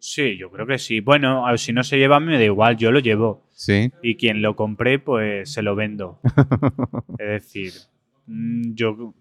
Sí, 0.01 0.39
yo 0.39 0.51
creo 0.51 0.67
que 0.67 0.79
sí. 0.79 1.01
Bueno, 1.01 1.47
a 1.47 1.51
ver, 1.51 1.59
si 1.59 1.75
no 1.75 1.85
se 1.85 1.99
lleva, 1.99 2.21
me 2.21 2.39
da 2.39 2.45
igual, 2.45 2.77
yo 2.79 2.91
lo 2.91 3.01
llevo. 3.01 3.47
Sí. 3.51 3.93
Y 4.03 4.17
quien 4.17 4.41
lo 4.41 4.57
compré, 4.57 4.99
pues 4.99 5.53
se 5.53 5.61
lo 5.63 5.77
vendo. 5.77 6.21
es 7.19 7.29
decir, 7.29 7.73
mm, 8.27 8.73
yo. 8.73 9.15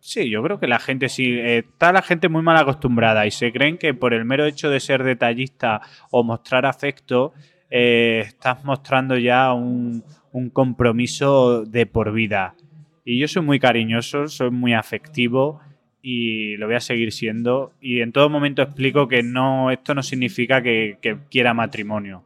Sí, 0.00 0.28
yo 0.28 0.42
creo 0.42 0.58
que 0.58 0.66
la 0.66 0.80
gente 0.80 1.08
sí. 1.08 1.30
eh, 1.30 1.58
está 1.58 1.92
la 1.92 2.02
gente 2.02 2.28
muy 2.28 2.42
mal 2.42 2.56
acostumbrada 2.56 3.26
y 3.26 3.30
se 3.30 3.52
creen 3.52 3.78
que 3.78 3.94
por 3.94 4.12
el 4.12 4.24
mero 4.24 4.44
hecho 4.44 4.70
de 4.70 4.80
ser 4.80 5.04
detallista 5.04 5.80
o 6.10 6.24
mostrar 6.24 6.66
afecto, 6.66 7.32
eh, 7.70 8.24
estás 8.26 8.64
mostrando 8.64 9.16
ya 9.16 9.52
un, 9.52 10.02
un 10.32 10.50
compromiso 10.50 11.64
de 11.64 11.86
por 11.86 12.12
vida. 12.12 12.56
Y 13.04 13.20
yo 13.20 13.28
soy 13.28 13.42
muy 13.42 13.60
cariñoso, 13.60 14.26
soy 14.26 14.50
muy 14.50 14.74
afectivo 14.74 15.60
y 16.02 16.56
lo 16.56 16.66
voy 16.66 16.76
a 16.76 16.80
seguir 16.80 17.12
siendo. 17.12 17.72
Y 17.80 18.00
en 18.00 18.12
todo 18.12 18.28
momento 18.28 18.62
explico 18.62 19.08
que 19.08 19.22
no, 19.22 19.70
esto 19.70 19.94
no 19.94 20.02
significa 20.02 20.62
que, 20.62 20.98
que 21.00 21.18
quiera 21.30 21.54
matrimonio. 21.54 22.24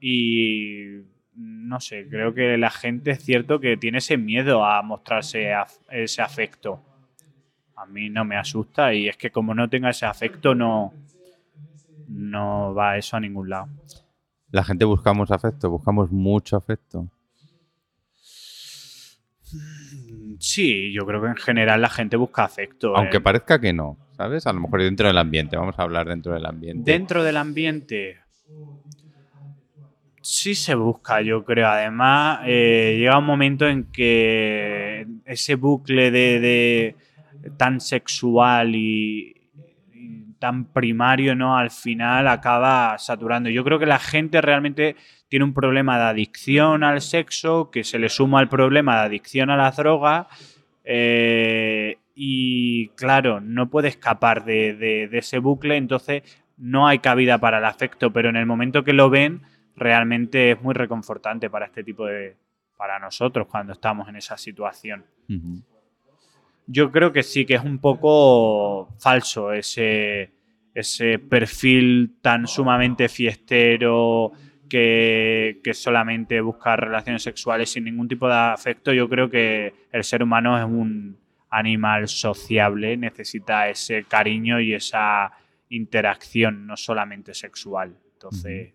Y 0.00 1.00
no 1.34 1.80
sé, 1.80 2.06
creo 2.08 2.32
que 2.32 2.56
la 2.56 2.70
gente 2.70 3.10
es 3.10 3.24
cierto 3.24 3.58
que 3.58 3.76
tiene 3.76 3.98
ese 3.98 4.16
miedo 4.16 4.64
a 4.64 4.80
mostrarse 4.82 5.52
ese 5.90 6.22
afecto. 6.22 6.80
A 7.74 7.86
mí 7.86 8.08
no 8.08 8.24
me 8.24 8.36
asusta 8.36 8.94
y 8.94 9.08
es 9.08 9.16
que 9.16 9.30
como 9.30 9.54
no 9.54 9.68
tenga 9.68 9.90
ese 9.90 10.06
afecto 10.06 10.54
no, 10.54 10.94
no 12.08 12.72
va 12.72 12.96
eso 12.96 13.16
a 13.16 13.20
ningún 13.20 13.50
lado. 13.50 13.68
La 14.50 14.64
gente 14.64 14.84
buscamos 14.84 15.30
afecto, 15.30 15.68
buscamos 15.70 16.10
mucho 16.10 16.56
afecto. 16.56 17.10
Sí, 20.38 20.92
yo 20.92 21.06
creo 21.06 21.20
que 21.22 21.28
en 21.28 21.36
general 21.36 21.80
la 21.80 21.88
gente 21.88 22.16
busca 22.16 22.44
afecto. 22.44 22.96
Aunque 22.96 23.18
eh. 23.18 23.20
parezca 23.20 23.60
que 23.60 23.72
no, 23.72 23.96
¿sabes? 24.16 24.46
A 24.46 24.52
lo 24.52 24.60
mejor 24.60 24.82
dentro 24.82 25.06
del 25.06 25.18
ambiente. 25.18 25.56
Vamos 25.56 25.78
a 25.78 25.82
hablar 25.82 26.08
dentro 26.08 26.34
del 26.34 26.46
ambiente. 26.46 26.90
Dentro 26.90 27.22
del 27.22 27.36
ambiente. 27.36 28.18
Sí 30.20 30.54
se 30.54 30.74
busca, 30.74 31.20
yo 31.22 31.44
creo. 31.44 31.68
Además, 31.68 32.40
eh, 32.46 32.96
llega 32.98 33.18
un 33.18 33.24
momento 33.24 33.66
en 33.66 33.84
que 33.84 35.06
ese 35.24 35.54
bucle 35.54 36.10
de, 36.10 36.40
de 36.40 36.96
tan 37.56 37.80
sexual 37.80 38.74
y, 38.74 39.50
y 39.92 40.32
tan 40.38 40.64
primario, 40.66 41.36
¿no? 41.36 41.56
Al 41.56 41.70
final 41.70 42.26
acaba 42.28 42.98
saturando. 42.98 43.50
Yo 43.50 43.62
creo 43.62 43.78
que 43.78 43.86
la 43.86 44.00
gente 44.00 44.40
realmente 44.40 44.96
tiene 45.28 45.44
un 45.44 45.54
problema 45.54 45.98
de 45.98 46.04
adicción 46.04 46.84
al 46.84 47.00
sexo, 47.00 47.70
que 47.70 47.84
se 47.84 47.98
le 47.98 48.08
suma 48.08 48.40
el 48.40 48.48
problema 48.48 48.96
de 49.00 49.06
adicción 49.06 49.50
a 49.50 49.56
las 49.56 49.76
drogas. 49.76 50.26
eh, 50.84 51.98
y 52.14 52.88
claro, 52.90 53.40
no 53.40 53.68
puede 53.68 53.88
escapar 53.88 54.44
de, 54.44 54.74
de- 54.74 55.08
de 55.08 55.18
ese 55.18 55.38
bucle, 55.38 55.76
entonces 55.76 56.22
no 56.56 56.86
hay 56.86 57.00
cabida 57.00 57.36
para 57.38 57.58
el 57.58 57.64
afecto, 57.66 58.10
pero 58.12 58.28
en 58.30 58.36
el 58.36 58.46
momento 58.46 58.84
que 58.84 58.92
lo 58.94 59.10
ven, 59.10 59.42
realmente 59.74 60.52
es 60.52 60.62
muy 60.62 60.72
reconfortante 60.74 61.50
para 61.50 61.66
este 61.66 61.84
tipo 61.84 62.06
de. 62.06 62.36
para 62.78 62.98
nosotros 62.98 63.46
cuando 63.48 63.72
estamos 63.74 64.08
en 64.08 64.16
esa 64.16 64.38
situación. 64.38 65.04
Yo 66.66 66.90
creo 66.90 67.12
que 67.12 67.22
sí, 67.22 67.44
que 67.44 67.54
es 67.54 67.62
un 67.64 67.78
poco 67.78 68.88
falso 68.98 69.52
ese, 69.52 70.30
ese 70.74 71.18
perfil 71.18 72.16
tan 72.22 72.46
sumamente 72.46 73.08
fiestero 73.08 74.32
que, 74.68 75.60
que 75.62 75.74
solamente 75.74 76.40
busca 76.40 76.76
relaciones 76.76 77.22
sexuales 77.22 77.70
sin 77.70 77.84
ningún 77.84 78.08
tipo 78.08 78.28
de 78.28 78.34
afecto. 78.34 78.92
Yo 78.92 79.08
creo 79.08 79.30
que 79.30 79.74
el 79.92 80.04
ser 80.04 80.22
humano 80.22 80.58
es 80.58 80.64
un 80.64 81.18
animal 81.50 82.08
sociable, 82.08 82.96
necesita 82.96 83.68
ese 83.68 84.04
cariño 84.04 84.60
y 84.60 84.74
esa 84.74 85.32
interacción, 85.70 86.66
no 86.66 86.76
solamente 86.76 87.34
sexual. 87.34 87.96
Entonces, 88.12 88.72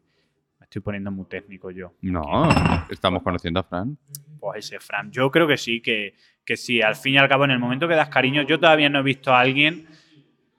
me 0.60 0.64
estoy 0.64 0.82
poniendo 0.82 1.12
muy 1.12 1.26
técnico 1.26 1.72
yo. 1.72 1.94
No, 2.02 2.50
estamos 2.90 3.24
conociendo 3.24 3.60
a 3.60 3.64
Fran. 3.64 3.98
Pues 4.40 4.66
ese 4.66 4.80
Fran. 4.80 5.12
Yo 5.12 5.30
creo 5.32 5.48
que 5.48 5.58
sí, 5.58 5.82
que, 5.82 6.16
que 6.46 6.58
sí. 6.58 6.82
Al 6.82 6.96
fin 6.96 7.16
y 7.16 7.18
al 7.18 7.28
cabo, 7.28 7.46
en 7.46 7.52
el 7.52 7.60
momento 7.60 7.88
que 7.88 7.96
das 7.96 8.10
cariño, 8.10 8.42
yo 8.44 8.60
todavía 8.60 8.90
no 8.90 9.00
he 9.00 9.04
visto 9.04 9.34
a 9.34 9.40
alguien, 9.40 9.88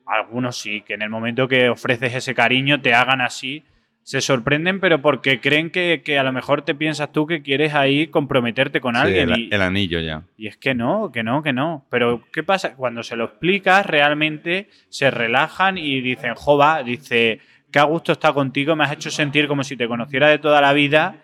algunos 0.06 0.56
sí, 0.56 0.82
que 0.82 0.94
en 0.94 1.02
el 1.02 1.10
momento 1.10 1.48
que 1.48 1.68
ofreces 1.68 2.14
ese 2.14 2.34
cariño 2.34 2.80
te 2.80 2.94
hagan 2.94 3.20
así. 3.20 3.64
Se 4.04 4.20
sorprenden, 4.20 4.80
pero 4.80 5.00
porque 5.00 5.40
creen 5.40 5.70
que, 5.70 6.02
que 6.04 6.18
a 6.18 6.24
lo 6.24 6.32
mejor 6.32 6.62
te 6.62 6.74
piensas 6.74 7.12
tú 7.12 7.26
que 7.26 7.40
quieres 7.42 7.72
ahí 7.74 8.08
comprometerte 8.08 8.80
con 8.80 8.96
Sí, 8.96 9.00
alguien. 9.00 9.30
el, 9.30 9.40
y, 9.40 9.48
el 9.52 9.62
anillo 9.62 10.00
ya. 10.00 10.24
y 10.36 10.48
es 10.48 10.56
que 10.56 10.74
no, 10.74 11.12
que 11.12 11.22
no, 11.22 11.42
que 11.42 11.52
no. 11.52 11.86
Pero 11.88 12.22
¿qué 12.32 12.42
pasa? 12.42 12.74
Cuando 12.74 13.02
se 13.04 13.14
lo 13.16 13.24
explicas, 13.26 13.86
realmente 13.86 14.68
se 14.88 15.10
relajan 15.10 15.78
y 15.78 16.00
dicen, 16.00 16.34
jova, 16.34 16.82
dice, 16.82 17.38
qué 17.70 17.78
a 17.78 17.84
gusto 17.84 18.10
está 18.12 18.32
contigo, 18.32 18.74
me 18.74 18.84
has 18.84 18.92
hecho 18.92 19.10
sentir 19.10 19.46
como 19.46 19.62
si 19.62 19.76
te 19.76 19.86
conociera 19.86 20.28
de 20.28 20.38
toda 20.38 20.60
la 20.60 20.72
vida. 20.72 21.16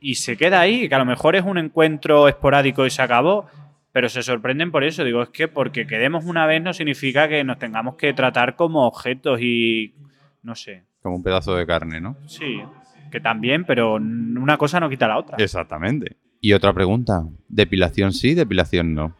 Y 0.00 0.16
se 0.16 0.36
queda 0.36 0.60
ahí, 0.60 0.88
que 0.88 0.94
a 0.94 0.98
lo 0.98 1.04
mejor 1.06 1.36
es 1.36 1.44
un 1.44 1.58
encuentro 1.58 2.28
esporádico 2.28 2.84
y 2.86 2.90
se 2.90 3.02
acabó. 3.02 3.46
Pero 3.92 4.08
se 4.10 4.22
sorprenden 4.22 4.70
por 4.72 4.84
eso. 4.84 5.04
Digo, 5.04 5.22
es 5.22 5.30
que 5.30 5.48
porque 5.48 5.86
quedemos 5.86 6.24
una 6.26 6.44
vez 6.44 6.60
no 6.60 6.74
significa 6.74 7.28
que 7.28 7.42
nos 7.44 7.58
tengamos 7.58 7.94
que 7.96 8.12
tratar 8.12 8.56
como 8.56 8.86
objetos 8.86 9.40
y. 9.40 9.94
No 10.42 10.54
sé. 10.54 10.84
Como 11.06 11.18
un 11.18 11.22
pedazo 11.22 11.54
de 11.54 11.64
carne, 11.68 12.00
¿no? 12.00 12.16
Sí, 12.26 12.60
que 13.12 13.20
también, 13.20 13.64
pero 13.64 13.94
una 13.94 14.58
cosa 14.58 14.80
no 14.80 14.90
quita 14.90 15.06
la 15.06 15.18
otra. 15.18 15.36
Exactamente. 15.38 16.16
Y 16.40 16.52
otra 16.52 16.72
pregunta. 16.72 17.22
¿Depilación 17.48 18.12
sí, 18.12 18.34
depilación 18.34 18.92
no? 18.92 19.14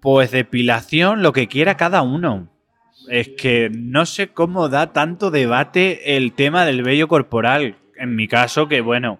Pues 0.00 0.30
depilación, 0.30 1.24
lo 1.24 1.32
que 1.32 1.48
quiera 1.48 1.76
cada 1.76 2.02
uno. 2.02 2.52
Es 3.08 3.30
que 3.30 3.68
no 3.76 4.06
sé 4.06 4.28
cómo 4.28 4.68
da 4.68 4.92
tanto 4.92 5.32
debate 5.32 6.16
el 6.16 6.34
tema 6.34 6.64
del 6.64 6.84
vello 6.84 7.08
corporal. 7.08 7.74
En 7.96 8.14
mi 8.14 8.28
caso, 8.28 8.68
que 8.68 8.80
bueno, 8.80 9.18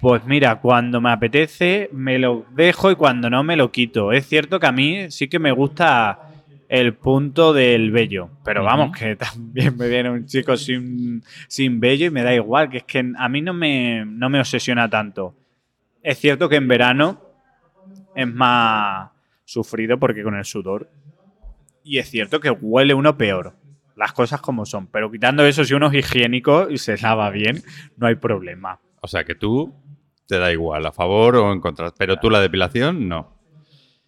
pues 0.00 0.24
mira, 0.26 0.60
cuando 0.60 1.00
me 1.00 1.10
apetece 1.10 1.90
me 1.92 2.20
lo 2.20 2.46
dejo 2.54 2.92
y 2.92 2.94
cuando 2.94 3.28
no 3.30 3.42
me 3.42 3.56
lo 3.56 3.72
quito. 3.72 4.12
Es 4.12 4.28
cierto 4.28 4.60
que 4.60 4.66
a 4.68 4.72
mí 4.72 5.10
sí 5.10 5.26
que 5.26 5.40
me 5.40 5.50
gusta 5.50 6.31
el 6.72 6.94
punto 6.94 7.52
del 7.52 7.90
vello, 7.90 8.30
pero 8.42 8.64
vamos, 8.64 8.96
que 8.96 9.14
también 9.16 9.76
me 9.76 9.88
viene 9.88 10.08
un 10.08 10.24
chico 10.24 10.56
sin, 10.56 11.22
sin 11.46 11.80
vello 11.80 12.06
y 12.06 12.10
me 12.10 12.22
da 12.22 12.34
igual, 12.34 12.70
que 12.70 12.78
es 12.78 12.84
que 12.84 13.12
a 13.14 13.28
mí 13.28 13.42
no 13.42 13.52
me, 13.52 14.06
no 14.06 14.30
me 14.30 14.38
obsesiona 14.38 14.88
tanto. 14.88 15.34
Es 16.02 16.18
cierto 16.18 16.48
que 16.48 16.56
en 16.56 16.68
verano 16.68 17.20
es 18.16 18.26
más 18.26 19.10
sufrido 19.44 19.98
porque 19.98 20.22
con 20.22 20.34
el 20.34 20.46
sudor. 20.46 20.88
Y 21.84 21.98
es 21.98 22.08
cierto 22.08 22.40
que 22.40 22.50
huele 22.50 22.94
uno 22.94 23.18
peor. 23.18 23.52
Las 23.94 24.14
cosas 24.14 24.40
como 24.40 24.64
son. 24.64 24.86
Pero 24.86 25.10
quitando 25.10 25.44
eso, 25.44 25.66
si 25.66 25.74
uno 25.74 25.88
es 25.88 25.94
higiénico 25.94 26.70
y 26.70 26.78
se 26.78 26.96
lava 26.96 27.28
bien, 27.28 27.62
no 27.98 28.06
hay 28.06 28.14
problema. 28.14 28.80
O 29.02 29.08
sea 29.08 29.24
que 29.24 29.34
tú 29.34 29.74
te 30.26 30.38
da 30.38 30.50
igual, 30.50 30.86
a 30.86 30.92
favor 30.92 31.36
o 31.36 31.52
en 31.52 31.60
contra. 31.60 31.92
Pero 31.98 32.16
tú 32.16 32.30
la 32.30 32.40
depilación, 32.40 33.08
no. 33.08 33.41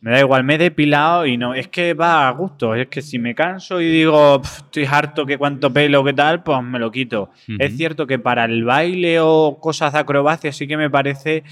Me 0.05 0.11
da 0.11 0.21
igual, 0.21 0.45
me 0.45 0.57
he 0.57 0.59
depilado 0.59 1.25
y 1.25 1.39
no. 1.39 1.55
Es 1.55 1.69
que 1.69 1.95
va 1.95 2.29
a 2.29 2.31
gusto. 2.33 2.75
Es 2.75 2.89
que 2.89 3.01
si 3.01 3.19
me 3.19 3.35
canso 3.35 3.81
y 3.81 3.91
digo, 3.91 4.39
"Pf, 4.43 4.59
estoy 4.65 4.85
harto, 4.85 5.25
que 5.25 5.39
cuánto 5.39 5.73
pelo, 5.73 6.05
qué 6.05 6.13
tal, 6.13 6.43
pues 6.43 6.63
me 6.63 6.79
lo 6.79 6.91
quito. 6.91 7.31
Es 7.59 7.75
cierto 7.79 8.07
que 8.07 8.19
para 8.19 8.45
el 8.45 8.65
baile 8.65 9.19
o 9.21 9.59
cosas 9.59 9.95
de 9.95 10.01
acrobacia 10.01 10.53
sí 10.53 10.69
que 10.69 10.77
me 10.77 10.91
parece 10.91 11.43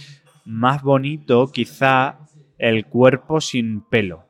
más 0.44 0.82
bonito, 0.82 1.50
quizá, 1.50 2.18
el 2.59 2.84
cuerpo 2.84 3.40
sin 3.40 3.80
pelo. 3.80 4.26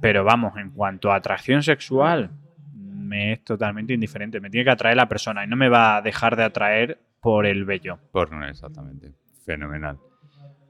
Pero 0.00 0.24
vamos, 0.24 0.56
en 0.56 0.70
cuanto 0.70 1.12
a 1.12 1.16
atracción 1.16 1.62
sexual, 1.62 2.30
me 2.74 3.32
es 3.32 3.44
totalmente 3.44 3.92
indiferente. 3.92 4.40
Me 4.40 4.48
tiene 4.48 4.64
que 4.64 4.70
atraer 4.70 4.96
la 4.96 5.10
persona 5.10 5.44
y 5.44 5.46
no 5.46 5.56
me 5.56 5.68
va 5.68 5.96
a 5.96 6.00
dejar 6.00 6.36
de 6.36 6.44
atraer 6.44 6.98
por 7.20 7.44
el 7.44 7.66
vello. 7.66 7.98
Pues 8.12 8.30
no, 8.30 8.42
exactamente. 8.48 9.12
Fenomenal. 9.44 9.98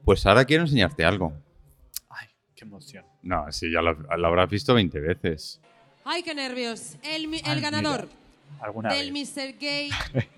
Pues 0.03 0.25
ahora 0.25 0.43
quiero 0.43 0.63
enseñarte 0.63 1.05
algo. 1.05 1.44
Qué 2.55 2.63
emoción. 2.65 3.05
No, 3.21 3.51
sí, 3.51 3.71
ya 3.71 3.81
lo, 3.81 3.93
lo 3.93 4.27
habrás 4.27 4.49
visto 4.49 4.73
20 4.73 4.99
veces. 4.99 5.59
¡Ay, 6.05 6.23
qué 6.23 6.33
nervios! 6.33 6.95
El, 7.03 7.27
mi- 7.27 7.39
el 7.39 7.45
Ay, 7.45 7.61
ganador 7.61 8.07
Alguna 8.61 8.93
del 8.93 9.11
vez. 9.11 9.35
Mr. 9.35 9.57
Gay 9.59 9.89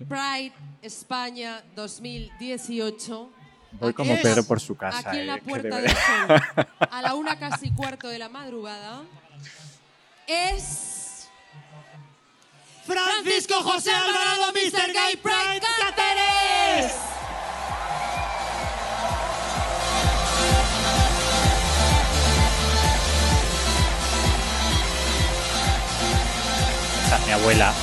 Pride 0.08 0.52
España 0.82 1.62
2018. 1.76 3.30
Voy 3.72 3.92
como 3.92 4.14
es, 4.14 4.20
Pedro 4.22 4.42
por 4.44 4.60
su 4.60 4.76
casa. 4.76 5.08
Aquí 5.10 5.18
en 5.18 5.26
la 5.26 5.36
eh, 5.36 5.40
que 5.40 5.48
Puerta 5.50 5.76
de 5.76 5.82
del. 5.82 5.90
Sol, 5.92 6.66
a 6.90 7.02
la 7.02 7.14
una 7.14 7.38
casi 7.38 7.70
cuarto 7.70 8.08
de 8.08 8.18
la 8.18 8.28
madrugada, 8.30 9.02
es 10.26 11.28
Francisco 12.84 13.54
José 13.62 13.92
Alvarado, 13.92 14.52
Mr. 14.52 14.92
Gay 14.92 15.16
Pride 15.16 15.66
mi 27.28 27.34
abuela. 27.34 27.74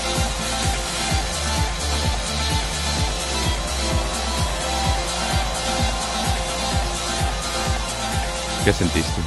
¿Qué 8.64 8.74
sentiste? 8.74 9.22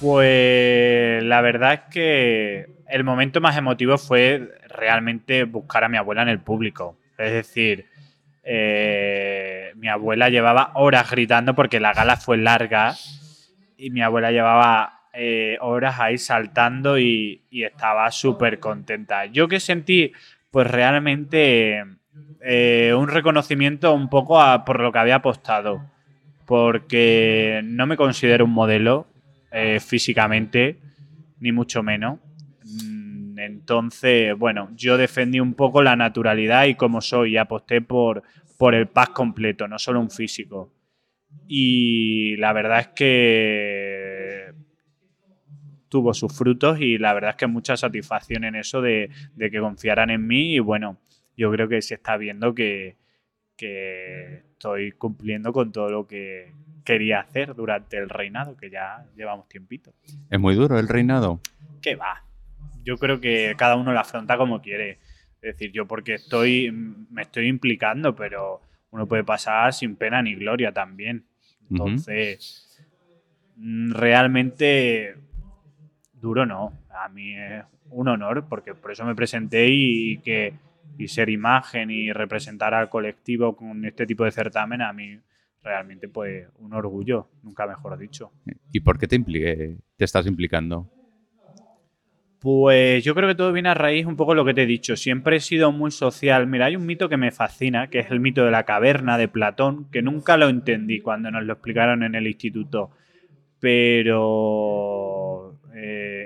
Pues 0.00 1.24
la 1.24 1.40
verdad 1.40 1.72
es 1.72 1.80
que 1.90 2.66
el 2.88 3.02
momento 3.02 3.40
más 3.40 3.56
emotivo 3.56 3.98
fue 3.98 4.52
realmente 4.68 5.42
buscar 5.42 5.82
a 5.82 5.88
mi 5.88 5.96
abuela 5.96 6.22
en 6.22 6.28
el 6.28 6.38
público. 6.38 6.96
Es 7.18 7.32
decir, 7.32 7.86
eh, 8.44 9.72
mi 9.74 9.88
abuela 9.88 10.28
llevaba 10.28 10.70
horas 10.74 11.10
gritando 11.10 11.56
porque 11.56 11.80
la 11.80 11.92
gala 11.92 12.16
fue 12.16 12.36
larga 12.36 12.94
y 13.76 13.90
mi 13.90 14.00
abuela 14.00 14.30
llevaba 14.30 15.01
eh, 15.14 15.58
horas 15.60 16.00
ahí 16.00 16.16
saltando 16.16 16.98
y, 16.98 17.42
estaba 17.50 18.10
súper 18.10 18.58
contenta. 18.58 19.26
Yo 19.26 19.46
que 19.46 19.60
sentí, 19.60 20.12
pues 20.50 20.66
realmente 20.66 21.84
eh, 22.40 22.94
un 22.96 23.08
reconocimiento 23.08 23.92
un 23.94 24.08
poco 24.08 24.40
por 24.64 24.80
lo 24.80 24.90
que 24.90 24.98
había 24.98 25.16
apostado. 25.16 25.82
Porque 26.46 27.60
no 27.64 27.86
me 27.86 27.96
considero 27.96 28.46
un 28.46 28.52
modelo 28.52 29.06
eh, 29.50 29.80
físicamente, 29.80 30.78
ni 31.40 31.52
mucho 31.52 31.82
menos. 31.82 32.18
Mm, 32.64 33.38
Entonces, 33.38 34.36
bueno, 34.36 34.70
yo 34.76 34.96
defendí 34.96 35.40
un 35.40 35.54
poco 35.54 35.82
la 35.82 35.94
naturalidad 35.94 36.64
y 36.64 36.74
como 36.74 37.00
soy, 37.00 37.34
y 37.34 37.36
aposté 37.36 37.80
por, 37.82 38.22
por 38.56 38.74
el 38.74 38.88
pack 38.88 39.12
completo, 39.12 39.68
no 39.68 39.78
solo 39.78 40.00
un 40.00 40.10
físico. 40.10 40.72
Y 41.48 42.36
la 42.36 42.52
verdad 42.52 42.80
es 42.80 42.88
que 42.88 44.51
tuvo 45.92 46.14
sus 46.14 46.34
frutos 46.34 46.80
y 46.80 46.96
la 46.96 47.12
verdad 47.12 47.32
es 47.32 47.36
que 47.36 47.46
mucha 47.46 47.76
satisfacción 47.76 48.44
en 48.44 48.54
eso 48.54 48.80
de, 48.80 49.10
de 49.34 49.50
que 49.50 49.60
confiaran 49.60 50.08
en 50.08 50.26
mí 50.26 50.54
y 50.54 50.58
bueno, 50.58 50.96
yo 51.36 51.52
creo 51.52 51.68
que 51.68 51.82
se 51.82 51.96
está 51.96 52.16
viendo 52.16 52.54
que, 52.54 52.96
que 53.58 54.38
estoy 54.52 54.92
cumpliendo 54.92 55.52
con 55.52 55.70
todo 55.70 55.90
lo 55.90 56.06
que 56.06 56.54
quería 56.82 57.20
hacer 57.20 57.54
durante 57.54 57.98
el 57.98 58.08
reinado, 58.08 58.56
que 58.56 58.70
ya 58.70 59.04
llevamos 59.14 59.50
tiempito. 59.50 59.92
¿Es 60.30 60.40
muy 60.40 60.54
duro 60.54 60.78
el 60.78 60.88
reinado? 60.88 61.42
¿Qué 61.82 61.94
va? 61.94 62.24
Yo 62.82 62.96
creo 62.96 63.20
que 63.20 63.52
cada 63.58 63.76
uno 63.76 63.92
lo 63.92 64.00
afronta 64.00 64.38
como 64.38 64.62
quiere. 64.62 64.92
Es 65.42 65.56
decir, 65.56 65.72
yo 65.72 65.86
porque 65.86 66.14
estoy, 66.14 66.72
me 66.72 67.20
estoy 67.20 67.48
implicando, 67.48 68.16
pero 68.16 68.62
uno 68.92 69.06
puede 69.06 69.24
pasar 69.24 69.74
sin 69.74 69.96
pena 69.96 70.22
ni 70.22 70.36
gloria 70.36 70.72
también. 70.72 71.26
Entonces, 71.70 72.80
mm, 73.56 73.92
realmente 73.92 75.16
duro 76.22 76.46
no. 76.46 76.72
A 76.88 77.10
mí 77.10 77.34
es 77.34 77.64
un 77.90 78.08
honor, 78.08 78.46
porque 78.48 78.74
por 78.74 78.92
eso 78.92 79.04
me 79.04 79.14
presenté 79.14 79.68
y, 79.68 80.12
y 80.12 80.18
que 80.18 80.54
y 80.98 81.08
ser 81.08 81.28
imagen 81.30 81.90
y 81.90 82.12
representar 82.12 82.74
al 82.74 82.88
colectivo 82.88 83.56
con 83.56 83.84
este 83.84 84.06
tipo 84.06 84.24
de 84.24 84.30
certamen, 84.30 84.82
a 84.82 84.92
mí 84.92 85.18
realmente 85.62 86.08
pues 86.08 86.48
un 86.58 86.74
orgullo, 86.74 87.28
nunca 87.42 87.66
mejor 87.66 87.98
dicho. 87.98 88.32
¿Y 88.72 88.80
por 88.80 88.98
qué 88.98 89.06
te, 89.06 89.16
impliqué, 89.16 89.76
te 89.96 90.04
estás 90.04 90.26
implicando? 90.26 90.90
Pues 92.40 93.04
yo 93.04 93.14
creo 93.14 93.28
que 93.28 93.36
todo 93.36 93.52
viene 93.52 93.68
a 93.68 93.74
raíz 93.74 94.04
un 94.04 94.16
poco 94.16 94.32
de 94.32 94.36
lo 94.36 94.44
que 94.44 94.54
te 94.54 94.64
he 94.64 94.66
dicho. 94.66 94.96
Siempre 94.96 95.36
he 95.36 95.40
sido 95.40 95.70
muy 95.70 95.92
social. 95.92 96.48
Mira, 96.48 96.66
hay 96.66 96.74
un 96.74 96.84
mito 96.84 97.08
que 97.08 97.16
me 97.16 97.30
fascina, 97.30 97.86
que 97.86 98.00
es 98.00 98.10
el 98.10 98.18
mito 98.18 98.44
de 98.44 98.50
la 98.50 98.64
caverna 98.64 99.16
de 99.16 99.28
Platón, 99.28 99.88
que 99.92 100.02
nunca 100.02 100.36
lo 100.36 100.48
entendí 100.48 101.00
cuando 101.00 101.30
nos 101.30 101.44
lo 101.44 101.52
explicaron 101.52 102.02
en 102.02 102.16
el 102.16 102.26
instituto. 102.26 102.90
Pero 103.60 104.91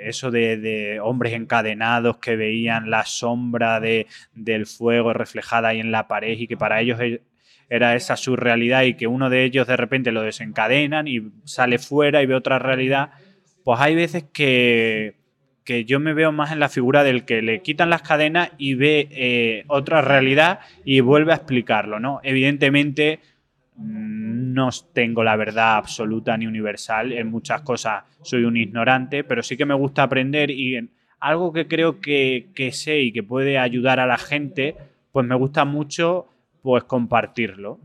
eso 0.09 0.31
de, 0.31 1.01
hombres 1.03 1.33
encadenados 1.33 2.19
que 2.19 2.37
veían 2.37 2.91
la 2.91 3.05
sombra 3.05 3.81
de, 3.81 4.07
del 4.35 4.67
fuego 4.67 5.13
reflejada 5.13 5.69
ahí 5.69 5.81
en 5.81 5.93
la 5.93 6.09
pared 6.09 6.39
y 6.39 6.47
que 6.47 6.57
para 6.57 6.81
ellos 6.81 7.01
e- 7.01 7.23
era 7.69 7.97
esa 7.97 8.17
su 8.17 8.37
realidad 8.37 8.83
y 8.85 8.95
que 8.95 9.07
uno 9.07 9.29
de 9.29 9.45
ellos 9.45 9.67
de 9.67 9.77
repente 9.77 10.13
lo 10.13 10.23
desencadenan 10.23 11.09
y 11.09 11.21
sale 11.45 11.79
fuera 11.79 12.23
y 12.23 12.27
ve 12.27 12.35
otra 12.35 12.59
realidad, 12.59 13.11
pues 13.65 13.81
hay 13.81 13.97
veces 13.97 14.25
que, 14.33 15.17
que 15.65 15.85
yo 15.85 15.99
me 15.99 16.15
veo 16.15 16.31
más 16.31 16.53
en 16.53 16.61
la 16.61 16.69
figura 16.69 17.03
del 17.03 17.25
que 17.25 17.43
le 17.43 17.63
quitan 17.63 17.91
las 17.91 18.03
cadenas 18.03 18.51
y 18.57 18.75
ve 18.75 19.09
eh, 19.11 19.65
otra 19.67 20.01
realidad 20.01 20.61
y 20.85 21.01
vuelve 21.01 21.33
a 21.33 21.37
explicarlo, 21.37 21.99
¿no? 21.99 22.21
Evidentemente 22.23 23.19
no 23.79 24.71
tengo 24.93 25.23
la 25.23 25.37
verdad 25.37 25.77
absoluta 25.77 26.37
ni 26.37 26.47
universal, 26.47 27.13
en 27.13 27.31
muchas 27.31 27.63
cosas 27.63 28.05
soy 28.23 28.45
un 28.45 28.57
ignorante, 28.57 29.25
pero 29.25 29.43
sí 29.43 29.57
que 29.57 29.67
me 29.67 29.75
gusta 29.75 30.05
aprender 30.05 30.51
y 30.51 30.89
algo 31.21 31.53
que 31.53 31.67
creo 31.67 32.01
que, 32.01 32.49
que 32.55 32.73
sé 32.73 33.01
y 33.01 33.13
que 33.13 33.23
puede 33.23 33.59
ayudar 33.59 34.01
a 34.01 34.07
la 34.07 34.19
gente, 34.19 34.77
pues 35.13 35.27
me 35.27 35.35
gusta 35.35 35.65
mucho 35.65 36.27
pues 36.63 36.85
compartirlo. 36.85 37.79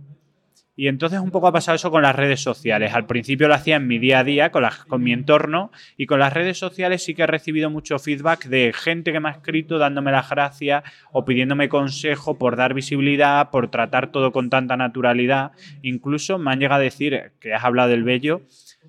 Y 0.75 0.87
entonces 0.87 1.19
un 1.19 1.31
poco 1.31 1.47
ha 1.47 1.51
pasado 1.51 1.75
eso 1.75 1.91
con 1.91 2.01
las 2.01 2.15
redes 2.15 2.41
sociales. 2.41 2.93
Al 2.93 3.05
principio 3.05 3.47
lo 3.47 3.53
hacía 3.53 3.75
en 3.75 3.87
mi 3.87 3.99
día 3.99 4.19
a 4.19 4.23
día, 4.23 4.51
con, 4.51 5.03
mi 5.03 5.11
entorno, 5.11 5.71
y 5.97 6.05
con 6.05 6.19
las 6.19 6.31
redes 6.31 6.57
sociales 6.57 7.03
sí 7.03 7.13
que 7.13 7.23
he 7.23 7.27
recibido 7.27 7.69
mucho 7.69 7.99
feedback 7.99 8.45
de 8.45 8.71
gente 8.73 9.11
que 9.11 9.19
me 9.19 9.29
ha 9.29 9.33
escrito 9.33 9.77
dándome 9.77 10.11
las 10.11 10.29
gracias 10.29 10.83
o 11.11 11.25
pidiéndome 11.25 11.67
consejo 11.67 12.37
por 12.37 12.55
dar 12.55 12.73
visibilidad, 12.73 13.49
por 13.49 13.69
tratar 13.69 14.11
todo 14.11 14.31
con 14.31 14.49
tanta 14.49 14.77
naturalidad. 14.77 15.51
Incluso 15.81 16.37
me 16.37 16.51
han 16.51 16.59
llegado 16.59 16.79
a 16.79 16.83
decir, 16.83 17.33
que 17.39 17.53
has 17.53 17.63
hablado 17.65 17.89
del 17.89 18.03
vello, 18.03 18.41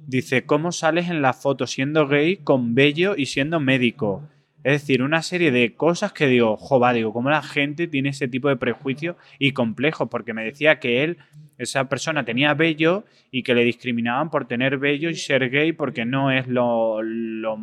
dice, 0.07 0.45
¿cómo 0.47 0.71
sales 0.71 1.11
en 1.11 1.21
la 1.21 1.33
foto 1.33 1.67
siendo 1.67 2.07
gay 2.07 2.37
con 2.37 2.77
vello 2.77 3.17
y 3.17 3.27
siendo 3.27 3.59
médico? 3.59 4.29
Es 4.65 4.81
decir, 4.81 5.03
una 5.03 5.23
serie 5.23 5.51
de 5.51 5.75
cosas 5.75 6.13
que 6.13 6.29
digo, 6.29 6.57
jova, 6.57 6.93
digo, 6.93 7.13
cómo 7.13 7.31
la 7.31 7.43
gente 7.43 7.89
tiene 7.89 8.11
ese 8.11 8.29
tipo 8.29 8.49
de 8.49 8.57
prejuicios 8.57 9.17
y 9.41 9.53
complejos, 9.53 10.09
porque 10.09 10.35
me 10.35 10.45
decía 10.45 10.79
que 10.79 11.03
él, 11.03 11.19
esa 11.59 11.89
persona 11.89 12.25
tenía 12.25 12.55
vello 12.55 13.05
y 13.31 13.43
que 13.43 13.55
le 13.55 13.65
discriminaban 13.65 14.31
por 14.31 14.47
tener 14.47 14.79
vello 14.79 15.11
y 15.11 15.15
ser 15.15 15.49
gay 15.51 15.73
porque 15.73 16.05
no 16.05 16.31
es 16.31 16.49
lo, 16.49 17.03
lo, 17.03 17.57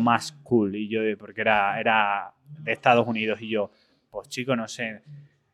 más 0.00 0.32
cool. 0.42 0.76
Y 0.76 0.88
yo, 0.88 1.00
porque 1.18 1.40
era, 1.40 1.80
era 1.80 2.32
de 2.60 2.72
Estados 2.72 3.06
Unidos, 3.06 3.40
y 3.40 3.48
yo, 3.48 3.70
pues 4.10 4.28
chico, 4.28 4.56
no 4.56 4.68
sé. 4.68 5.02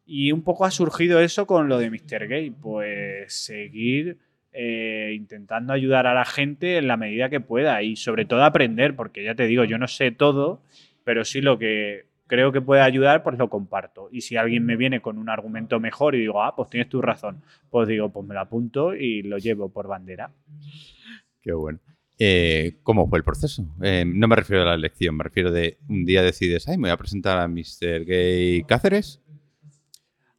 Y 0.04 0.32
un 0.32 0.42
poco 0.42 0.64
ha 0.64 0.70
surgido 0.70 1.20
eso 1.20 1.46
con 1.46 1.68
lo 1.68 1.78
de 1.78 1.90
Mr. 1.90 2.28
Gay, 2.28 2.50
pues 2.50 3.32
seguir 3.32 4.18
eh, 4.52 5.14
intentando 5.16 5.72
ayudar 5.72 6.06
a 6.06 6.14
la 6.14 6.26
gente 6.26 6.76
en 6.76 6.86
la 6.86 6.98
medida 6.98 7.30
que 7.30 7.40
pueda 7.40 7.82
y 7.82 7.96
sobre 7.96 8.24
todo 8.26 8.44
aprender, 8.44 8.94
porque 8.94 9.24
ya 9.24 9.34
te 9.34 9.46
digo, 9.46 9.64
yo 9.64 9.78
no 9.78 9.88
sé 9.88 10.10
todo, 10.10 10.60
pero 11.04 11.24
sí 11.24 11.40
lo 11.40 11.58
que 11.58 12.04
creo 12.32 12.50
que 12.50 12.62
puede 12.62 12.80
ayudar, 12.80 13.22
pues 13.22 13.36
lo 13.36 13.50
comparto. 13.50 14.08
Y 14.10 14.22
si 14.22 14.38
alguien 14.38 14.64
me 14.64 14.76
viene 14.76 15.02
con 15.02 15.18
un 15.18 15.28
argumento 15.28 15.78
mejor 15.80 16.14
y 16.14 16.20
digo, 16.20 16.42
ah, 16.42 16.56
pues 16.56 16.70
tienes 16.70 16.88
tu 16.88 17.02
razón, 17.02 17.42
pues 17.68 17.86
digo, 17.86 18.08
pues 18.08 18.26
me 18.26 18.32
lo 18.32 18.40
apunto 18.40 18.94
y 18.94 19.20
lo 19.20 19.36
llevo 19.36 19.68
por 19.68 19.86
bandera. 19.86 20.30
Qué 21.42 21.52
bueno. 21.52 21.78
Eh, 22.18 22.78
¿Cómo 22.84 23.06
fue 23.06 23.18
el 23.18 23.24
proceso? 23.24 23.66
Eh, 23.82 24.04
no 24.06 24.28
me 24.28 24.36
refiero 24.36 24.62
a 24.62 24.64
la 24.64 24.74
elección, 24.74 25.14
me 25.14 25.24
refiero 25.24 25.50
de 25.50 25.76
un 25.90 26.06
día 26.06 26.22
decides, 26.22 26.66
ay, 26.68 26.78
me 26.78 26.88
voy 26.88 26.92
a 26.92 26.96
presentar 26.96 27.38
a 27.38 27.46
Mr. 27.46 28.06
Gay 28.06 28.62
Cáceres 28.62 29.20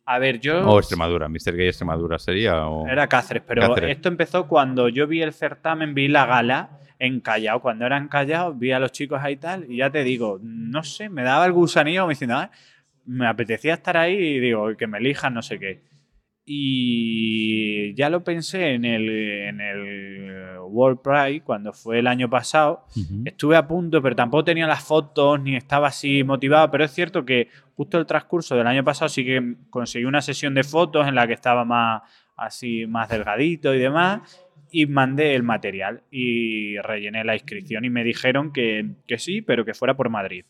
A 0.04 0.18
ver, 0.18 0.40
yo... 0.40 0.68
o 0.68 0.80
Extremadura. 0.80 1.30
Mr. 1.30 1.56
Gay 1.56 1.68
Extremadura 1.68 2.18
sería. 2.18 2.66
O... 2.70 2.88
Era 2.88 3.06
Cáceres, 3.06 3.44
pero 3.46 3.68
Cáceres. 3.68 3.98
esto 3.98 4.10
empezó 4.10 4.48
cuando 4.48 4.90
yo 4.90 5.06
vi 5.06 5.22
el 5.22 5.32
certamen, 5.32 5.94
vi 5.94 6.08
la 6.08 6.26
gala 6.26 6.80
en 7.06 7.20
Callao. 7.20 7.62
Cuando 7.62 7.86
era 7.86 7.98
en 7.98 8.08
Callao, 8.08 8.54
vi 8.54 8.72
a 8.72 8.80
los 8.80 8.92
chicos 8.92 9.20
ahí 9.22 9.34
y 9.34 9.38
tal, 9.38 9.66
y 9.70 9.78
ya 9.78 9.90
te 9.90 10.04
digo, 10.04 10.40
no 10.42 10.84
sé, 10.84 11.10
me 11.10 11.24
daba 11.24 11.46
el 11.46 11.52
gusanillo, 11.52 12.08
me 12.08 12.14
diciendo, 12.14 12.38
"Ah, 12.38 12.50
me 13.06 13.28
apetecía 13.28 13.74
estar 13.74 13.98
ahí 13.98 14.16
y 14.16 14.40
digo, 14.40 14.76
que 14.78 14.88
me 14.88 14.98
elijan, 15.00 15.34
no 15.34 15.42
sé 15.42 15.60
qué. 15.60 15.82
Y 16.46 17.94
ya 17.96 18.10
lo 18.10 18.24
pensé 18.24 18.74
en 18.74 18.86
el, 18.86 19.10
en 19.10 19.62
el 19.62 20.58
World 20.62 21.00
Pride, 21.02 21.42
cuando 21.42 21.74
fue 21.74 22.00
el 22.00 22.08
año 22.08 22.30
pasado, 22.30 22.86
Ujú. 22.96 23.24
Estuve 23.26 23.56
a 23.56 23.68
punto, 23.68 24.02
pero 24.02 24.16
tampoco 24.16 24.44
tenía 24.44 24.68
las 24.68 24.84
fotos 24.84 25.40
ni 25.42 25.56
estaba 25.56 25.88
así 25.88 26.24
motivado. 26.24 26.70
Pero 26.72 26.84
es 26.86 26.92
cierto 26.92 27.26
que 27.26 27.48
justo 27.76 27.98
el 27.98 28.06
transcurso 28.06 28.56
del 28.56 28.68
año 28.68 28.84
pasado 28.84 29.10
sí 29.10 29.24
que 29.26 29.56
conseguí 29.70 30.06
una 30.06 30.22
sesión 30.22 30.54
de 30.54 30.64
fotos 30.64 31.08
en 31.08 31.16
la 31.16 31.26
que 31.28 31.34
estaba 31.34 31.64
más 31.66 32.02
así 32.36 32.86
más 32.88 33.10
delgadito 33.10 33.74
y 33.74 33.80
demás. 33.80 34.43
Y 34.76 34.88
mandé 34.88 35.36
el 35.36 35.44
material 35.44 36.02
y 36.10 36.80
rellené 36.80 37.24
la 37.24 37.36
inscripción 37.36 37.86
y 37.86 37.92
me 37.92 38.04
dijeron 38.04 38.52
que, 38.52 38.96
que 39.08 39.20
sí, 39.20 39.44
pero 39.44 39.64
que 39.64 39.76
fuera 39.76 39.96
por 39.96 40.10
Madrid. 40.10 40.46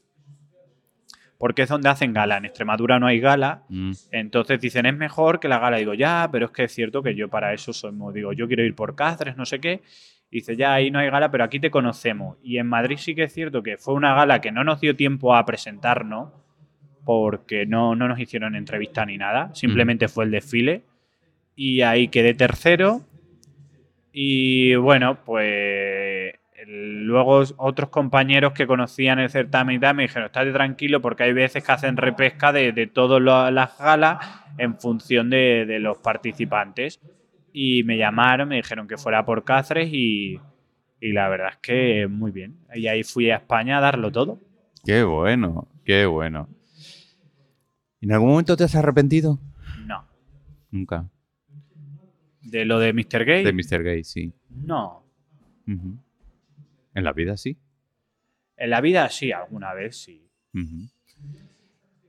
Porque 1.38 1.64
es 1.64 1.70
donde 1.70 1.90
hacen 1.90 2.14
gala. 2.14 2.38
En 2.38 2.46
Extremadura 2.46 3.00
no 3.00 3.08
hay 3.08 3.20
gala. 3.20 3.64
Mm. 3.68 3.92
Entonces 4.12 4.62
dicen, 4.62 4.86
es 4.86 4.96
mejor 4.96 5.42
que 5.42 5.50
la 5.50 5.60
gala. 5.60 5.76
Digo, 5.76 5.94
ya, 5.94 6.30
pero 6.32 6.46
es 6.46 6.52
que 6.54 6.64
es 6.64 6.72
cierto 6.72 7.04
que 7.04 7.16
yo 7.16 7.28
para 7.28 7.54
eso 7.54 7.74
soy 7.74 7.92
digo, 8.14 8.32
yo 8.32 8.48
quiero 8.48 8.64
ir 8.64 8.76
por 8.76 8.96
Cáceres, 8.96 9.36
no 9.36 9.46
sé 9.46 9.60
qué. 9.60 9.82
Y 10.32 10.38
dice, 10.38 10.56
ya, 10.56 10.74
ahí 10.74 10.90
no 10.90 11.00
hay 11.00 11.10
gala, 11.10 11.30
pero 11.30 11.44
aquí 11.44 11.60
te 11.60 11.70
conocemos. 11.70 12.38
Y 12.42 12.60
en 12.60 12.68
Madrid 12.68 12.96
sí 12.98 13.14
que 13.14 13.24
es 13.24 13.34
cierto 13.34 13.62
que 13.62 13.78
fue 13.78 13.94
una 13.94 14.16
gala 14.16 14.40
que 14.40 14.54
no 14.54 14.64
nos 14.64 14.80
dio 14.80 14.96
tiempo 14.96 15.36
a 15.36 15.46
presentarnos, 15.46 16.32
porque 17.06 17.66
no, 17.66 17.94
no 17.96 18.08
nos 18.08 18.20
hicieron 18.20 18.56
entrevista 18.56 19.06
ni 19.06 19.18
nada, 19.18 19.54
simplemente 19.54 20.08
fue 20.08 20.24
el 20.24 20.32
desfile. 20.32 20.84
Y 21.56 21.82
ahí 21.82 22.08
quedé 22.08 22.34
tercero. 22.34 23.02
Y 24.14 24.76
bueno, 24.76 25.18
pues 25.26 26.36
luego 26.68 27.44
otros 27.58 27.90
compañeros 27.90 28.54
que 28.54 28.68
conocían 28.68 29.20
el 29.20 29.30
certamen 29.30 29.76
y 29.76 29.80
tal 29.80 29.96
me 29.96 30.04
dijeron, 30.04 30.28
estate 30.28 30.54
tranquilo 30.54 31.02
porque 31.02 31.24
hay 31.24 31.34
veces 31.34 31.64
que 31.64 31.72
hacen 31.72 31.98
repesca 31.98 32.54
de, 32.54 32.72
de 32.72 32.88
todas 32.88 33.22
las 33.22 33.78
galas 33.78 34.26
en 34.58 34.80
función 34.80 35.30
de, 35.30 35.66
de 35.66 35.80
los 35.80 35.98
participantes. 35.98 37.02
Y 37.52 37.84
me 37.84 37.98
llamaron, 37.98 38.50
me 38.50 38.58
dijeron 38.58 38.88
que 38.88 38.98
fuera 38.98 39.26
por 39.26 39.44
Cáceres 39.44 39.90
y, 39.92 40.40
y 41.02 41.12
la 41.12 41.28
verdad 41.28 41.50
es 41.52 41.58
que 41.58 42.08
muy 42.08 42.32
bien. 42.32 42.56
Y 42.74 42.88
ahí 42.88 43.04
fui 43.04 43.30
a 43.30 43.38
España 43.38 43.78
a 43.78 43.82
darlo 43.82 44.12
todo. 44.12 44.40
Qué 44.86 45.04
bueno, 45.04 45.68
qué 45.86 46.06
bueno. 46.06 46.48
¿En 48.02 48.12
algún 48.12 48.30
momento 48.30 48.58
te 48.58 48.64
has 48.64 48.76
arrepentido? 48.76 49.40
No. 49.86 50.06
Nunca. 50.72 51.06
De 52.54 52.66
lo 52.66 52.78
de 52.78 52.94
Mr. 52.94 53.26
Gay, 53.26 53.44
De 53.44 53.52
Mr. 53.52 53.82
Gay, 53.84 54.04
sí. 54.04 54.32
no. 54.64 55.04
En 55.66 57.04
la 57.04 57.12
vida, 57.14 57.36
sí. 57.36 57.58
En 58.56 58.70
la 58.70 58.80
vida 58.80 59.10
sí, 59.10 59.32
alguna 59.32 59.74
vez 59.74 59.98
sí. 59.98 60.30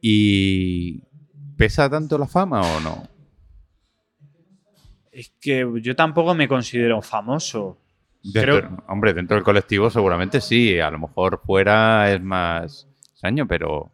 ¿Y 0.03 1.01
pesa 1.57 1.89
tanto 1.89 2.19
la 2.19 2.27
fama 2.27 2.61
o 2.61 2.81
no? 2.81 3.09
Es 5.11 5.33
que 5.41 5.67
yo 5.81 5.97
tampoco 5.97 6.35
me 6.35 6.47
considero 6.47 7.01
famoso. 7.01 7.79
Dentro- 8.23 8.59
Creo- 8.61 8.85
Hombre, 8.89 9.15
dentro 9.15 9.37
del 9.37 9.45
colectivo 9.45 9.89
seguramente 9.89 10.43
sí. 10.43 10.79
A 10.79 10.91
lo 10.91 10.99
mejor 10.99 11.41
fuera 11.45 12.13
es 12.13 12.21
más 12.23 12.87
extraño, 13.13 13.47
pero... 13.47 13.93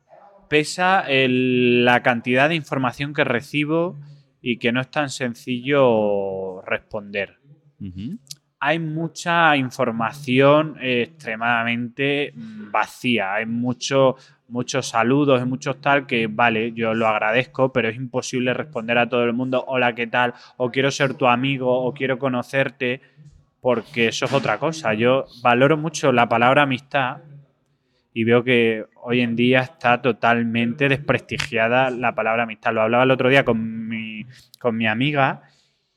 Pesa 0.49 1.03
el- 1.03 1.85
la 1.85 2.03
cantidad 2.03 2.49
de 2.49 2.57
información 2.57 3.15
que 3.15 3.23
recibo 3.23 3.97
y 4.43 4.59
que 4.59 4.73
no 4.73 4.81
es 4.81 4.91
tan 4.91 5.11
sencillo 5.11 6.63
responder. 6.63 7.39
Hay 8.59 8.79
mucha 8.79 9.57
información 9.57 10.77
eh, 10.83 11.03
extremadamente 11.03 12.33
mm, 12.35 12.71
vacía, 12.71 13.35
hay 13.35 13.47
mucho 13.47 14.17
muchos 14.51 14.89
saludos 14.89 15.41
y 15.41 15.45
muchos 15.45 15.81
tal, 15.81 16.07
que 16.07 16.27
vale, 16.27 16.73
yo 16.73 16.93
lo 16.93 17.07
agradezco, 17.07 17.73
pero 17.73 17.89
es 17.89 17.97
imposible 17.97 18.53
responder 18.53 18.99
a 18.99 19.09
todo 19.09 19.25
el 19.25 19.33
mundo, 19.33 19.65
hola, 19.67 19.95
¿qué 19.95 20.07
tal? 20.07 20.35
O 20.57 20.71
quiero 20.71 20.91
ser 20.91 21.15
tu 21.15 21.27
amigo, 21.27 21.85
o 21.85 21.95
quiero 21.95 22.19
conocerte, 22.19 23.01
porque 23.61 24.09
eso 24.09 24.25
es 24.25 24.33
otra 24.33 24.59
cosa. 24.59 24.93
Yo 24.95 25.27
valoro 25.43 25.77
mucho 25.77 26.13
la 26.13 26.29
palabra 26.29 26.63
amistad 26.63 27.19
y 28.13 28.25
veo 28.25 28.43
que 28.43 28.87
hoy 29.03 29.21
en 29.21 29.37
día 29.37 29.61
está 29.61 30.03
totalmente 30.03 30.89
desprestigiada 30.89 31.91
la 31.91 32.15
palabra 32.15 32.43
amistad. 32.43 32.73
Lo 32.73 32.83
hablaba 32.83 33.05
el 33.05 33.11
otro 33.13 33.29
día 33.29 33.45
con 33.45 33.89
mi, 33.89 34.10
con 34.59 34.77
mi 34.77 34.87
amiga. 34.87 35.43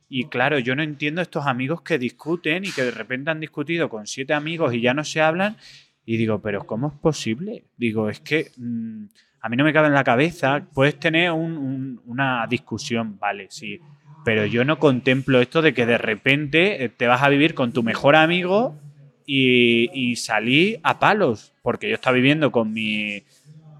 Y 0.09 0.25
claro, 0.25 0.59
yo 0.59 0.75
no 0.75 0.83
entiendo 0.83 1.21
estos 1.21 1.47
amigos 1.47 1.81
que 1.81 1.97
discuten 1.97 2.65
y 2.65 2.71
que 2.71 2.83
de 2.83 2.91
repente 2.91 3.31
han 3.31 3.39
discutido 3.39 3.89
con 3.89 4.05
siete 4.05 4.33
amigos 4.33 4.73
y 4.73 4.81
ya 4.81 4.93
no 4.93 5.03
se 5.03 5.21
hablan 5.21 5.57
y 6.05 6.17
digo, 6.17 6.41
pero 6.41 6.65
¿cómo 6.65 6.87
es 6.87 6.93
posible? 6.93 7.63
Digo, 7.77 8.09
es 8.09 8.19
que 8.19 8.51
mm, 8.57 9.05
a 9.41 9.49
mí 9.49 9.57
no 9.57 9.63
me 9.63 9.73
cabe 9.73 9.87
en 9.87 9.93
la 9.93 10.03
cabeza. 10.03 10.65
Puedes 10.73 10.99
tener 10.99 11.31
una 11.31 12.45
discusión, 12.47 13.17
vale, 13.19 13.47
sí. 13.49 13.79
Pero 14.25 14.45
yo 14.45 14.65
no 14.65 14.79
contemplo 14.79 15.41
esto 15.41 15.61
de 15.61 15.73
que 15.73 15.85
de 15.85 15.97
repente 15.97 16.83
eh, 16.83 16.89
te 16.89 17.07
vas 17.07 17.23
a 17.23 17.29
vivir 17.29 17.53
con 17.53 17.73
tu 17.73 17.83
mejor 17.83 18.15
amigo 18.15 18.77
y, 19.25 19.89
y 19.93 20.15
salí 20.17 20.77
a 20.83 20.99
palos. 20.99 21.53
Porque 21.61 21.89
yo 21.89 21.95
estaba 21.95 22.15
viviendo 22.15 22.51
con 22.51 22.73
mi 22.73 23.23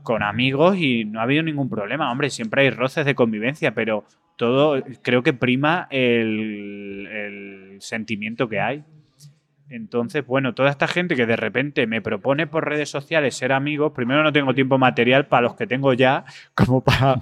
con 0.04 0.22
amigos 0.22 0.78
y 0.78 1.06
no 1.06 1.20
ha 1.20 1.24
habido 1.24 1.44
ningún 1.44 1.70
problema. 1.70 2.12
Hombre, 2.12 2.30
siempre 2.30 2.64
hay 2.64 2.70
roces 2.70 3.06
de 3.06 3.16
convivencia, 3.16 3.74
pero 3.74 4.04
todo 4.36 4.84
creo 5.02 5.24
que 5.24 5.34
prima 5.34 5.88
el, 5.90 7.78
sentimiento 7.80 8.48
que 8.48 8.60
hay. 8.60 8.84
Entonces, 9.70 10.26
bueno, 10.26 10.54
toda 10.54 10.70
esta 10.70 10.88
gente 10.88 11.16
que 11.16 11.26
de 11.26 11.36
repente 11.36 11.88
me 11.88 12.02
propone 12.02 12.46
por 12.48 12.68
redes 12.68 12.90
sociales 12.90 13.36
ser 13.36 13.52
amigos, 13.52 13.92
primero 13.94 14.22
no 14.24 14.32
tengo 14.32 14.54
tiempo 14.54 14.78
material 14.78 15.26
para 15.26 15.42
los 15.42 15.56
que 15.56 15.66
tengo 15.66 15.94
ya, 15.94 16.26
como 16.54 16.82
para, 16.84 17.20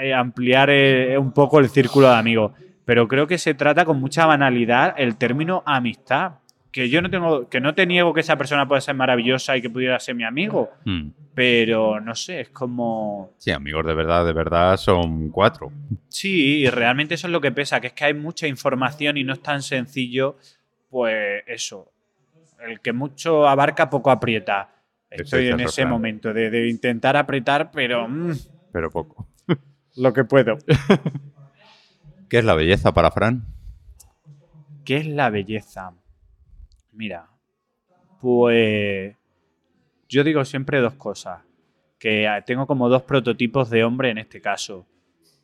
eh, 0.00 0.14
ampliar 0.14 0.70
eh, 0.70 1.18
un 1.18 1.32
poco 1.32 1.58
el 1.58 1.68
círculo 1.68 2.08
de 2.08 2.16
amigos. 2.16 2.52
Pero 2.84 3.08
creo 3.08 3.26
que 3.26 3.38
se 3.38 3.54
trata 3.54 3.84
con 3.84 4.00
mucha 4.00 4.26
banalidad 4.26 4.94
el 4.96 5.16
término 5.16 5.62
amistad. 5.66 6.34
Que 6.70 6.88
yo 6.88 7.02
no 7.02 7.10
tengo, 7.10 7.48
que 7.48 7.60
no 7.60 7.74
te 7.74 7.84
niego 7.84 8.14
que 8.14 8.20
esa 8.20 8.36
persona 8.36 8.68
pueda 8.68 8.80
ser 8.80 8.94
maravillosa 8.94 9.56
y 9.56 9.62
que 9.62 9.70
pudiera 9.70 9.98
ser 9.98 10.14
mi 10.14 10.24
amigo. 10.24 10.70
Hmm. 10.84 11.10
Pero 11.34 12.00
no 12.00 12.14
sé, 12.14 12.42
es 12.42 12.48
como. 12.50 13.32
Sí, 13.38 13.50
amigos 13.50 13.84
de 13.86 13.94
verdad, 13.94 14.24
de 14.24 14.32
verdad 14.32 14.76
son 14.76 15.30
cuatro. 15.30 15.72
Sí, 16.08 16.60
y 16.60 16.70
realmente 16.70 17.14
eso 17.14 17.26
es 17.26 17.32
lo 17.32 17.40
que 17.40 17.50
pesa, 17.50 17.80
que 17.80 17.88
es 17.88 17.92
que 17.92 18.04
hay 18.04 18.14
mucha 18.14 18.46
información 18.46 19.16
y 19.16 19.24
no 19.24 19.32
es 19.32 19.42
tan 19.42 19.62
sencillo 19.62 20.36
pues 20.90 21.44
eso, 21.46 21.92
el 22.66 22.80
que 22.80 22.92
mucho 22.92 23.48
abarca, 23.48 23.88
poco 23.88 24.10
aprieta. 24.10 24.74
Estoy 25.08 25.48
en 25.48 25.60
ese 25.60 25.86
momento 25.86 26.32
de, 26.32 26.68
intentar 26.68 27.16
apretar, 27.16 27.70
pero... 27.70 28.06
Mm, 28.08 28.32
pero 28.72 28.90
poco. 28.90 29.26
lo 29.96 30.12
que 30.12 30.24
puedo. 30.24 30.58
¿Qué 32.28 32.38
es 32.38 32.44
la 32.44 32.54
belleza 32.54 32.92
para 32.92 33.10
Fran? 33.10 33.44
¿Qué 34.84 34.98
es 34.98 35.06
la 35.06 35.30
belleza? 35.30 35.92
Mira, 37.00 37.30
pues 38.20 39.16
yo 40.06 40.22
digo 40.22 40.44
siempre 40.44 40.80
dos 40.80 40.96
cosas, 40.96 41.40
que 41.98 42.28
tengo 42.44 42.66
como 42.66 42.90
dos 42.90 43.04
prototipos 43.04 43.70
de 43.70 43.84
hombre 43.84 44.10
en 44.10 44.18
este 44.18 44.42
caso. 44.42 44.86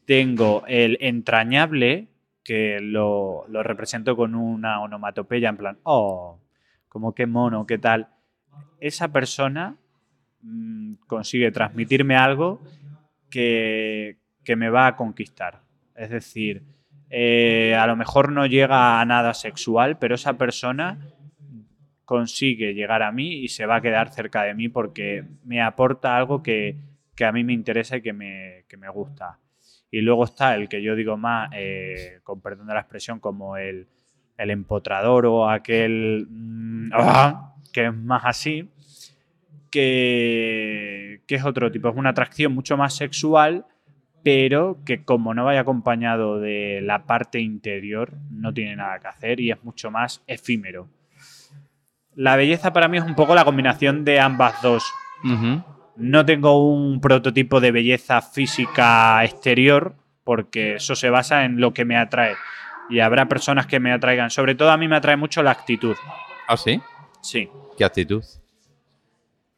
Tengo 0.04 0.64
el 0.68 0.98
entrañable, 1.00 2.08
que 2.44 2.78
lo, 2.82 3.46
represento 3.62 4.16
con 4.16 4.34
una 4.34 4.82
onomatopeya 4.82 5.48
en 5.48 5.56
plan, 5.56 5.78
oh, 5.84 6.42
como 6.90 7.14
qué 7.14 7.24
mono, 7.24 7.66
qué 7.66 7.78
tal. 7.78 8.10
Esa 8.78 9.08
persona 9.08 9.78
mm, 10.42 10.96
consigue 11.06 11.50
transmitirme 11.52 12.16
algo 12.16 12.60
que, 13.30 14.18
me 14.46 14.68
va 14.68 14.88
a 14.88 14.96
conquistar. 14.96 15.62
Es 15.94 16.10
decir, 16.10 16.64
eh, 17.08 17.74
a 17.74 17.86
lo 17.86 17.96
mejor 17.96 18.30
no 18.30 18.44
llega 18.44 19.00
a 19.00 19.04
nada 19.06 19.32
sexual, 19.32 19.96
pero 19.98 20.16
esa 20.16 20.34
persona 20.34 20.98
consigue 22.06 22.72
llegar 22.72 23.02
a 23.02 23.12
mí 23.12 23.42
y 23.42 23.48
se 23.48 23.66
va 23.66 23.76
a 23.76 23.80
quedar 23.82 24.10
cerca 24.10 24.44
de 24.44 24.54
mí 24.54 24.68
porque 24.68 25.24
me 25.44 25.60
aporta 25.60 26.16
algo 26.16 26.42
que, 26.42 26.76
a 27.20 27.32
mí 27.32 27.44
me 27.44 27.52
interesa 27.52 27.96
y 27.96 28.02
que 28.02 28.12
me, 28.12 28.64
que 28.68 28.76
me 28.76 28.88
gusta. 28.88 29.40
Y 29.90 30.00
luego 30.00 30.24
está 30.24 30.54
el 30.54 30.68
que 30.68 30.82
yo 30.82 30.94
digo 30.94 31.16
más, 31.16 31.50
eh, 31.52 32.20
con 32.22 32.40
perdón 32.40 32.68
de 32.68 32.74
la 32.74 32.80
expresión, 32.80 33.18
como 33.18 33.56
el, 33.56 33.88
empotrador 34.38 35.26
o 35.26 35.50
aquel 35.50 36.26
mm, 36.30 36.90
ah, 36.94 37.54
que 37.72 37.86
es 37.86 37.94
más 37.94 38.22
así, 38.24 38.70
que, 39.70 41.22
que, 41.26 41.34
es 41.34 41.44
otro 41.44 41.72
tipo, 41.72 41.88
es 41.88 41.96
una 41.96 42.10
atracción 42.10 42.54
mucho 42.54 42.76
más 42.76 42.94
sexual, 42.94 43.66
pero 44.22 44.78
que 44.84 45.02
como 45.04 45.34
no 45.34 45.44
vaya 45.44 45.60
acompañado 45.60 46.38
de 46.38 46.80
la 46.82 47.04
parte 47.04 47.40
interior, 47.40 48.12
no 48.30 48.54
tiene 48.54 48.76
nada 48.76 49.00
que 49.00 49.08
hacer 49.08 49.40
y 49.40 49.50
es 49.50 49.64
mucho 49.64 49.90
más 49.90 50.22
efímero. 50.26 50.88
La 52.16 52.34
belleza 52.36 52.72
para 52.72 52.88
mí 52.88 52.96
es 52.96 53.04
un 53.04 53.14
poco 53.14 53.34
la 53.34 53.44
combinación 53.44 54.04
de 54.04 54.18
ambas 54.18 54.60
dos. 54.62 54.90
No 55.96 56.24
tengo 56.24 56.66
un 56.72 57.00
prototipo 57.00 57.60
de 57.60 57.70
belleza 57.70 58.22
física 58.22 59.22
exterior, 59.22 59.94
porque 60.24 60.76
eso 60.76 60.96
se 60.96 61.10
basa 61.10 61.44
en 61.44 61.60
lo 61.60 61.74
que 61.74 61.84
me 61.84 61.96
atrae. 61.96 62.34
Y 62.88 63.00
habrá 63.00 63.26
personas 63.26 63.66
que 63.66 63.80
me 63.80 63.92
atraigan. 63.92 64.30
Sobre 64.30 64.54
todo 64.54 64.70
a 64.70 64.78
mí 64.78 64.88
me 64.88 64.96
atrae 64.96 65.16
mucho 65.16 65.42
la 65.42 65.50
actitud. 65.50 65.96
¿Ah, 66.48 66.56
sí? 66.56 66.80
Sí. 67.20 67.50
¿Qué 67.76 67.84
actitud? 67.84 68.24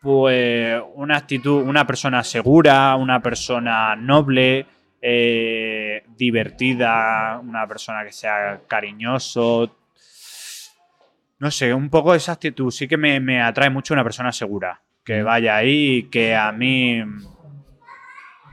Pues 0.00 0.82
una 0.94 1.16
actitud, 1.16 1.62
una 1.62 1.86
persona 1.86 2.24
segura, 2.24 2.96
una 2.96 3.20
persona 3.20 3.94
noble, 3.94 4.66
eh, 5.00 6.02
divertida, 6.16 7.40
una 7.40 7.66
persona 7.68 8.04
que 8.04 8.12
sea 8.12 8.62
cariñoso. 8.66 9.77
No 11.38 11.50
sé, 11.50 11.72
un 11.72 11.88
poco 11.88 12.14
esa 12.14 12.32
actitud. 12.32 12.70
Sí 12.70 12.88
que 12.88 12.96
me, 12.96 13.20
me 13.20 13.40
atrae 13.40 13.70
mucho 13.70 13.94
una 13.94 14.02
persona 14.02 14.32
segura 14.32 14.82
que 15.08 15.22
vaya 15.22 15.56
ahí 15.56 15.96
y 15.96 16.02
que 16.10 16.36
a 16.36 16.52
mí, 16.52 17.02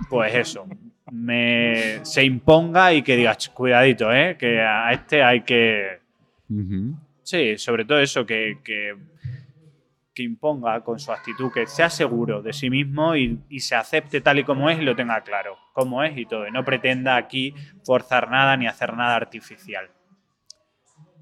pues 0.09 0.33
eso, 0.33 0.65
me, 1.11 1.99
se 2.05 2.23
imponga 2.23 2.93
y 2.93 3.01
que 3.01 3.17
digas, 3.17 3.49
cuidadito, 3.49 4.13
¿eh? 4.13 4.37
que 4.39 4.61
a 4.61 4.89
este 4.93 5.21
hay 5.21 5.41
que... 5.41 5.99
Sí, 7.23 7.57
sobre 7.57 7.83
todo 7.83 7.99
eso, 7.99 8.25
que, 8.25 8.59
que, 8.63 8.95
imponga 10.23 10.79
con 10.79 10.97
su 10.97 11.11
actitud, 11.11 11.51
que 11.51 11.67
sea 11.67 11.89
seguro 11.89 12.41
de 12.41 12.53
sí 12.53 12.69
mismo 12.69 13.17
y, 13.17 13.37
se 13.59 13.75
acepte 13.75 14.21
tal 14.21 14.39
y 14.39 14.45
como 14.45 14.69
es 14.69 14.79
y 14.79 14.83
lo 14.83 14.95
tenga 14.95 15.19
claro, 15.25 15.57
como 15.73 16.03
es 16.03 16.17
y 16.17 16.25
todo. 16.25 16.47
Y 16.47 16.51
no 16.51 16.63
pretenda 16.63 17.17
aquí 17.17 17.53
forzar 17.83 18.31
nada 18.31 18.55
ni 18.55 18.65
hacer 18.65 18.93
nada 18.93 19.17
artificial. 19.17 19.89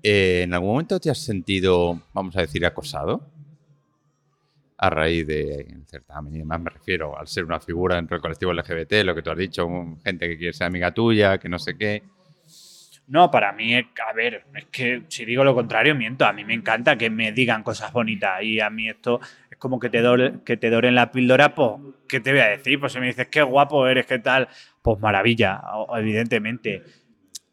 Eh, 0.04 0.42
¿En 0.44 0.54
algún 0.54 0.72
momento 0.72 1.00
te 1.00 1.10
has 1.10 1.20
sentido, 1.20 2.02
vamos 2.14 2.36
a 2.36 2.42
decir, 2.42 2.66
acosado? 2.66 3.34
a 4.84 4.90
raíz 4.90 5.26
del 5.26 5.86
certamen. 5.88 6.34
Y 6.34 6.38
además 6.40 6.60
me 6.60 6.70
refiero 6.70 7.18
al 7.18 7.26
ser 7.26 7.46
una 7.46 7.62
figura 7.62 7.96
dentro 7.96 8.16
del 8.16 8.22
colectivo 8.22 8.52
LGBT, 8.52 9.06
lo 9.06 9.16
que 9.16 9.22
tú 9.22 9.32
has 9.32 9.38
dicho, 9.38 9.66
gente 10.04 10.28
que 10.28 10.38
quiere 10.38 10.52
ser 10.52 10.68
amiga 10.68 10.92
tuya, 10.92 11.38
que 11.38 11.48
no 11.48 11.58
sé 11.58 11.78
qué. 11.78 12.04
No, 13.08 13.32
para 13.32 13.54
mí, 13.54 13.76
a 13.76 14.14
ver, 14.14 14.46
es 14.54 14.66
que 14.66 15.04
si 15.08 15.24
digo 15.24 15.46
lo 15.46 15.56
contrario, 15.56 15.96
miento. 15.96 16.26
A 16.26 16.34
mí 16.34 16.44
me 16.44 16.54
encanta 16.54 16.98
que 16.98 17.10
me 17.10 17.32
digan 17.32 17.64
cosas 17.64 17.94
bonitas 17.94 18.44
y 18.44 18.60
a 18.60 18.70
mí 18.70 18.90
esto 18.90 19.22
es 19.50 19.58
como 19.58 19.80
que 19.80 19.90
te, 19.90 20.02
que 20.44 20.58
te 20.58 20.70
doren 20.70 20.96
la 20.96 21.12
píldora, 21.12 21.56
pues, 21.56 21.72
¿qué 22.10 22.20
te 22.20 22.32
voy 22.32 22.42
a 22.42 22.50
decir? 22.50 22.78
Pues 22.78 22.92
si 22.92 23.00
me 23.00 23.08
dices 23.08 23.28
qué 23.30 23.42
guapo 23.42 23.88
eres, 23.88 24.06
qué 24.06 24.20
tal, 24.20 24.50
pues 24.82 25.00
maravilla, 25.00 25.62
evidentemente. 25.96 26.84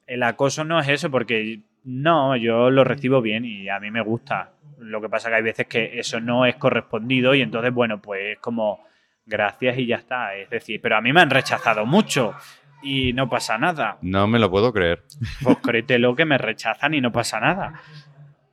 El 0.04 0.24
acoso 0.24 0.64
no 0.64 0.80
es 0.80 0.88
eso 0.88 1.12
porque 1.12 1.60
no, 1.84 2.36
yo 2.36 2.70
lo 2.70 2.84
recibo 2.84 3.22
bien 3.22 3.44
y 3.44 3.68
a 3.68 3.80
mí 3.80 3.90
me 3.90 4.02
gusta. 4.02 4.52
Lo 4.78 5.00
que 5.00 5.08
pasa 5.08 5.28
que 5.28 5.36
hay 5.36 5.42
veces 5.42 5.66
que 5.66 5.98
eso 5.98 6.20
no 6.20 6.46
es 6.46 6.56
correspondido 6.56 7.34
y 7.34 7.42
entonces, 7.42 7.72
bueno, 7.72 8.00
pues 8.00 8.36
es 8.36 8.38
como 8.38 8.84
gracias 9.26 9.78
y 9.78 9.86
ya 9.86 9.96
está. 9.96 10.34
Es 10.34 10.50
decir, 10.50 10.80
pero 10.82 10.96
a 10.96 11.00
mí 11.00 11.12
me 11.12 11.20
han 11.20 11.30
rechazado 11.30 11.86
mucho 11.86 12.34
y 12.82 13.12
no 13.12 13.28
pasa 13.28 13.58
nada. 13.58 13.98
No 14.02 14.26
me 14.26 14.38
lo 14.38 14.50
puedo 14.50 14.72
creer. 14.72 15.04
Pues 15.42 15.58
créetelo 15.58 16.14
que 16.14 16.24
me 16.24 16.38
rechazan 16.38 16.94
y 16.94 17.00
no 17.00 17.12
pasa 17.12 17.40
nada. 17.40 17.80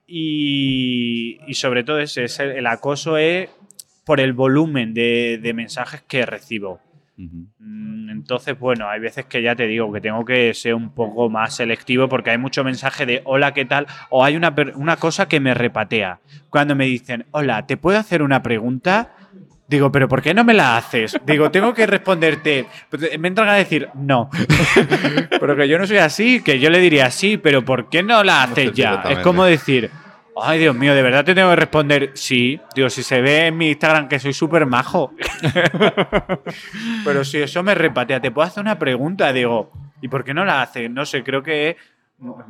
Y, 0.06 1.40
sobre 1.52 1.84
todo 1.84 2.00
ese, 2.00 2.26
el 2.58 2.68
acoso 2.68 3.18
es 3.18 3.50
por 4.06 4.22
el 4.22 4.32
volumen 4.32 4.94
de, 4.94 5.38
de 5.42 5.54
mensajes 5.54 6.02
que 6.04 6.26
recibo. 6.26 6.80
Entonces, 8.18 8.58
bueno, 8.60 8.90
hay 8.90 9.00
veces 9.00 9.26
que 9.26 9.42
ya 9.44 9.56
te 9.56 9.68
digo 9.68 9.92
que 9.94 10.02
tengo 10.02 10.26
que 10.26 10.54
ser 10.56 10.74
un 10.74 10.90
poco 10.90 11.30
más 11.30 11.56
selectivo 11.56 12.10
porque 12.10 12.32
hay 12.32 12.38
mucho 12.40 12.64
mensaje 12.64 13.06
de 13.06 13.22
hola, 13.26 13.54
¿qué 13.54 13.66
tal? 13.66 13.86
O 14.10 14.24
hay 14.24 14.36
una, 14.36 14.54
una 14.76 14.98
cosa 14.98 15.28
que 15.28 15.40
me 15.40 15.54
repatea. 15.54 16.20
Cuando 16.50 16.76
me 16.76 16.86
dicen, 16.86 17.28
hola, 17.32 17.68
¿te 17.68 17.78
puedo 17.78 18.00
hacer 18.00 18.24
una 18.24 18.42
pregunta? 18.42 19.12
Digo, 19.68 19.92
pero 19.92 20.08
¿por 20.08 20.22
qué 20.22 20.34
no 20.34 20.44
me 20.44 20.54
la 20.54 20.78
haces? 20.78 21.16
Digo, 21.26 21.52
tengo 21.52 21.74
que 21.74 21.86
responderte. 21.86 22.66
Me 23.20 23.28
entran 23.28 23.50
a 23.50 23.54
decir, 23.54 23.90
no. 23.94 24.30
pero 25.40 25.56
que 25.56 25.68
yo 25.68 25.78
no 25.78 25.86
soy 25.86 25.98
así, 25.98 26.42
que 26.42 26.60
yo 26.60 26.70
le 26.70 26.80
diría 26.80 27.12
sí, 27.12 27.38
pero 27.38 27.64
¿por 27.64 27.90
qué 27.90 28.02
no 28.02 28.24
la 28.24 28.44
haces 28.44 28.74
ya? 28.74 29.04
Es 29.10 29.20
como 29.20 29.44
decir, 29.44 29.92
Ay, 30.42 30.60
Dios 30.60 30.76
mío, 30.76 30.94
¿de 30.94 31.02
verdad 31.02 31.26
te 31.26 31.34
tengo 31.34 31.50
que 31.50 31.56
responder? 31.56 32.12
Sí. 32.14 32.60
Digo, 32.76 32.90
si 32.90 33.04
se 33.04 33.22
ve 33.22 33.48
en 33.48 33.58
mi 33.58 33.70
Instagram 33.70 34.08
que 34.08 34.20
soy 34.20 34.34
súper 34.34 34.66
majo. 34.66 35.14
Pero 37.06 37.26
si 37.26 37.40
eso 37.40 37.64
me 37.64 37.74
repatea, 37.74 38.22
te 38.22 38.32
puedo 38.32 38.48
hacer 38.48 38.62
una 38.62 38.78
pregunta. 38.78 39.34
Digo, 39.34 39.72
¿y 40.02 40.08
por 40.08 40.24
qué 40.24 40.34
no 40.34 40.46
la 40.46 40.62
hace? 40.62 40.90
No 40.90 41.06
sé, 41.06 41.24
creo 41.24 41.42
que 41.42 41.70
es 41.70 41.78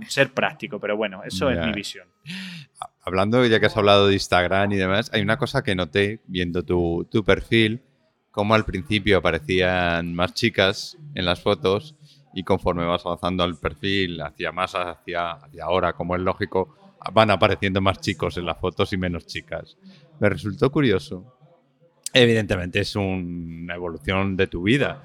ser 0.07 0.33
práctico, 0.33 0.79
pero 0.79 0.95
bueno, 0.95 1.23
eso 1.25 1.49
es 1.49 1.59
mi 1.59 1.73
visión. 1.73 2.07
Hablando, 3.03 3.45
ya 3.45 3.59
que 3.59 3.65
has 3.65 3.75
hablado 3.75 4.07
de 4.07 4.13
Instagram 4.13 4.71
y 4.71 4.77
demás, 4.77 5.09
hay 5.13 5.21
una 5.21 5.37
cosa 5.37 5.61
que 5.61 5.75
noté 5.75 6.21
viendo 6.27 6.63
tu, 6.63 7.05
tu 7.11 7.23
perfil, 7.23 7.81
como 8.31 8.55
al 8.55 8.65
principio 8.65 9.17
aparecían 9.17 10.13
más 10.13 10.33
chicas 10.33 10.97
en 11.15 11.25
las 11.25 11.41
fotos 11.41 11.95
y 12.33 12.43
conforme 12.43 12.85
vas 12.85 13.05
avanzando 13.05 13.43
al 13.43 13.57
perfil 13.57 14.21
hacia 14.21 14.51
más 14.51 14.75
hacia, 14.75 15.31
hacia 15.31 15.63
ahora, 15.65 15.93
como 15.93 16.15
es 16.15 16.21
lógico, 16.21 16.76
van 17.13 17.31
apareciendo 17.31 17.81
más 17.81 17.99
chicos 17.99 18.37
en 18.37 18.45
las 18.45 18.57
fotos 18.59 18.91
y 18.93 18.97
menos 18.97 19.25
chicas. 19.25 19.77
Me 20.19 20.29
resultó 20.29 20.71
curioso. 20.71 21.33
Evidentemente 22.13 22.79
es 22.79 22.95
un- 22.95 23.61
una 23.63 23.75
evolución 23.75 24.35
de 24.37 24.47
tu 24.47 24.63
vida, 24.63 25.03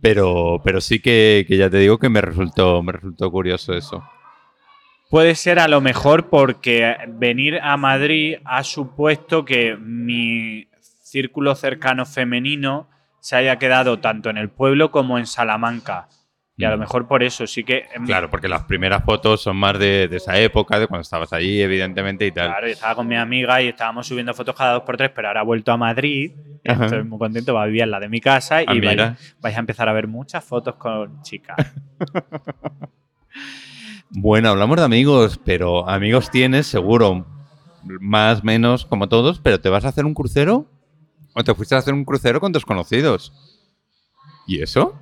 pero, 0.00 0.60
pero 0.64 0.80
sí 0.80 1.00
que, 1.00 1.44
que 1.48 1.56
ya 1.56 1.68
te 1.68 1.78
digo 1.78 1.98
que 1.98 2.08
me 2.08 2.20
resultó, 2.20 2.82
me 2.82 2.92
resultó 2.92 3.30
curioso 3.30 3.74
eso. 3.74 4.02
Puede 5.10 5.34
ser 5.34 5.58
a 5.58 5.68
lo 5.68 5.80
mejor 5.80 6.28
porque 6.30 6.96
venir 7.08 7.58
a 7.62 7.76
Madrid 7.76 8.36
ha 8.44 8.64
supuesto 8.64 9.44
que 9.44 9.76
mi 9.76 10.66
círculo 10.80 11.54
cercano 11.54 12.06
femenino 12.06 12.88
se 13.20 13.36
haya 13.36 13.58
quedado 13.58 14.00
tanto 14.00 14.30
en 14.30 14.38
el 14.38 14.48
pueblo 14.50 14.90
como 14.90 15.18
en 15.18 15.26
Salamanca. 15.26 16.08
Y 16.56 16.64
a 16.64 16.70
lo 16.70 16.76
Mm. 16.76 16.80
mejor 16.80 17.08
por 17.08 17.22
eso 17.24 17.46
sí 17.48 17.64
que... 17.64 17.86
en 17.92 18.02
mi- 18.02 18.06
Claro, 18.08 18.30
porque 18.30 18.46
las 18.48 18.62
primeras 18.64 19.02
fotos 19.04 19.42
son 19.42 19.56
más 19.56 19.76
de, 19.78 20.06
de 20.06 20.16
esa 20.18 20.38
época, 20.38 20.78
de 20.78 20.86
cuando 20.86 21.02
estabas 21.02 21.32
allí, 21.32 21.60
evidentemente, 21.60 22.26
y 22.26 22.30
tal. 22.32 22.46
Claro, 22.50 22.66
yo 22.68 22.72
estaba 22.72 22.94
con 22.94 23.08
mi 23.08 23.16
amiga 23.16 23.60
y 23.60 23.68
estábamos 23.68 24.06
subiendo 24.06 24.32
fotos 24.34 24.54
cada 24.54 24.74
dos 24.74 24.82
por 24.84 24.96
tres, 24.96 25.10
pero 25.14 25.28
ahora 25.28 25.40
ha 25.40 25.44
vuelto 25.44 25.72
a 25.72 25.76
Madrid. 25.76 26.30
y. 26.64 26.70
Estoy 26.70 27.02
muy 27.02 27.18
contento, 27.18 27.54
va 27.54 27.64
a 27.64 27.66
vivir 27.66 27.82
en 27.82 27.90
la 27.90 27.98
de 28.00 28.08
mi 28.08 28.20
casa 28.20 28.62
y 28.62 28.66
Ah, 28.68 28.74
vais, 28.82 29.34
vais 29.40 29.56
a 29.56 29.60
empezar 29.60 29.88
a 29.88 29.92
ver 29.92 30.06
muchas 30.06 30.44
fotos 30.44 30.76
con 30.76 31.20
chicas. 31.22 31.56
Bueno, 34.10 34.50
hablamos 34.50 34.76
de 34.76 34.84
amigos, 34.84 35.40
pero 35.44 35.88
amigos 35.88 36.30
tienes 36.30 36.66
seguro, 36.68 37.26
más 37.82 38.44
menos 38.44 38.86
como 38.86 39.08
todos, 39.08 39.40
pero 39.40 39.60
¿te 39.60 39.68
vas 39.68 39.84
a 39.84 39.88
hacer 39.88 40.04
un 40.04 40.14
crucero? 40.14 40.66
¿O 41.34 41.42
te 41.42 41.54
fuiste 41.54 41.74
a 41.74 41.78
hacer 41.78 41.94
un 41.94 42.04
crucero 42.04 42.40
con 42.40 42.52
desconocidos? 42.52 43.32
¿Y 44.46 44.62
eso? 44.62 44.94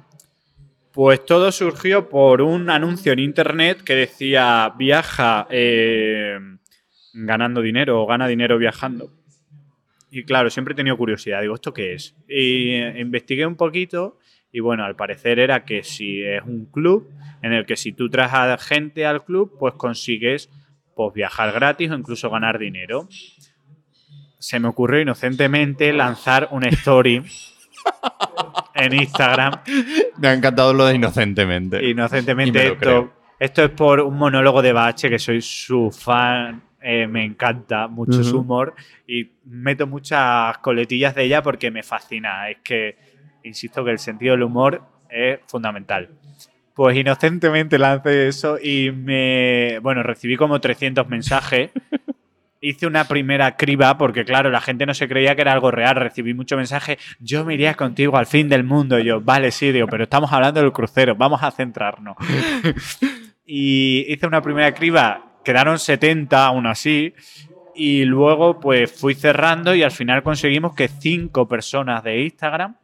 Pues 0.93 1.25
todo 1.25 1.51
surgió 1.53 2.09
por 2.09 2.43
un 2.43 2.69
anuncio 2.69 3.13
en 3.13 3.19
internet 3.19 3.83
que 3.83 3.95
decía 3.95 4.75
viaja 4.77 5.47
eh, 5.51 6.39
ganando 7.15 7.63
dinero 7.63 8.03
o 8.03 8.07
gana 8.07 8.29
dinero 8.29 8.59
viajando. 8.59 9.11
Y 10.11 10.25
claro, 10.25 10.51
siempre 10.51 10.73
he 10.73 10.77
tenido 10.77 10.99
curiosidad. 10.99 11.41
Digo, 11.41 11.55
¿esto 11.55 11.73
qué 11.73 11.95
es? 11.95 12.15
Y 12.29 12.73
eh, 12.73 13.01
investigué 13.01 13.47
un 13.47 13.57
poquito 13.57 14.19
y 14.53 14.61
bueno, 14.61 14.85
al 14.85 14.95
parecer 14.95 15.39
era 15.39 15.65
que 15.65 15.83
si 15.83 16.23
es 16.23 16.43
un 16.45 16.67
club 16.67 17.11
en 17.41 17.55
el 17.55 17.65
que 17.65 17.77
si 17.77 17.93
tú 17.93 18.11
traes 18.11 18.35
a 18.35 18.59
gente 18.59 19.07
al 19.07 19.25
club, 19.25 19.57
pues 19.59 19.73
consigues 19.75 20.51
pues, 20.95 21.15
viajar 21.15 21.53
gratis 21.53 21.91
o 21.91 21.95
incluso 21.95 22.29
ganar 22.29 22.59
dinero. 22.59 23.09
Se 24.39 24.61
me 24.61 24.69
ocurrió 24.69 25.01
inocentemente 25.01 25.91
lanzar 25.95 26.49
una 26.51 26.69
story 26.69 27.23
en 28.75 28.93
Instagram 28.93 29.61
Me 30.23 30.29
ha 30.29 30.35
encantado 30.35 30.73
lo 30.73 30.87
de 30.87 30.95
inocentemente. 30.95 31.85
Inocentemente, 31.85 32.69
esto, 32.69 33.13
esto 33.41 33.65
es 33.65 33.71
por 33.71 33.99
un 33.99 34.17
monólogo 34.17 34.63
de 34.63 34.73
Bache, 34.73 35.11
que 35.11 35.19
soy 35.19 35.43
su 35.43 35.91
fan, 35.91 36.63
eh, 36.81 37.09
me 37.09 37.25
encanta 37.25 37.89
mucho 37.89 38.23
su 38.23 38.39
humor 38.39 38.73
y 39.05 39.33
meto 39.47 39.89
muchas 39.89 40.59
coletillas 40.59 41.17
de 41.17 41.25
ella 41.25 41.43
porque 41.43 41.73
me 41.73 41.83
fascina. 41.83 42.49
Es 42.49 42.59
que, 42.63 42.97
insisto, 43.43 43.85
que 43.85 43.91
el 43.91 43.99
sentido 43.99 44.35
del 44.35 44.45
humor 44.45 44.83
es 45.11 45.41
fundamental. 45.49 46.11
Pues 46.73 46.97
inocentemente 46.97 47.77
lancé 47.77 48.29
eso 48.29 48.61
y 48.63 48.93
me. 48.93 49.81
Bueno, 49.81 50.05
recibí 50.05 50.37
como 50.37 50.61
300 50.61 51.09
mensajes. 51.09 51.73
Hice 52.65 52.87
una 52.87 53.09
primera 53.09 53.57
criba 53.57 53.99
porque, 53.99 54.25
claro, 54.25 54.49
la 54.49 54.61
gente 54.61 54.87
no 54.87 54.95
se 54.95 55.09
creía 55.09 55.35
que 55.35 55.43
era 55.43 55.53
algo 55.53 55.73
real. 55.73 55.97
Recibí 55.97 56.33
mucho 56.33 56.57
mensaje. 56.57 56.97
Yo 57.19 57.45
me 57.45 57.55
iría 57.55 57.75
contigo 57.75 58.17
al 58.17 58.27
fin 58.27 58.49
del 58.49 58.63
mundo. 58.63 59.01
Y 59.01 59.05
yo, 59.05 59.21
vale, 59.21 59.51
sí, 59.51 59.73
digo, 59.73 59.89
pero 59.89 60.05
estamos 60.05 60.33
hablando 60.33 60.61
del 60.61 60.71
crucero. 60.71 61.17
Vamos 61.17 61.43
a 61.43 61.51
centrarnos. 61.51 62.17
y 63.45 64.07
hice 64.13 64.29
una 64.29 64.41
primera 64.41 64.73
criba. 64.73 65.41
Quedaron 65.45 65.81
70 65.81 66.47
aún 66.47 66.69
así. 66.69 67.15
Y 67.75 68.05
luego, 68.05 68.61
pues 68.61 68.93
fui 68.93 69.15
cerrando 69.15 69.75
y 69.75 69.83
al 69.83 69.91
final 69.91 70.23
conseguimos 70.23 70.75
que 70.77 70.87
cinco 70.87 71.49
personas 71.49 72.05
de 72.05 72.23
Instagram 72.23 72.77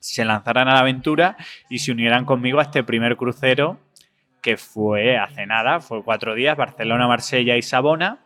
se 0.00 0.24
lanzaran 0.24 0.68
a 0.68 0.74
la 0.74 0.80
aventura 0.80 1.36
y 1.70 1.78
se 1.78 1.92
unieran 1.92 2.24
conmigo 2.24 2.60
a 2.60 2.64
este 2.64 2.84
primer 2.84 3.16
crucero 3.16 3.80
que 4.42 4.56
fue 4.56 5.18
hace 5.18 5.46
nada, 5.46 5.80
fue 5.80 6.02
cuatro 6.02 6.34
días, 6.34 6.56
Barcelona, 6.56 7.08
Marsella 7.08 7.56
y 7.56 7.62
Sabona. 7.62 8.18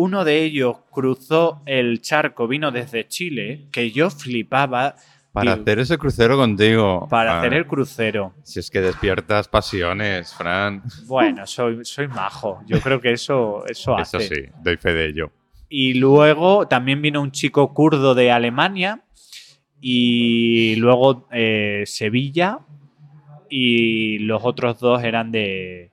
Uno 0.00 0.24
de 0.24 0.44
ellos 0.44 0.76
cruzó 0.92 1.60
el 1.66 2.00
charco, 2.00 2.46
vino 2.46 2.70
desde 2.70 3.08
Chile, 3.08 3.66
que 3.72 3.90
yo 3.90 4.10
flipaba 4.10 4.94
Para 5.32 5.54
hacer 5.54 5.80
ese 5.80 5.98
crucero 5.98 6.36
contigo. 6.36 7.08
para 7.10 7.32
Ah, 7.34 7.38
hacer 7.40 7.54
el 7.54 7.66
crucero. 7.66 8.32
Si 8.44 8.60
es 8.60 8.70
que 8.70 8.80
despiertas 8.80 9.48
pasiones, 9.48 10.32
Fran. 10.34 10.84
Bueno, 11.06 11.44
soy, 11.48 11.84
soy 11.84 12.06
majo. 12.06 12.60
Yo 12.68 12.80
creo 12.80 13.00
que 13.00 13.10
eso, 13.10 13.64
eso 13.66 13.96
hace. 13.98 14.18
Eso 14.18 14.34
sí, 14.36 14.42
doy 14.62 14.76
fe 14.76 14.92
de 14.94 15.06
ello. 15.08 15.32
Y 15.68 15.94
luego 15.94 16.68
también 16.68 17.02
vino 17.02 17.20
un 17.20 17.32
chico 17.32 17.74
kurdo 17.74 18.14
de 18.14 18.30
Alemania. 18.30 19.02
Y 19.80 20.76
luego 20.76 21.26
eh, 21.32 21.82
Sevilla. 21.86 22.60
Y 23.50 24.18
los 24.20 24.42
otros 24.44 24.78
dos 24.78 25.02
eran 25.02 25.32
de, 25.32 25.90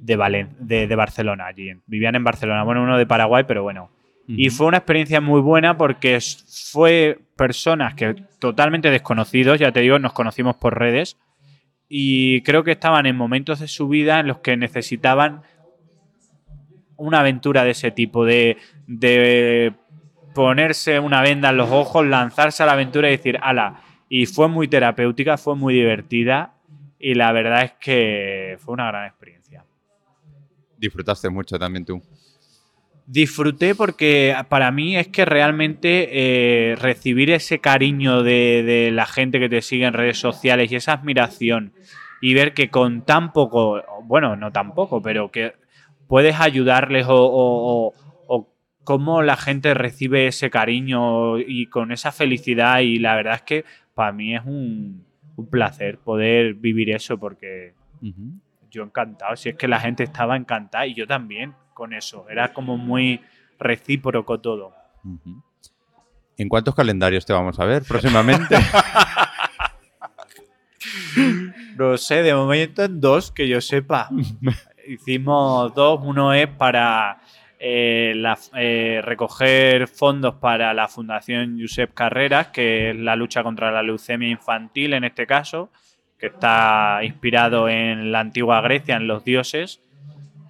de, 0.00 0.16
Valen- 0.16 0.56
de, 0.58 0.86
de 0.86 0.96
Barcelona 0.96 1.46
allí. 1.46 1.72
Vivían 1.86 2.14
en 2.14 2.24
Barcelona. 2.24 2.62
Bueno, 2.64 2.82
uno 2.82 2.96
de 2.98 3.06
Paraguay, 3.06 3.44
pero 3.46 3.62
bueno. 3.62 3.90
Y 4.30 4.50
fue 4.50 4.66
una 4.66 4.76
experiencia 4.76 5.22
muy 5.22 5.40
buena 5.40 5.78
porque 5.78 6.18
fue 6.70 7.18
personas 7.34 7.94
que 7.94 8.14
totalmente 8.38 8.90
desconocidos, 8.90 9.58
ya 9.58 9.72
te 9.72 9.80
digo, 9.80 9.98
nos 9.98 10.12
conocimos 10.12 10.56
por 10.56 10.78
redes. 10.78 11.16
Y 11.88 12.42
creo 12.42 12.62
que 12.62 12.72
estaban 12.72 13.06
en 13.06 13.16
momentos 13.16 13.60
de 13.60 13.68
su 13.68 13.88
vida 13.88 14.20
en 14.20 14.26
los 14.26 14.40
que 14.40 14.58
necesitaban 14.58 15.40
una 16.96 17.20
aventura 17.20 17.64
de 17.64 17.70
ese 17.70 17.90
tipo, 17.90 18.26
de, 18.26 18.58
de 18.86 19.72
ponerse 20.34 21.00
una 21.00 21.22
venda 21.22 21.48
en 21.48 21.56
los 21.56 21.70
ojos, 21.70 22.04
lanzarse 22.06 22.62
a 22.62 22.66
la 22.66 22.72
aventura 22.72 23.08
y 23.08 23.12
decir, 23.12 23.38
ala. 23.40 23.80
Y 24.10 24.26
fue 24.26 24.48
muy 24.48 24.68
terapéutica, 24.68 25.38
fue 25.38 25.56
muy 25.56 25.72
divertida 25.72 26.52
y 26.98 27.14
la 27.14 27.32
verdad 27.32 27.62
es 27.62 27.72
que 27.80 28.58
fue 28.60 28.74
una 28.74 28.88
gran 28.88 29.06
experiencia. 29.06 29.37
Disfrutaste 30.78 31.28
mucho 31.28 31.58
también 31.58 31.84
tú. 31.84 32.00
Disfruté 33.06 33.74
porque 33.74 34.34
para 34.50 34.70
mí 34.70 34.96
es 34.96 35.08
que 35.08 35.24
realmente 35.24 36.08
eh, 36.72 36.76
recibir 36.76 37.30
ese 37.30 37.58
cariño 37.58 38.22
de, 38.22 38.62
de 38.62 38.90
la 38.90 39.06
gente 39.06 39.40
que 39.40 39.48
te 39.48 39.62
sigue 39.62 39.86
en 39.86 39.94
redes 39.94 40.18
sociales 40.18 40.70
y 40.70 40.76
esa 40.76 40.92
admiración 40.92 41.72
y 42.20 42.34
ver 42.34 42.52
que 42.52 42.68
con 42.68 43.02
tan 43.06 43.32
poco, 43.32 43.82
bueno, 44.04 44.36
no 44.36 44.52
tan 44.52 44.74
poco, 44.74 45.00
pero 45.00 45.30
que 45.30 45.54
puedes 46.06 46.38
ayudarles 46.38 47.06
o, 47.06 47.14
o- 47.14 47.86
o- 47.88 47.94
o 48.26 48.52
cómo 48.84 49.22
la 49.22 49.36
gente 49.38 49.72
recibe 49.72 50.26
ese 50.26 50.50
cariño 50.50 51.38
y 51.38 51.66
con 51.66 51.92
esa 51.92 52.12
felicidad 52.12 52.80
y 52.80 52.98
la 52.98 53.16
verdad 53.16 53.36
es 53.36 53.42
que 53.42 53.64
para 53.94 54.12
mí 54.12 54.34
es 54.36 54.42
un, 54.44 55.06
un 55.36 55.46
placer 55.48 55.96
poder 55.98 56.52
vivir 56.54 56.90
eso 56.90 57.16
porque 57.18 57.72
yo 58.70 58.82
encantado. 58.82 59.36
Si 59.36 59.48
es 59.50 59.56
que 59.56 59.68
la 59.68 59.80
gente 59.80 60.02
estaba 60.04 60.36
encantada 60.36 60.86
y 60.86 60.94
yo 60.94 61.06
también 61.06 61.54
con 61.74 61.92
eso. 61.92 62.26
Era 62.28 62.52
como 62.52 62.76
muy 62.76 63.20
recíproco 63.58 64.40
todo. 64.40 64.74
¿En 66.36 66.48
cuántos 66.48 66.74
calendarios 66.74 67.24
te 67.26 67.32
vamos 67.32 67.58
a 67.60 67.64
ver 67.64 67.82
próximamente? 67.84 68.56
No 71.76 71.96
sé, 71.96 72.22
de 72.22 72.34
momento 72.34 72.82
en 72.84 73.00
dos, 73.00 73.30
que 73.30 73.48
yo 73.48 73.60
sepa. 73.60 74.08
Hicimos 74.88 75.74
dos. 75.74 76.00
Uno 76.02 76.32
es 76.32 76.48
para 76.48 77.20
eh, 77.58 78.12
la- 78.16 78.38
eh, 78.54 79.00
recoger 79.04 79.86
fondos 79.88 80.34
para 80.36 80.72
la 80.74 80.88
Fundación 80.88 81.56
Josep 81.60 81.94
Carreras, 81.94 82.48
que 82.48 82.90
es 82.90 82.96
la 82.96 83.14
lucha 83.16 83.42
contra 83.42 83.70
la 83.70 83.82
leucemia 83.82 84.28
infantil 84.28 84.94
en 84.94 85.04
este 85.04 85.26
caso, 85.26 85.70
que 86.18 86.26
está 86.26 87.00
inspirado 87.02 87.68
en 87.68 88.12
la 88.12 88.20
antigua 88.20 88.60
Grecia, 88.60 88.96
en 88.96 89.06
los 89.06 89.24
dioses. 89.24 89.80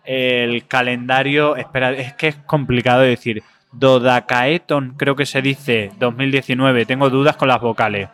El 0.05 0.67
calendario, 0.67 1.57
espera, 1.57 1.93
es 1.93 2.15
que 2.15 2.29
es 2.29 2.37
complicado 2.37 3.03
de 3.03 3.09
decir. 3.09 3.43
Dodacaeton, 3.73 4.95
creo 4.97 5.15
que 5.15 5.27
se 5.27 5.43
dice 5.43 5.91
2019, 5.99 6.87
tengo 6.87 7.11
dudas 7.11 7.37
con 7.37 7.49
las 7.49 7.61
vocales. 7.61 8.09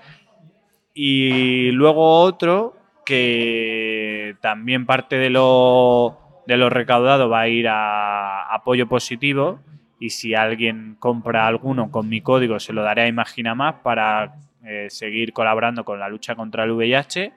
Y 0.93 1.71
luego 1.71 2.21
otro 2.21 2.77
que 3.07 4.37
también 4.41 4.87
parte 4.87 5.17
de 5.17 5.31
lo 5.31 6.19
de 6.47 6.57
lo 6.57 6.71
recaudado 6.71 7.29
va 7.29 7.43
a 7.43 7.49
ir 7.49 7.69
a 7.69 8.53
apoyo 8.55 8.87
positivo 8.87 9.61
y 9.99 10.11
si 10.11 10.35
alguien 10.35 10.97
compra 10.99 11.47
alguno 11.47 11.91
con 11.91 12.09
mi 12.09 12.21
código 12.21 12.61
se 12.61 12.73
lo 12.73 12.83
daré 12.83 13.03
a 13.03 13.09
Imagina 13.09 13.55
Más 13.55 13.77
para 13.83 14.35
eh, 14.65 14.89
seguir 14.91 15.33
colaborando 15.33 15.85
con 15.85 15.99
la 15.99 16.09
lucha 16.09 16.35
contra 16.35 16.65
el 16.65 16.73
VIH 16.73 17.33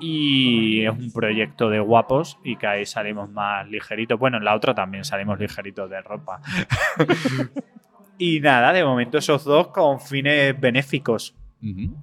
y 0.00 0.84
es 0.84 0.90
un 0.90 1.12
proyecto 1.12 1.68
de 1.68 1.78
guapos 1.78 2.38
y 2.42 2.56
que 2.56 2.66
ahí 2.66 2.86
salimos 2.86 3.30
más 3.30 3.68
ligeritos. 3.68 4.18
Bueno, 4.18 4.38
en 4.38 4.44
la 4.44 4.54
otra 4.54 4.74
también 4.74 5.04
salimos 5.04 5.38
ligeritos 5.38 5.90
de 5.90 6.00
ropa. 6.00 6.40
y 8.18 8.40
nada, 8.40 8.72
de 8.72 8.84
momento 8.84 9.18
esos 9.18 9.44
dos 9.44 9.68
con 9.68 10.00
fines 10.00 10.58
benéficos. 10.58 11.34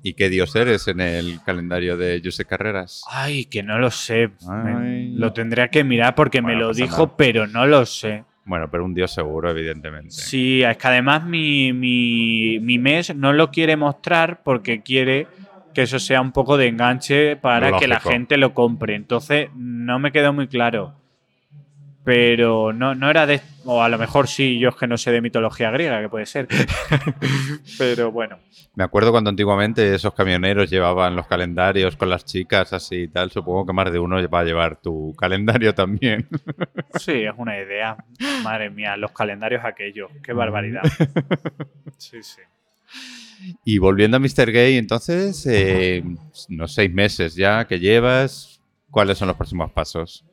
¿Y 0.03 0.13
qué 0.13 0.29
dios 0.29 0.55
eres 0.55 0.87
en 0.87 0.99
el 0.99 1.41
calendario 1.43 1.97
de 1.97 2.21
José 2.23 2.45
Carreras? 2.45 3.03
Ay, 3.09 3.45
que 3.45 3.63
no 3.63 3.79
lo 3.79 3.89
sé. 3.89 4.29
Ay. 4.47 5.13
Lo 5.15 5.33
tendría 5.33 5.69
que 5.69 5.83
mirar 5.83 6.13
porque 6.13 6.41
Bueno, 6.41 6.57
me 6.59 6.63
lo 6.63 6.73
dijo, 6.73 7.05
nada. 7.05 7.17
pero 7.17 7.47
no 7.47 7.65
lo 7.65 7.83
sé. 7.87 8.23
Bueno, 8.45 8.69
pero 8.69 8.85
un 8.85 8.93
dios 8.93 9.11
seguro, 9.11 9.49
evidentemente. 9.49 10.11
Sí, 10.11 10.61
es 10.61 10.77
que 10.77 10.87
además 10.87 11.25
mi, 11.25 11.73
mi, 11.73 12.59
mi 12.61 12.77
mes 12.77 13.15
no 13.15 13.33
lo 13.33 13.49
quiere 13.49 13.75
mostrar 13.75 14.43
porque 14.43 14.83
quiere 14.83 15.27
que 15.77 15.83
eso 15.83 15.99
sea 15.99 16.21
un 16.21 16.31
poco 16.31 16.57
de 16.57 16.69
enganche 16.69 17.35
para 17.35 17.77
que 17.77 17.87
la 17.87 17.99
gente 17.99 18.35
lo 18.37 18.55
compre. 18.55 18.95
Entonces 18.95 19.49
no 19.53 19.99
me 19.99 20.11
quedó 20.11 20.33
muy 20.33 20.47
claro. 20.47 20.95
Pero 22.03 22.73
no, 22.73 22.95
no 22.95 23.11
era 23.11 23.27
de... 23.27 23.41
O 23.63 23.83
a 23.83 23.87
lo 23.87 23.99
mejor 23.99 24.27
sí, 24.27 24.57
yo 24.57 24.69
es 24.69 24.75
que 24.75 24.87
no 24.87 24.97
sé 24.97 25.11
de 25.11 25.21
mitología 25.21 25.69
griega, 25.69 26.01
que 26.01 26.09
puede 26.09 26.25
ser. 26.25 26.47
Pero 27.77 28.11
bueno. 28.11 28.39
Me 28.73 28.85
acuerdo 28.85 29.11
cuando 29.11 29.29
antiguamente 29.29 29.93
esos 29.93 30.15
camioneros 30.15 30.67
llevaban 30.67 31.15
los 31.15 31.27
calendarios 31.27 31.95
con 31.95 32.09
las 32.09 32.25
chicas 32.25 32.73
así 32.73 33.03
y 33.03 33.07
tal. 33.09 33.29
Supongo 33.29 33.67
que 33.67 33.73
más 33.73 33.91
de 33.91 33.99
uno 33.99 34.27
va 34.29 34.39
a 34.39 34.45
llevar 34.45 34.81
tu 34.81 35.13
calendario 35.15 35.75
también. 35.75 36.27
Sí, 36.97 37.21
es 37.21 37.33
una 37.37 37.55
idea. 37.55 37.97
Madre 38.41 38.71
mía, 38.71 38.97
los 38.97 39.11
calendarios 39.11 39.63
aquellos. 39.63 40.09
Qué 40.23 40.33
barbaridad. 40.33 40.81
Sí, 41.99 42.23
sí. 42.23 42.41
Y 43.63 43.77
volviendo 43.77 44.17
a 44.17 44.19
Mr. 44.19 44.51
Gay, 44.51 44.77
entonces, 44.77 45.45
eh, 45.47 46.03
unos 46.49 46.73
seis 46.73 46.91
meses 46.91 47.35
ya 47.35 47.65
que 47.67 47.79
llevas, 47.79 48.61
¿cuáles 48.89 49.17
son 49.17 49.27
los 49.27 49.37
próximos 49.37 49.71
pasos? 49.71 50.25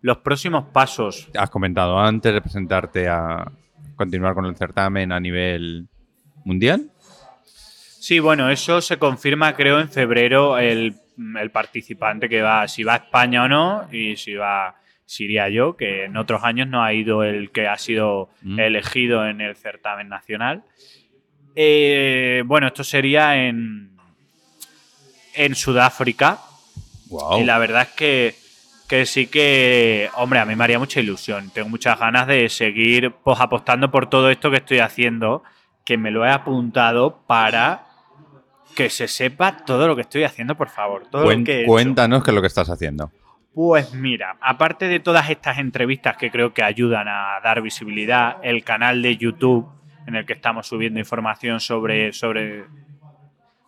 Los 0.00 0.18
próximos 0.18 0.64
pasos. 0.72 1.28
Has 1.38 1.50
comentado 1.50 1.98
antes 1.98 2.32
de 2.34 2.40
presentarte 2.42 3.08
a 3.08 3.50
continuar 3.96 4.34
con 4.34 4.44
el 4.46 4.56
certamen 4.56 5.12
a 5.12 5.20
nivel 5.20 5.86
mundial. 6.44 6.90
Sí, 7.46 8.18
bueno, 8.18 8.50
eso 8.50 8.80
se 8.82 8.98
confirma, 8.98 9.54
creo, 9.54 9.80
en 9.80 9.88
febrero 9.88 10.58
el, 10.58 10.96
el 11.40 11.50
participante 11.50 12.28
que 12.28 12.42
va, 12.42 12.68
si 12.68 12.82
va 12.82 12.94
a 12.94 12.96
España 12.96 13.44
o 13.44 13.48
no, 13.48 13.88
y 13.90 14.16
si 14.16 14.34
va, 14.34 14.76
si 15.06 15.24
iría 15.24 15.48
yo, 15.48 15.74
que 15.76 16.04
en 16.04 16.16
otros 16.18 16.42
años 16.44 16.68
no 16.68 16.82
ha 16.82 16.92
ido 16.92 17.22
el 17.24 17.50
que 17.50 17.66
ha 17.66 17.78
sido 17.78 18.28
Mm. 18.42 18.60
elegido 18.60 19.26
en 19.26 19.40
el 19.40 19.56
certamen 19.56 20.08
nacional. 20.10 20.64
Eh, 21.56 22.42
bueno, 22.46 22.66
esto 22.68 22.82
sería 22.84 23.36
en, 23.46 23.96
en 25.34 25.54
Sudáfrica, 25.54 26.38
Wow. 27.08 27.38
y 27.40 27.44
la 27.44 27.58
verdad 27.58 27.82
es 27.82 27.88
que, 27.90 28.34
que 28.88 29.06
sí 29.06 29.26
que, 29.26 30.08
hombre, 30.16 30.40
a 30.40 30.44
mí 30.46 30.56
me 30.56 30.64
haría 30.64 30.78
mucha 30.78 31.00
ilusión. 31.00 31.50
Tengo 31.50 31.68
muchas 31.68 31.98
ganas 31.98 32.26
de 32.26 32.48
seguir 32.48 33.12
pues, 33.22 33.38
apostando 33.40 33.90
por 33.90 34.08
todo 34.08 34.30
esto 34.30 34.50
que 34.50 34.56
estoy 34.56 34.78
haciendo, 34.80 35.42
que 35.84 35.96
me 35.96 36.10
lo 36.10 36.24
he 36.24 36.30
apuntado 36.30 37.22
para 37.26 37.82
que 38.74 38.90
se 38.90 39.06
sepa 39.06 39.58
todo 39.64 39.86
lo 39.86 39.94
que 39.94 40.02
estoy 40.02 40.24
haciendo, 40.24 40.56
por 40.56 40.68
favor. 40.70 41.06
Todo 41.08 41.24
Cuen- 41.26 41.40
lo 41.40 41.44
que 41.44 41.62
he 41.62 41.66
cuéntanos 41.66 42.24
qué 42.24 42.30
es 42.30 42.34
lo 42.34 42.40
que 42.40 42.48
estás 42.48 42.68
haciendo. 42.70 43.12
Pues 43.54 43.92
mira, 43.94 44.36
aparte 44.40 44.88
de 44.88 44.98
todas 44.98 45.30
estas 45.30 45.58
entrevistas 45.58 46.16
que 46.16 46.30
creo 46.32 46.52
que 46.52 46.64
ayudan 46.64 47.06
a 47.06 47.38
dar 47.44 47.62
visibilidad, 47.62 48.38
el 48.42 48.64
canal 48.64 49.00
de 49.02 49.16
YouTube 49.16 49.68
en 50.06 50.16
el 50.16 50.26
que 50.26 50.32
estamos 50.34 50.66
subiendo 50.66 50.98
información 50.98 51.60
sobre 51.60 52.12
sobre 52.12 52.64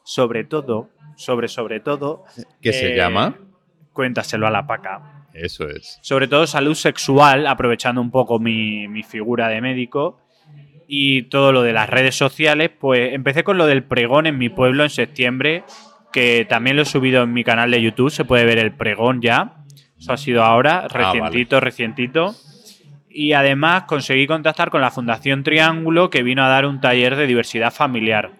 sobre 0.04 0.44
todo, 0.44 0.90
sobre 1.16 1.48
sobre 1.48 1.80
todo, 1.80 2.24
¿Qué 2.62 2.72
se 2.72 2.92
eh, 2.92 2.96
llama? 2.96 3.34
Cuéntaselo 3.92 4.46
a 4.46 4.50
la 4.50 4.66
paca. 4.66 5.26
Eso 5.32 5.68
es. 5.68 5.98
Sobre 6.00 6.28
todo 6.28 6.46
salud 6.46 6.74
sexual, 6.74 7.46
aprovechando 7.46 8.00
un 8.00 8.10
poco 8.10 8.38
mi, 8.38 8.88
mi 8.88 9.02
figura 9.02 9.48
de 9.48 9.60
médico 9.60 10.20
y 10.88 11.22
todo 11.24 11.52
lo 11.52 11.62
de 11.62 11.72
las 11.72 11.90
redes 11.90 12.14
sociales, 12.14 12.70
pues 12.78 13.12
empecé 13.12 13.42
con 13.44 13.58
lo 13.58 13.66
del 13.66 13.82
pregón 13.82 14.26
en 14.26 14.38
mi 14.38 14.48
pueblo 14.48 14.84
en 14.84 14.90
septiembre, 14.90 15.64
que 16.12 16.46
también 16.48 16.76
lo 16.76 16.82
he 16.82 16.86
subido 16.86 17.24
en 17.24 17.32
mi 17.32 17.42
canal 17.44 17.70
de 17.70 17.82
YouTube, 17.82 18.10
se 18.10 18.24
puede 18.24 18.44
ver 18.44 18.58
el 18.58 18.72
pregón 18.72 19.20
ya. 19.20 19.64
Eso 19.98 20.12
ha 20.12 20.16
sido 20.16 20.42
ahora, 20.44 20.84
Ah, 20.84 20.88
recientito, 20.88 21.58
recientito. 21.58 22.34
Y 23.18 23.32
además 23.32 23.84
conseguí 23.84 24.26
contactar 24.26 24.68
con 24.68 24.82
la 24.82 24.90
Fundación 24.90 25.42
Triángulo, 25.42 26.10
que 26.10 26.22
vino 26.22 26.44
a 26.44 26.48
dar 26.48 26.66
un 26.66 26.82
taller 26.82 27.16
de 27.16 27.26
diversidad 27.26 27.72
familiar 27.72 28.32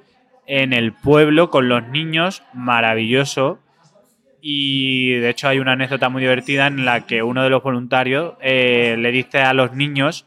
en 0.47 0.75
el 0.75 0.93
pueblo 0.93 1.49
con 1.49 1.71
los 1.71 1.89
niños, 1.89 2.43
maravilloso. 2.53 3.59
Y 4.43 5.15
de 5.15 5.31
hecho 5.31 5.49
hay 5.49 5.61
una 5.61 5.73
anécdota 5.73 6.11
muy 6.11 6.21
divertida 6.21 6.67
en 6.67 6.85
la 6.85 7.07
que 7.07 7.23
uno 7.23 7.43
de 7.43 7.49
los 7.49 7.63
voluntarios 7.63 8.35
eh, 8.43 8.97
le 8.99 9.13
dice 9.13 9.41
a 9.41 9.55
los 9.55 9.73
niños 9.73 10.27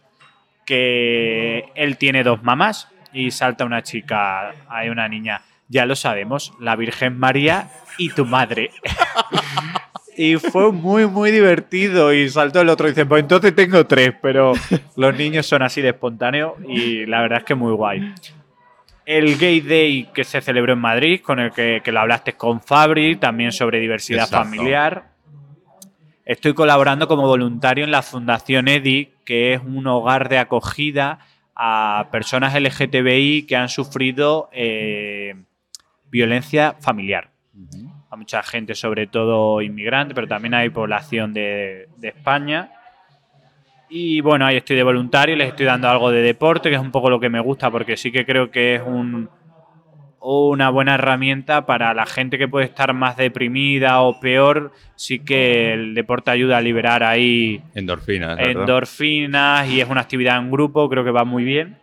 que 0.65 1.65
él 1.75 1.97
tiene 1.97 2.23
dos 2.23 2.41
mamás 2.41 2.87
y 3.13 3.29
salta 3.29 3.65
una 3.65 3.83
chica, 3.83 4.55
hay 4.67 4.89
una 4.89 5.07
niña, 5.07 5.43
ya 5.67 5.85
lo 5.85 5.95
sabemos, 5.95 6.53
la 6.59 6.75
Virgen 6.75 7.19
María 7.19 7.69
y 7.99 8.09
tu 8.09 8.25
madre. 8.25 8.71
y 10.21 10.35
fue 10.35 10.73
muy, 10.73 11.07
muy 11.07 11.31
divertido 11.31 12.11
y 12.13 12.27
saltó 12.27 12.59
el 12.59 12.67
otro 12.67 12.87
y 12.87 12.91
dice, 12.91 13.05
pues 13.05 13.21
entonces 13.21 13.55
tengo 13.55 13.85
tres, 13.85 14.13
pero 14.21 14.51
los 14.97 15.15
niños 15.15 15.45
son 15.45 15.61
así 15.61 15.81
de 15.81 15.89
espontáneos 15.89 16.55
y 16.67 17.05
la 17.05 17.21
verdad 17.21 17.37
es 17.37 17.45
que 17.45 17.55
muy 17.55 17.71
guay. 17.71 18.13
El 19.05 19.37
Gay 19.37 19.61
Day 19.61 20.09
que 20.13 20.25
se 20.25 20.41
celebró 20.41 20.73
en 20.73 20.79
Madrid, 20.79 21.21
con 21.21 21.39
el 21.39 21.53
que, 21.53 21.79
que 21.81 21.93
lo 21.93 22.01
hablaste 22.01 22.33
con 22.33 22.59
Fabri, 22.59 23.15
también 23.15 23.53
sobre 23.53 23.79
diversidad 23.79 24.25
Exacto. 24.25 24.43
familiar. 24.43 25.05
Estoy 26.25 26.53
colaborando 26.53 27.07
como 27.07 27.25
voluntario 27.25 27.85
en 27.85 27.91
la 27.91 28.01
Fundación 28.01 28.67
EDI, 28.67 29.13
que 29.23 29.53
es 29.53 29.61
un 29.61 29.87
hogar 29.87 30.27
de 30.27 30.37
acogida 30.37 31.19
a 31.55 32.09
personas 32.11 32.53
LGTBI 32.61 33.43
que 33.43 33.55
han 33.55 33.69
sufrido 33.69 34.49
eh, 34.51 35.35
violencia 36.11 36.75
familiar. 36.81 37.29
A 38.09 38.15
mucha 38.15 38.41
gente, 38.43 38.73
sobre 38.75 39.07
todo 39.07 39.61
inmigrante, 39.61 40.15
pero 40.15 40.27
también 40.27 40.53
hay 40.55 40.69
población 40.69 41.33
de, 41.33 41.87
de 41.97 42.07
España. 42.07 42.71
Y 43.87 44.21
bueno, 44.21 44.45
ahí 44.45 44.57
estoy 44.57 44.75
de 44.75 44.83
voluntario, 44.83 45.35
les 45.35 45.49
estoy 45.49 45.65
dando 45.65 45.89
algo 45.89 46.11
de 46.11 46.21
deporte, 46.21 46.69
que 46.69 46.75
es 46.75 46.81
un 46.81 46.91
poco 46.91 47.09
lo 47.09 47.19
que 47.19 47.29
me 47.29 47.39
gusta, 47.39 47.71
porque 47.71 47.97
sí 47.97 48.11
que 48.11 48.25
creo 48.25 48.51
que 48.51 48.75
es 48.75 48.81
un, 48.85 49.29
una 50.19 50.69
buena 50.69 50.95
herramienta 50.95 51.65
para 51.65 51.93
la 51.93 52.05
gente 52.05 52.37
que 52.37 52.47
puede 52.47 52.65
estar 52.65 52.93
más 52.93 53.17
deprimida 53.17 54.01
o 54.01 54.19
peor. 54.19 54.71
Sí 54.95 55.19
que 55.19 55.73
el 55.73 55.93
deporte 55.93 56.31
ayuda 56.31 56.57
a 56.57 56.61
liberar 56.61 57.03
ahí 57.03 57.61
Endorfinas. 57.73 58.37
¿verdad? 58.37 58.51
endorfinas 58.51 59.69
y 59.69 59.81
es 59.81 59.89
una 59.89 60.01
actividad 60.01 60.37
en 60.37 60.51
grupo, 60.51 60.89
creo 60.89 61.03
que 61.03 61.11
va 61.11 61.23
muy 61.23 61.43
bien. 61.43 61.77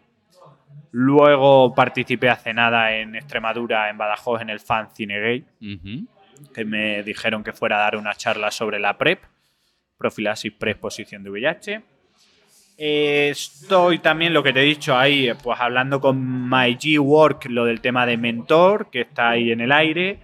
Luego 0.92 1.74
participé 1.74 2.30
hace 2.30 2.54
nada 2.54 2.92
en 2.92 3.16
Extremadura, 3.16 3.90
en 3.90 3.98
Badajoz, 3.98 4.40
en 4.40 4.50
el 4.50 4.60
Fan 4.60 4.88
Cine 4.94 5.20
Gay, 5.20 5.44
Ujú. 5.60 6.06
Que 6.54 6.64
me 6.64 7.02
dijeron 7.02 7.44
que 7.44 7.52
fuera 7.52 7.76
a 7.76 7.80
dar 7.80 7.96
una 7.96 8.14
charla 8.14 8.50
sobre 8.50 8.78
la 8.78 8.98
PrEP, 8.98 9.22
profilaxis 9.96 10.52
preexposición 10.52 11.22
de 11.22 11.30
VIH. 11.30 11.82
Estoy 12.78 14.00
también, 14.00 14.34
lo 14.34 14.42
que 14.42 14.52
te 14.52 14.60
he 14.60 14.64
dicho 14.64 14.96
ahí, 14.96 15.30
pues 15.42 15.58
hablando 15.60 16.00
con 16.00 16.48
My 16.48 16.76
G 16.76 16.98
Work, 16.98 17.46
lo 17.48 17.64
del 17.64 17.80
tema 17.80 18.04
de 18.04 18.18
mentor, 18.18 18.90
que 18.90 19.02
está 19.02 19.30
ahí 19.30 19.50
en 19.50 19.62
el 19.62 19.72
aire. 19.72 20.20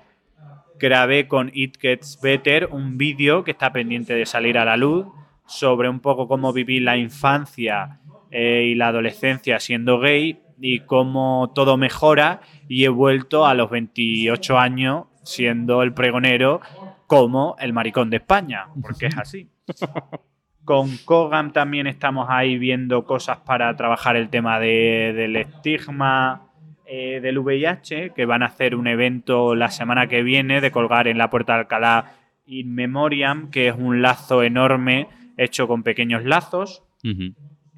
Grabé 0.78 1.28
con 1.28 1.50
It 1.54 1.78
Gets 1.80 2.20
Better 2.20 2.68
un 2.70 2.98
vídeo 2.98 3.44
que 3.44 3.52
está 3.52 3.72
pendiente 3.72 4.14
de 4.14 4.26
salir 4.26 4.58
a 4.58 4.64
la 4.64 4.76
luz 4.76 5.06
sobre 5.46 5.88
un 5.88 6.00
poco 6.00 6.28
cómo 6.28 6.52
viví 6.52 6.80
la 6.80 6.96
infancia 6.96 8.00
eh, 8.30 8.68
y 8.70 8.74
la 8.74 8.88
adolescencia 8.88 9.60
siendo 9.60 9.98
gay 10.00 10.40
y 10.60 10.80
cómo 10.80 11.52
todo 11.54 11.76
mejora 11.76 12.40
y 12.68 12.84
he 12.84 12.88
vuelto 12.88 13.46
a 13.46 13.54
los 13.54 13.70
28 13.70 14.58
años 14.58 15.06
siendo 15.22 15.82
el 15.82 15.92
pregonero 15.92 16.60
como 17.06 17.56
el 17.58 17.72
maricón 17.72 18.10
de 18.10 18.16
España, 18.18 18.66
porque 18.80 19.06
es 19.06 19.18
así. 19.18 19.48
Con 20.64 20.96
Kogam 21.04 21.52
también 21.52 21.86
estamos 21.88 22.28
ahí 22.30 22.56
viendo 22.56 23.04
cosas 23.04 23.38
para 23.38 23.74
trabajar 23.76 24.14
el 24.16 24.28
tema 24.28 24.60
de- 24.60 25.12
del 25.14 25.34
estigma 25.36 26.42
eh, 26.86 27.20
del 27.20 27.38
VIH, 27.38 28.10
que 28.14 28.26
van 28.26 28.42
a 28.42 28.46
hacer 28.46 28.76
un 28.76 28.86
evento 28.86 29.54
la 29.56 29.70
semana 29.70 30.06
que 30.06 30.22
viene 30.22 30.60
de 30.60 30.70
colgar 30.70 31.08
en 31.08 31.18
la 31.18 31.30
Puerta 31.30 31.54
de 31.54 31.60
Alcalá 31.60 32.12
In 32.46 32.74
Memoriam, 32.74 33.50
que 33.50 33.68
es 33.68 33.74
un 33.76 34.02
lazo 34.02 34.42
enorme 34.42 35.08
hecho 35.36 35.66
con 35.66 35.82
pequeños 35.82 36.24
lazos. 36.24 36.82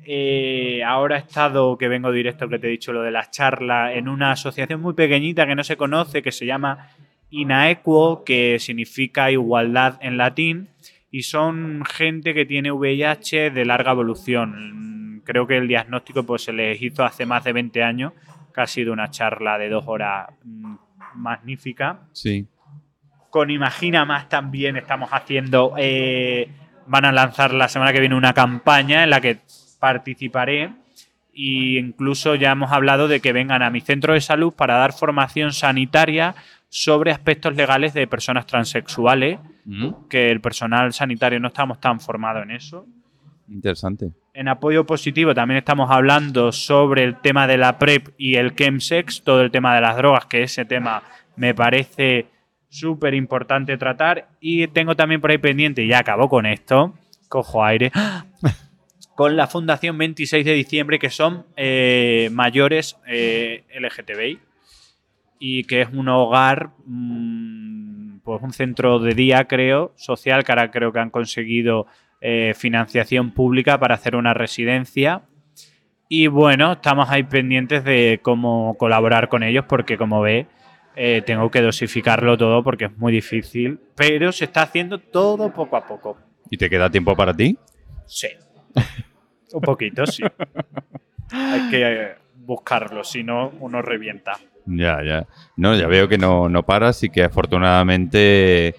Eh, 0.06 0.82
ahora 0.84 1.16
he 1.16 1.20
estado, 1.20 1.78
que 1.78 1.88
vengo 1.88 2.12
directo, 2.12 2.48
que 2.48 2.58
te 2.58 2.66
he 2.66 2.70
dicho 2.70 2.92
lo 2.92 3.02
de 3.02 3.10
las 3.10 3.30
charlas, 3.30 3.92
en 3.94 4.08
una 4.08 4.32
asociación 4.32 4.80
muy 4.82 4.92
pequeñita 4.92 5.46
que 5.46 5.54
no 5.54 5.64
se 5.64 5.76
conoce, 5.78 6.22
que 6.22 6.32
se 6.32 6.44
llama 6.44 6.88
INAEQUO, 7.40 8.24
que 8.24 8.58
significa 8.58 9.30
igualdad 9.30 9.98
en 10.00 10.16
latín, 10.16 10.68
y 11.10 11.22
son 11.22 11.84
gente 11.84 12.34
que 12.34 12.44
tiene 12.44 12.72
VIH 12.72 13.50
de 13.50 13.64
larga 13.64 13.92
evolución. 13.92 15.22
Creo 15.24 15.46
que 15.46 15.56
el 15.56 15.68
diagnóstico 15.68 16.24
pues, 16.24 16.42
se 16.42 16.52
les 16.52 16.80
hizo 16.82 17.04
hace 17.04 17.26
más 17.26 17.44
de 17.44 17.52
20 17.52 17.82
años, 17.82 18.12
que 18.54 18.60
ha 18.60 18.66
sido 18.66 18.92
una 18.92 19.10
charla 19.10 19.58
de 19.58 19.68
dos 19.68 19.84
horas 19.86 20.28
mm, 20.44 20.74
magnífica. 21.16 22.00
Sí. 22.12 22.46
Con 23.30 23.50
Imagina 23.50 24.04
Más 24.04 24.28
también 24.28 24.76
estamos 24.76 25.10
haciendo, 25.10 25.74
eh, 25.76 26.48
van 26.86 27.04
a 27.04 27.12
lanzar 27.12 27.52
la 27.52 27.68
semana 27.68 27.92
que 27.92 28.00
viene 28.00 28.14
una 28.14 28.32
campaña 28.32 29.02
en 29.02 29.10
la 29.10 29.20
que 29.20 29.38
participaré 29.80 30.70
y 31.34 31.78
incluso 31.78 32.34
ya 32.34 32.52
hemos 32.52 32.72
hablado 32.72 33.08
de 33.08 33.20
que 33.20 33.32
vengan 33.32 33.62
a 33.62 33.70
mi 33.70 33.80
centro 33.80 34.14
de 34.14 34.20
salud 34.20 34.52
para 34.54 34.76
dar 34.76 34.92
formación 34.92 35.52
sanitaria 35.52 36.34
sobre 36.68 37.10
aspectos 37.10 37.54
legales 37.56 37.94
de 37.94 38.06
personas 38.06 38.46
transexuales, 38.46 39.38
Mm, 39.64 40.08
que 40.10 40.30
el 40.30 40.40
personal 40.40 40.92
sanitario 40.92 41.40
no 41.40 41.48
estamos 41.48 41.80
tan 41.80 41.98
formado 42.00 42.42
en 42.42 42.50
eso. 42.50 42.86
Interesante. 43.48 44.12
En 44.34 44.48
apoyo 44.48 44.84
positivo 44.84 45.34
también 45.34 45.58
estamos 45.58 45.90
hablando 45.90 46.52
sobre 46.52 47.04
el 47.04 47.20
tema 47.20 47.46
de 47.46 47.56
la 47.56 47.78
PrEP 47.78 48.08
y 48.18 48.34
el 48.36 48.54
chemsex, 48.54 49.22
todo 49.22 49.42
el 49.42 49.50
tema 49.50 49.74
de 49.74 49.80
las 49.80 49.96
drogas, 49.96 50.26
que 50.26 50.42
ese 50.42 50.64
tema 50.64 51.02
me 51.36 51.54
parece 51.54 52.26
súper 52.68 53.14
importante 53.14 53.76
tratar. 53.78 54.28
Y 54.40 54.66
tengo 54.68 54.96
también 54.96 55.20
por 55.20 55.30
ahí 55.30 55.38
pendiente, 55.38 55.82
y 55.82 55.88
ya 55.88 56.00
acabo 56.00 56.28
con 56.28 56.46
esto, 56.46 56.94
cojo 57.28 57.64
aire, 57.64 57.92
con 59.14 59.36
la 59.36 59.46
Fundación 59.46 59.96
26 59.98 60.44
de 60.44 60.52
diciembre, 60.52 60.98
que 60.98 61.10
son 61.10 61.46
eh, 61.56 62.28
mayores 62.32 62.96
eh, 63.06 63.64
LGTBI 63.78 64.40
y 65.38 65.64
que 65.64 65.82
es 65.82 65.88
un 65.92 66.08
hogar, 66.08 66.70
mm, 66.86 68.18
pues 68.24 68.42
un 68.42 68.52
centro 68.52 68.98
de 68.98 69.14
día, 69.14 69.44
creo, 69.44 69.92
social, 69.96 70.44
que 70.44 70.52
ahora 70.52 70.70
creo 70.70 70.92
que 70.92 71.00
han 71.00 71.10
conseguido 71.10 71.86
eh, 72.20 72.54
financiación 72.56 73.32
pública 73.32 73.78
para 73.78 73.96
hacer 73.96 74.16
una 74.16 74.32
residencia. 74.32 75.22
Y 76.08 76.28
bueno, 76.28 76.72
estamos 76.72 77.10
ahí 77.10 77.22
pendientes 77.22 77.84
de 77.84 78.20
cómo 78.22 78.76
colaborar 78.78 79.28
con 79.28 79.42
ellos, 79.42 79.64
porque 79.68 79.98
como 79.98 80.22
ve, 80.22 80.46
eh, 80.96 81.22
tengo 81.26 81.50
que 81.50 81.60
dosificarlo 81.60 82.38
todo 82.38 82.62
porque 82.62 82.86
es 82.86 82.96
muy 82.96 83.12
difícil, 83.12 83.80
pero 83.96 84.30
se 84.32 84.44
está 84.44 84.62
haciendo 84.62 84.98
todo 84.98 85.52
poco 85.52 85.76
a 85.76 85.86
poco. 85.86 86.16
¿Y 86.50 86.56
te 86.56 86.70
queda 86.70 86.88
tiempo 86.88 87.16
para 87.16 87.34
ti? 87.34 87.58
Sí. 88.06 88.28
Un 89.54 89.60
poquito, 89.60 90.06
sí. 90.06 90.22
Hay 91.32 91.60
que 91.70 91.82
eh, 91.82 92.14
buscarlo, 92.44 93.02
si 93.04 93.22
no, 93.22 93.50
uno 93.60 93.80
revienta. 93.82 94.32
Ya, 94.66 95.02
ya. 95.02 95.26
No, 95.56 95.74
ya 95.76 95.86
veo 95.86 96.08
que 96.08 96.18
no, 96.18 96.48
no 96.48 96.64
paras 96.64 97.02
y 97.02 97.10
que 97.10 97.22
afortunadamente 97.24 98.74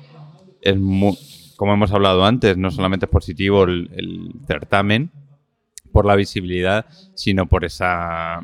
es 0.61 0.78
mu- 0.78 1.15
como 1.57 1.73
hemos 1.73 1.91
hablado 1.91 2.26
antes, 2.26 2.57
no 2.57 2.71
solamente 2.71 3.05
es 3.05 3.11
positivo 3.11 3.63
el, 3.63 4.32
certamen 4.47 5.11
por 5.93 6.05
la 6.05 6.15
visibilidad, 6.15 6.86
sino 7.13 7.45
por 7.45 7.63
esa 7.63 8.41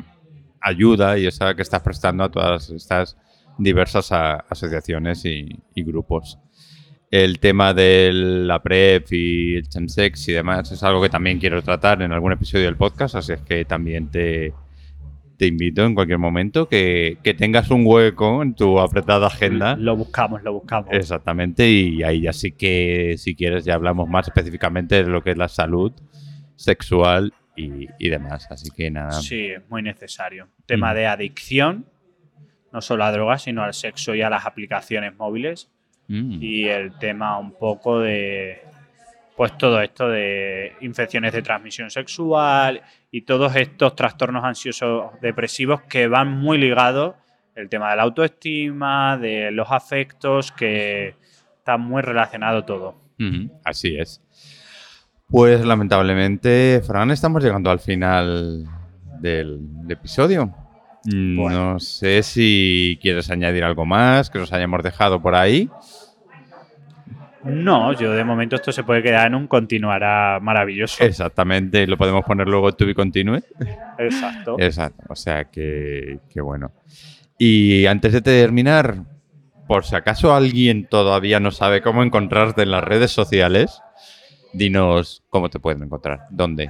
ayuda 0.62 1.18
y 1.18 1.26
esa 1.28 1.54
que 1.56 1.64
estás 1.64 1.82
prestando 1.82 2.24
a 2.24 2.32
todas 2.32 2.70
estas 2.70 3.18
diversas 3.58 4.12
asociaciones 4.12 5.26
y 5.26 5.62
grupos. 5.76 6.38
El 7.12 7.40
tema 7.40 7.74
de 7.74 8.10
la 8.14 8.64
PrEP 8.64 9.12
y 9.12 9.56
el 9.58 9.68
chemsex 9.68 10.30
y 10.30 10.32
demás 10.32 10.72
es 10.72 10.82
algo 10.82 11.02
que 11.02 11.10
también 11.10 11.40
quiero 11.40 11.62
tratar 11.62 12.02
en 12.02 12.14
algún 12.14 12.32
episodio 12.32 12.66
del 12.66 12.78
podcast, 12.78 13.16
así 13.16 13.34
es 13.34 13.42
que 13.42 13.66
también 13.66 14.10
te, 14.10 14.54
te 15.38 15.46
invito 15.46 15.84
en 15.84 15.94
cualquier 15.94 16.20
momento 16.20 16.70
que, 16.70 17.18
que 17.22 17.34
tengas 17.34 17.70
un 17.70 17.84
hueco 17.86 18.42
en 18.42 18.56
tu 18.56 18.80
apretada 18.80 19.28
agenda. 19.28 19.76
Lo 19.76 19.98
buscamos, 19.98 20.42
lo 20.42 20.54
buscamos. 20.54 20.88
Exactamente, 20.94 21.70
y 21.70 22.02
ahí 22.02 22.22
ya 22.22 22.32
sí 22.32 22.54
que, 22.54 23.16
si 23.18 23.36
quieres, 23.36 23.66
ya 23.66 23.74
hablamos 23.74 24.08
más 24.08 24.30
específicamente 24.30 25.04
de 25.04 25.10
lo 25.10 25.22
que 25.22 25.32
es 25.32 25.38
la 25.38 25.50
salud 25.50 25.92
sexual 26.56 27.34
y, 27.58 27.88
y 28.00 28.10
demás. 28.10 28.48
Así 28.50 28.70
que 28.72 28.90
nada. 28.90 29.12
Sí, 29.12 29.48
es 29.48 29.62
muy 29.70 29.82
necesario. 29.82 30.48
Tema 30.66 30.94
Mm. 30.94 30.96
de 30.96 31.08
adicción, 31.08 31.86
no 32.72 32.80
solo 32.80 33.04
a 33.04 33.12
drogas, 33.12 33.42
sino 33.44 33.64
al 33.64 33.74
sexo 33.74 34.16
y 34.16 34.22
a 34.22 34.30
las 34.30 34.46
aplicaciones 34.46 35.14
móviles. 35.18 35.70
Mm. 36.12 36.40
Y 36.42 36.68
el 36.68 36.98
tema 37.00 37.40
un 37.40 37.54
poco 37.54 38.00
de, 38.00 38.62
pues 39.38 39.58
todo 39.58 39.82
esto 39.82 40.10
de 40.10 40.74
infecciones 40.82 41.32
de 41.32 41.42
transmisión 41.42 41.90
sexual 41.90 42.82
y 43.10 43.22
todos 43.22 43.56
estos 43.56 43.96
trastornos 43.96 44.44
ansiosos 44.44 45.12
depresivos 45.22 45.82
que 45.84 46.08
van 46.08 46.30
muy 46.30 46.58
ligados, 46.58 47.16
el 47.56 47.70
tema 47.70 47.92
de 47.92 47.96
la 47.96 48.04
autoestima, 48.04 49.18
de 49.18 49.52
los 49.52 49.72
afectos, 49.72 50.52
que 50.52 51.16
está 51.58 51.78
muy 51.78 52.02
relacionado 52.02 52.66
todo. 52.66 53.00
Así 53.64 53.96
es. 53.96 54.22
Pues 55.28 55.64
lamentablemente, 55.64 56.82
Fran, 56.86 57.12
estamos 57.12 57.42
llegando 57.42 57.72
al 57.72 57.80
final 57.80 58.66
del 59.22 59.62
episodio. 59.88 60.54
Bueno. 61.06 61.74
No 61.74 61.80
sé 61.80 62.22
si 62.24 63.00
quieres 63.02 63.30
añadir 63.32 63.64
algo 63.64 63.86
más 63.86 64.30
que 64.30 64.40
nos 64.40 64.54
hayamos 64.54 64.84
dejado 64.84 65.22
por 65.22 65.36
ahí. 65.36 65.70
No, 67.44 67.92
yo 67.94 68.12
de 68.12 68.24
momento 68.24 68.56
esto 68.56 68.72
se 68.72 68.84
puede 68.84 69.02
quedar 69.02 69.28
en 69.28 69.36
un 69.36 69.48
continuará 69.48 70.40
maravilloso. 70.40 71.04
Exactamente, 71.04 71.88
lo 71.88 71.98
podemos 71.98 72.24
poner 72.24 72.48
luego 72.48 72.70
en 72.70 72.76
to 72.76 72.86
be 72.86 72.94
continue. 72.94 73.42
Exacto. 73.98 74.58
Exacto, 74.60 75.04
o 75.10 75.16
sea 75.16 75.46
que, 75.46 76.20
que 76.30 76.40
bueno. 76.40 76.72
Y 77.40 77.88
antes 77.88 78.14
de 78.14 78.22
terminar, 78.22 79.04
por 79.68 79.86
si 79.86 79.96
acaso 79.96 80.36
alguien 80.36 80.86
todavía 80.86 81.40
no 81.40 81.50
sabe 81.50 81.82
cómo 81.82 82.04
encontrarte 82.04 82.62
en 82.62 82.72
las 82.72 82.84
redes 82.84 83.10
sociales, 83.10 83.82
dinos 84.54 85.24
cómo 85.30 85.50
te 85.50 85.60
pueden 85.60 85.82
encontrar, 85.82 86.28
dónde. 86.30 86.70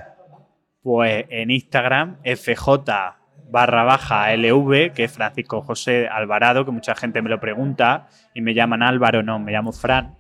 Pues 0.81 1.25
en 1.29 1.51
Instagram, 1.51 2.17
FJ 2.23 3.20
barra 3.51 3.83
baja 3.83 4.33
LV, 4.35 4.93
que 4.93 5.03
es 5.03 5.11
Francisco 5.11 5.61
José 5.61 6.07
Alvarado, 6.07 6.65
que 6.65 6.71
mucha 6.71 6.95
gente 6.95 7.21
me 7.21 7.29
lo 7.29 7.39
pregunta 7.39 8.07
y 8.33 8.41
me 8.41 8.53
llaman 8.53 8.81
Álvaro, 8.81 9.21
no, 9.23 9.39
me 9.39 9.51
llamo 9.51 9.71
Fran. 9.73 10.15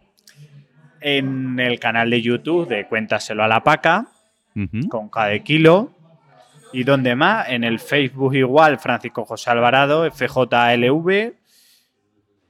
En 0.99 1.59
el 1.59 1.79
canal 1.79 2.09
de 2.09 2.21
YouTube 2.21 2.67
de 2.67 2.85
Cuéntaselo 2.87 3.43
a 3.43 3.47
la 3.47 3.63
Paca, 3.63 4.07
con 4.89 5.09
cada 5.09 5.37
kilo. 5.39 5.91
Y 6.73 6.83
donde 6.83 7.15
más, 7.15 7.49
en 7.49 7.63
el 7.63 7.79
Facebook 7.79 8.33
igual, 8.35 8.77
Francisco 8.77 9.25
José 9.25 9.49
Alvarado, 9.49 10.09
FJLV. 10.09 11.33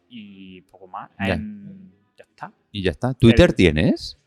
Y 0.09 0.61
poco 0.61 0.87
más. 0.87 1.09
Ya. 1.25 1.33
En- 1.35 1.91
ya 2.17 2.25
está. 2.25 2.51
Y 2.71 2.83
ya 2.83 2.91
está. 2.91 3.13
¿Twitter 3.13 3.49
El- 3.51 3.55
tienes? 3.55 4.17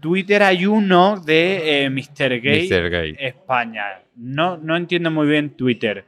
Twitter 0.00 0.42
hay 0.42 0.66
uno 0.66 1.20
de 1.20 1.84
eh, 1.84 1.90
Mr. 1.90 2.40
Gay. 2.40 2.68
Mr. 2.68 2.90
Gay. 2.90 3.16
España. 3.18 4.02
No, 4.16 4.56
no 4.56 4.76
entiendo 4.76 5.10
muy 5.10 5.28
bien 5.28 5.50
Twitter, 5.56 6.04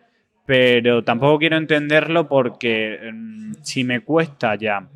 pero 0.46 1.04
tampoco 1.04 1.38
quiero 1.38 1.56
entenderlo 1.56 2.28
porque 2.28 3.10
mm, 3.12 3.52
si 3.62 3.84
me 3.84 4.00
cuesta 4.00 4.54
ya 4.54 4.88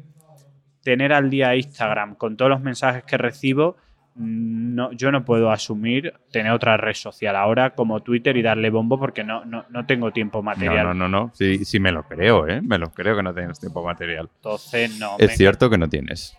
tener 0.82 1.12
al 1.12 1.30
día 1.30 1.57
Instagram 1.57 2.14
con 2.14 2.36
todos 2.36 2.51
los 2.51 2.61
mensajes 2.61 3.05
que 3.05 3.16
recibo, 3.16 3.76
no, 4.16 4.92
yo 4.92 5.10
no 5.10 5.24
puedo 5.24 5.50
asumir 5.50 6.14
tener 6.30 6.52
otra 6.52 6.76
red 6.76 6.94
social 6.94 7.34
ahora 7.36 7.74
como 7.74 8.00
Twitter 8.02 8.36
y 8.36 8.42
darle 8.42 8.70
bombo 8.70 8.98
porque 8.98 9.24
no, 9.24 9.44
no, 9.44 9.64
no 9.70 9.86
tengo 9.86 10.12
tiempo 10.12 10.38
No, 10.38 10.42
material. 10.44 10.86
no, 10.86 10.94
no, 10.94 11.08
no. 11.08 11.30
Sí, 11.34 11.64
sí 11.64 11.80
me 11.80 11.90
lo 11.92 12.04
creo, 12.04 12.46
¿eh? 12.48 12.60
Me 12.62 12.78
lo 12.78 12.90
creo 12.92 13.16
que 13.16 13.22
no 13.22 13.34
tienes 13.34 13.58
tiempo 13.58 13.84
material. 13.84 14.30
Entonces 14.36 14.98
no. 14.98 15.16
Es 15.18 15.28
me- 15.30 15.36
cierto 15.36 15.68
que 15.68 15.78
no 15.78 15.88
tienes. 15.88 16.36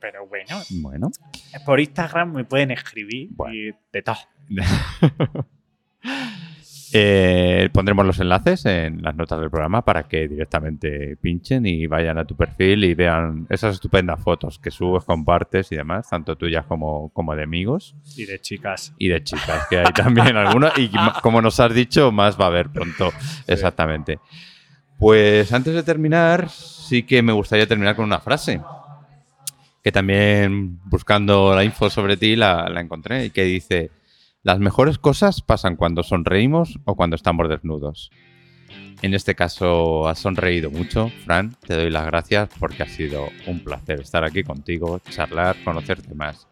Pero 0.00 0.26
bueno, 0.26 0.60
Bueno. 0.80 1.10
por 1.66 1.80
Instagram 1.80 2.32
me 2.34 2.44
pueden 2.44 2.70
escribir 2.70 3.28
Bueno. 3.32 3.54
y 3.54 3.72
de 3.92 4.02
todo. 4.02 4.16
Eh, 6.92 7.68
pondremos 7.72 8.06
los 8.06 8.18
enlaces 8.20 8.64
en 8.66 9.02
las 9.02 9.14
notas 9.14 9.40
del 9.40 9.50
programa 9.50 9.84
para 9.84 10.04
que 10.04 10.26
directamente 10.28 11.16
pinchen 11.20 11.66
y 11.66 11.86
vayan 11.86 12.18
a 12.18 12.24
tu 12.24 12.34
perfil 12.36 12.84
y 12.84 12.94
vean 12.94 13.46
esas 13.50 13.74
estupendas 13.74 14.20
fotos 14.22 14.58
que 14.58 14.70
subes, 14.70 15.04
compartes 15.04 15.70
y 15.72 15.76
demás, 15.76 16.08
tanto 16.08 16.36
tuyas 16.36 16.64
como, 16.66 17.10
como 17.10 17.34
de 17.36 17.42
amigos 17.42 17.94
Y 18.16 18.24
de 18.24 18.40
chicas. 18.40 18.94
y 18.98 19.08
de 19.08 19.22
chicas, 19.22 19.66
que 19.68 19.78
hay 19.78 19.92
también 19.92 20.36
algunas. 20.36 20.78
Y 20.78 20.90
como 21.22 21.42
nos 21.42 21.60
has 21.60 21.74
dicho, 21.74 22.10
más 22.12 22.40
va 22.40 22.44
a 22.46 22.48
haber 22.48 22.70
pronto. 22.70 23.12
Exactamente. 23.46 24.18
Pues 24.98 25.52
antes 25.52 25.74
de 25.74 25.82
terminar, 25.82 26.48
sí 26.48 27.02
que 27.04 27.22
me 27.22 27.32
gustaría 27.32 27.66
terminar 27.66 27.94
con 27.96 28.04
una 28.06 28.18
frase. 28.20 28.60
Que 29.82 29.92
también 29.92 30.80
buscando 30.86 31.54
la 31.54 31.62
info 31.64 31.88
sobre 31.88 32.16
ti 32.16 32.34
la, 32.34 32.68
la 32.68 32.80
encontré 32.80 33.26
y 33.26 33.30
que 33.30 33.44
dice: 33.44 33.90
Las 34.48 34.60
mejores 34.60 34.96
cosas 34.96 35.42
pasan 35.42 35.76
cuando 35.76 36.02
sonreímos 36.02 36.78
o 36.86 36.94
cuando 36.94 37.16
estamos 37.16 37.50
desnudos. 37.50 38.10
En 39.02 39.12
este 39.12 39.34
caso 39.34 40.08
has 40.08 40.20
sonreído 40.20 40.70
mucho, 40.70 41.10
Fran. 41.26 41.54
Te 41.66 41.74
doy 41.74 41.90
las 41.90 42.06
gracias 42.06 42.48
porque 42.58 42.82
ha 42.82 42.88
sido 42.88 43.28
un 43.46 43.62
placer 43.62 44.00
estar 44.00 44.24
aquí 44.24 44.44
contigo, 44.44 45.02
charlar, 45.10 45.54
conocerte 45.64 46.14
más. 46.14 46.46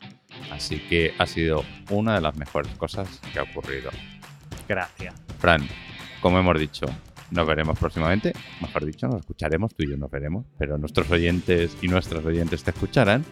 Así 0.52 0.78
que 0.78 1.14
ha 1.16 1.24
sido 1.24 1.64
una 1.88 2.16
de 2.16 2.20
las 2.20 2.36
mejores 2.36 2.70
cosas 2.74 3.08
que 3.32 3.38
ha 3.38 3.44
ocurrido. 3.44 3.88
Gracias. 4.68 5.14
Fran, 5.38 5.66
como 6.20 6.38
hemos 6.38 6.60
dicho, 6.60 6.84
nos 7.30 7.46
veremos 7.46 7.78
próximamente. 7.78 8.34
Mejor 8.60 8.84
dicho, 8.84 9.06
nos 9.06 9.20
escucharemos, 9.20 9.74
tú 9.74 9.84
y 9.84 9.92
yo 9.92 9.96
nos 9.96 10.10
veremos, 10.10 10.44
pero 10.58 10.76
nuestros 10.76 11.10
oyentes 11.10 11.74
y 11.80 11.88
nuestras 11.88 12.26
oyentes 12.26 12.62
te 12.62 12.72
escucharán. 12.72 13.24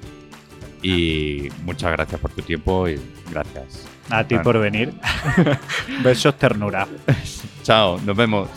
Y 0.83 1.51
muchas 1.65 1.93
gracias 1.93 2.19
por 2.19 2.31
tu 2.31 2.41
tiempo 2.41 2.89
y 2.89 2.99
gracias. 3.31 3.93
A 4.11 4.25
ti 4.25 4.39
por 4.39 4.59
venir. 4.59 4.93
Besos 6.03 6.37
ternura. 6.39 6.87
Chao, 7.63 7.99
nos 8.05 8.17
vemos. 8.17 8.49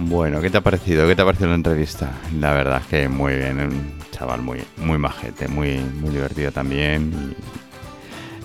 Bueno, 0.00 0.40
¿qué 0.40 0.48
te 0.48 0.58
ha 0.58 0.60
parecido? 0.62 1.06
¿Qué 1.06 1.14
te 1.14 1.22
ha 1.22 1.24
parecido 1.24 1.50
la 1.50 1.56
entrevista? 1.56 2.12
La 2.38 2.52
verdad 2.52 2.80
es 2.80 2.86
que 2.86 3.08
muy 3.08 3.34
bien, 3.34 3.60
un 3.60 3.92
chaval 4.10 4.40
muy, 4.40 4.64
muy 4.78 4.96
majete, 4.96 5.48
muy, 5.48 5.76
muy 5.78 6.10
divertido 6.10 6.50
también. 6.50 7.12
Y, 7.12 7.67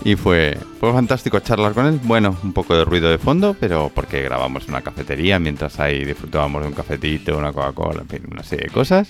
y 0.06 0.16
fue, 0.16 0.58
fue 0.80 0.91
fantástico 0.91 1.39
charlar 1.39 1.74
con 1.74 1.86
él. 1.86 1.99
Bueno, 2.04 2.36
un 2.43 2.51
poco 2.51 2.76
de 2.76 2.84
ruido 2.84 3.10
de 3.10 3.18
fondo, 3.18 3.56
pero 3.58 3.89
porque 3.93 4.22
grabamos 4.22 4.66
en 4.66 4.72
una 4.72 4.82
cafetería 4.82 5.39
mientras 5.39 5.80
ahí 5.80 6.04
disfrutábamos 6.04 6.62
de 6.62 6.68
un 6.68 6.74
cafetito, 6.74 7.38
una 7.38 7.54
Coca-Cola, 7.54 8.01
en 8.01 8.10
fin, 8.10 8.24
una 8.30 8.43
serie 8.43 8.66
de 8.66 8.72
cosas. 8.74 9.08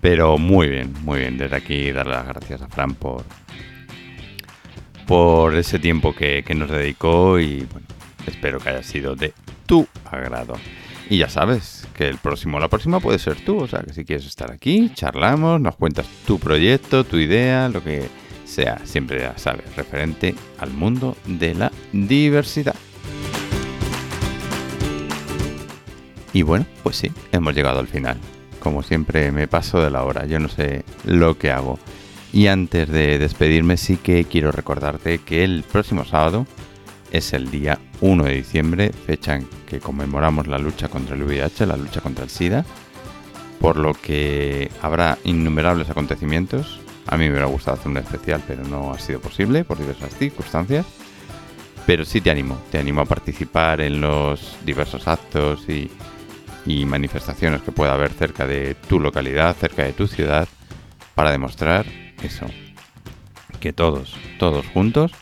Pero 0.00 0.36
muy 0.36 0.68
bien, 0.68 0.92
muy 1.02 1.20
bien. 1.20 1.38
Desde 1.38 1.56
aquí 1.56 1.92
darle 1.92 2.12
las 2.12 2.26
gracias 2.26 2.60
a 2.60 2.68
Fran 2.68 2.94
por, 2.94 3.24
por 5.06 5.54
ese 5.54 5.78
tiempo 5.78 6.14
que, 6.14 6.42
que 6.46 6.54
nos 6.54 6.70
dedicó 6.70 7.38
y 7.38 7.66
bueno, 7.72 7.86
espero 8.26 8.58
que 8.58 8.68
haya 8.68 8.82
sido 8.82 9.16
de 9.16 9.32
tu 9.64 9.86
agrado. 10.10 10.54
Y 11.08 11.18
ya 11.18 11.28
sabes 11.28 11.86
que 11.94 12.08
el 12.08 12.18
próximo, 12.18 12.58
la 12.58 12.68
próxima 12.68 13.00
puede 13.00 13.18
ser 13.18 13.36
tú, 13.44 13.58
o 13.58 13.66
sea 13.68 13.80
que 13.80 13.92
si 13.92 14.04
quieres 14.04 14.26
estar 14.26 14.50
aquí, 14.50 14.90
charlamos, 14.94 15.60
nos 15.60 15.76
cuentas 15.76 16.06
tu 16.26 16.38
proyecto, 16.38 17.04
tu 17.04 17.18
idea, 17.18 17.68
lo 17.68 17.82
que 17.82 18.08
sea, 18.52 18.80
siempre 18.84 19.20
ya 19.20 19.36
sabes, 19.38 19.74
referente 19.76 20.34
al 20.58 20.70
mundo 20.70 21.16
de 21.26 21.54
la 21.54 21.72
diversidad. 21.92 22.74
Y 26.34 26.42
bueno, 26.42 26.66
pues 26.82 26.96
sí, 26.96 27.10
hemos 27.32 27.54
llegado 27.54 27.80
al 27.80 27.88
final. 27.88 28.18
Como 28.60 28.82
siempre 28.82 29.32
me 29.32 29.48
paso 29.48 29.80
de 29.80 29.90
la 29.90 30.04
hora, 30.04 30.26
yo 30.26 30.38
no 30.38 30.48
sé 30.48 30.84
lo 31.04 31.36
que 31.38 31.50
hago. 31.50 31.78
Y 32.32 32.46
antes 32.46 32.88
de 32.88 33.18
despedirme 33.18 33.76
sí 33.76 33.96
que 33.96 34.24
quiero 34.24 34.52
recordarte 34.52 35.18
que 35.18 35.44
el 35.44 35.64
próximo 35.64 36.04
sábado 36.04 36.46
es 37.10 37.32
el 37.32 37.50
día 37.50 37.78
1 38.00 38.24
de 38.24 38.34
diciembre, 38.34 38.90
fecha 39.06 39.36
en 39.36 39.46
que 39.66 39.80
conmemoramos 39.80 40.46
la 40.46 40.58
lucha 40.58 40.88
contra 40.88 41.14
el 41.14 41.22
VIH, 41.22 41.66
la 41.66 41.76
lucha 41.76 42.00
contra 42.00 42.24
el 42.24 42.30
SIDA, 42.30 42.64
por 43.60 43.76
lo 43.76 43.94
que 43.94 44.70
habrá 44.80 45.18
innumerables 45.24 45.90
acontecimientos. 45.90 46.81
A 47.06 47.16
mí 47.16 47.24
me 47.24 47.30
hubiera 47.30 47.46
gustado 47.46 47.76
hacer 47.76 47.88
un 47.90 47.96
especial, 47.98 48.42
pero 48.46 48.64
no 48.64 48.92
ha 48.92 48.98
sido 48.98 49.20
posible 49.20 49.64
por 49.64 49.78
diversas 49.78 50.14
circunstancias. 50.16 50.86
Pero 51.86 52.04
sí 52.04 52.20
te 52.20 52.30
animo, 52.30 52.60
te 52.70 52.78
animo 52.78 53.00
a 53.00 53.06
participar 53.06 53.80
en 53.80 54.00
los 54.00 54.56
diversos 54.64 55.08
actos 55.08 55.68
y, 55.68 55.90
y 56.64 56.84
manifestaciones 56.84 57.62
que 57.62 57.72
pueda 57.72 57.94
haber 57.94 58.12
cerca 58.12 58.46
de 58.46 58.76
tu 58.88 59.00
localidad, 59.00 59.56
cerca 59.56 59.82
de 59.82 59.92
tu 59.92 60.06
ciudad, 60.06 60.46
para 61.14 61.32
demostrar 61.32 61.84
eso, 62.22 62.46
que 63.60 63.72
todos, 63.72 64.14
todos 64.38 64.66
juntos, 64.68 65.12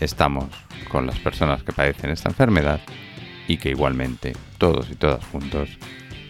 estamos 0.00 0.46
con 0.88 1.06
las 1.06 1.18
personas 1.18 1.62
que 1.62 1.72
padecen 1.72 2.10
esta 2.10 2.28
enfermedad 2.28 2.80
y 3.48 3.56
que 3.56 3.70
igualmente 3.70 4.34
todos 4.58 4.90
y 4.90 4.94
todas 4.94 5.24
juntos 5.26 5.70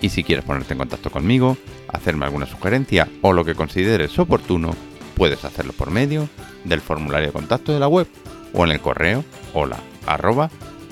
Y 0.02 0.10
si 0.10 0.24
quieres 0.24 0.46
ponerte 0.46 0.74
en 0.74 0.80
contacto 0.80 1.10
conmigo, 1.10 1.58
hacerme 1.88 2.26
alguna 2.26 2.46
sugerencia 2.46 3.08
o 3.22 3.34
lo 3.34 3.46
que 3.46 3.56
consideres 3.56 4.20
oportuno, 4.20 4.76
puedes 5.16 5.44
hacerlo 5.46 5.74
por 5.74 5.90
medio 5.90 6.30
del 6.64 6.82
formulario 6.82 7.28
de 7.28 7.34
contacto 7.34 7.74
de 7.74 7.80
la 7.80 7.88
web 7.88 8.08
o 8.54 8.66
en 8.66 8.72
el 8.72 8.82
correo 8.82 9.24
hola 9.54 9.80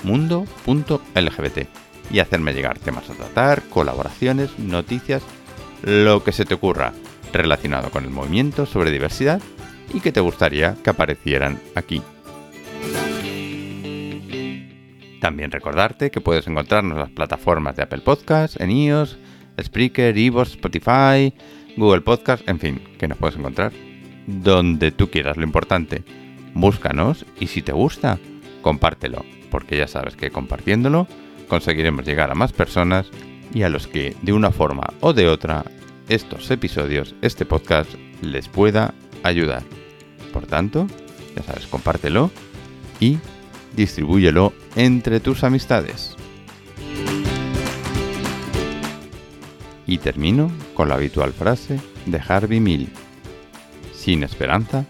mundo.lgbt 0.04 1.83
y 2.12 2.20
hacerme 2.20 2.54
llegar 2.54 2.80
temas 2.80 3.10
a 3.10 3.14
tratar, 3.14 3.64
colaboraciones, 3.70 4.58
noticias, 4.60 5.24
lo 5.84 6.24
que 6.24 6.32
se 6.32 6.46
te 6.46 6.54
ocurra 6.54 6.94
relacionado 7.32 7.90
con 7.90 8.04
el 8.04 8.12
movimiento 8.12 8.66
sobre 8.66 8.92
diversidad 8.92 9.42
y 9.94 10.00
que 10.00 10.12
te 10.12 10.22
gustaría 10.22 10.76
que 10.84 10.90
aparecieran 10.90 11.60
aquí. 11.76 12.02
También 15.20 15.52
recordarte 15.52 16.12
que 16.12 16.22
puedes 16.22 16.48
encontrarnos 16.48 16.94
en 16.94 17.00
las 17.00 17.10
plataformas 17.10 17.76
de 17.76 17.84
Apple 17.84 18.02
Podcasts, 18.02 18.60
en 18.60 18.72
iOS, 18.72 19.18
Spreaker, 19.62 20.18
Evox, 20.18 20.52
Spotify, 20.52 21.34
Google 21.78 22.02
Podcast, 22.02 22.48
en 22.48 22.60
fin, 22.60 22.82
que 23.00 23.08
nos 23.08 23.18
puedes 23.18 23.38
encontrar 23.38 23.72
donde 24.28 24.92
tú 24.92 25.10
quieras. 25.10 25.38
Lo 25.38 25.44
importante, 25.44 26.04
búscanos 26.54 27.26
y 27.40 27.48
si 27.48 27.62
te 27.62 27.72
gusta, 27.72 28.20
compártelo, 28.62 29.24
porque 29.50 29.78
ya 29.78 29.88
sabes 29.88 30.16
que 30.16 30.32
compartiéndolo 30.32 31.08
conseguiremos 31.48 32.06
llegar 32.06 32.32
a 32.32 32.36
más 32.36 32.54
personas 32.54 33.10
y 33.54 33.64
a 33.64 33.70
los 33.70 33.88
que 33.88 34.16
de 34.22 34.34
una 34.34 34.52
forma 34.52 34.84
o 35.00 35.14
de 35.14 35.28
otra 35.28 35.64
estos 36.10 36.50
episodios, 36.52 37.16
este 37.22 37.46
podcast 37.46 37.90
les 38.22 38.48
pueda 38.50 38.94
ayudar. 39.24 39.64
Por 40.32 40.46
tanto, 40.46 40.88
ya 41.36 41.44
sabes, 41.44 41.68
compártelo 41.68 42.32
y 43.00 43.18
distribúyelo 43.76 44.54
entre 44.76 45.20
tus 45.20 45.44
amistades. 45.44 46.16
Y 49.86 49.98
termino 49.98 50.52
con 50.74 50.90
la 50.90 50.96
habitual 50.96 51.34
frase 51.34 51.80
de 52.06 52.22
Harvey 52.26 52.60
Mill. 52.60 52.90
Sin 53.94 54.24
esperanza, 54.24 54.86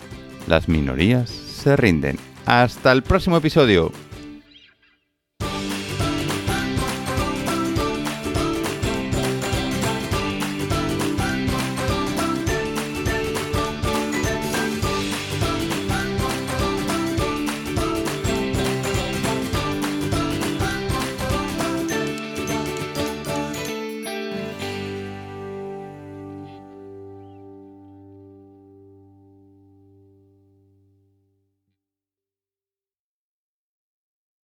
las 0.47 0.67
minorías 0.67 1.29
se 1.29 1.75
rinden. 1.75 2.17
Hasta 2.45 2.91
el 2.91 3.03
próximo 3.03 3.37
episodio. 3.37 3.91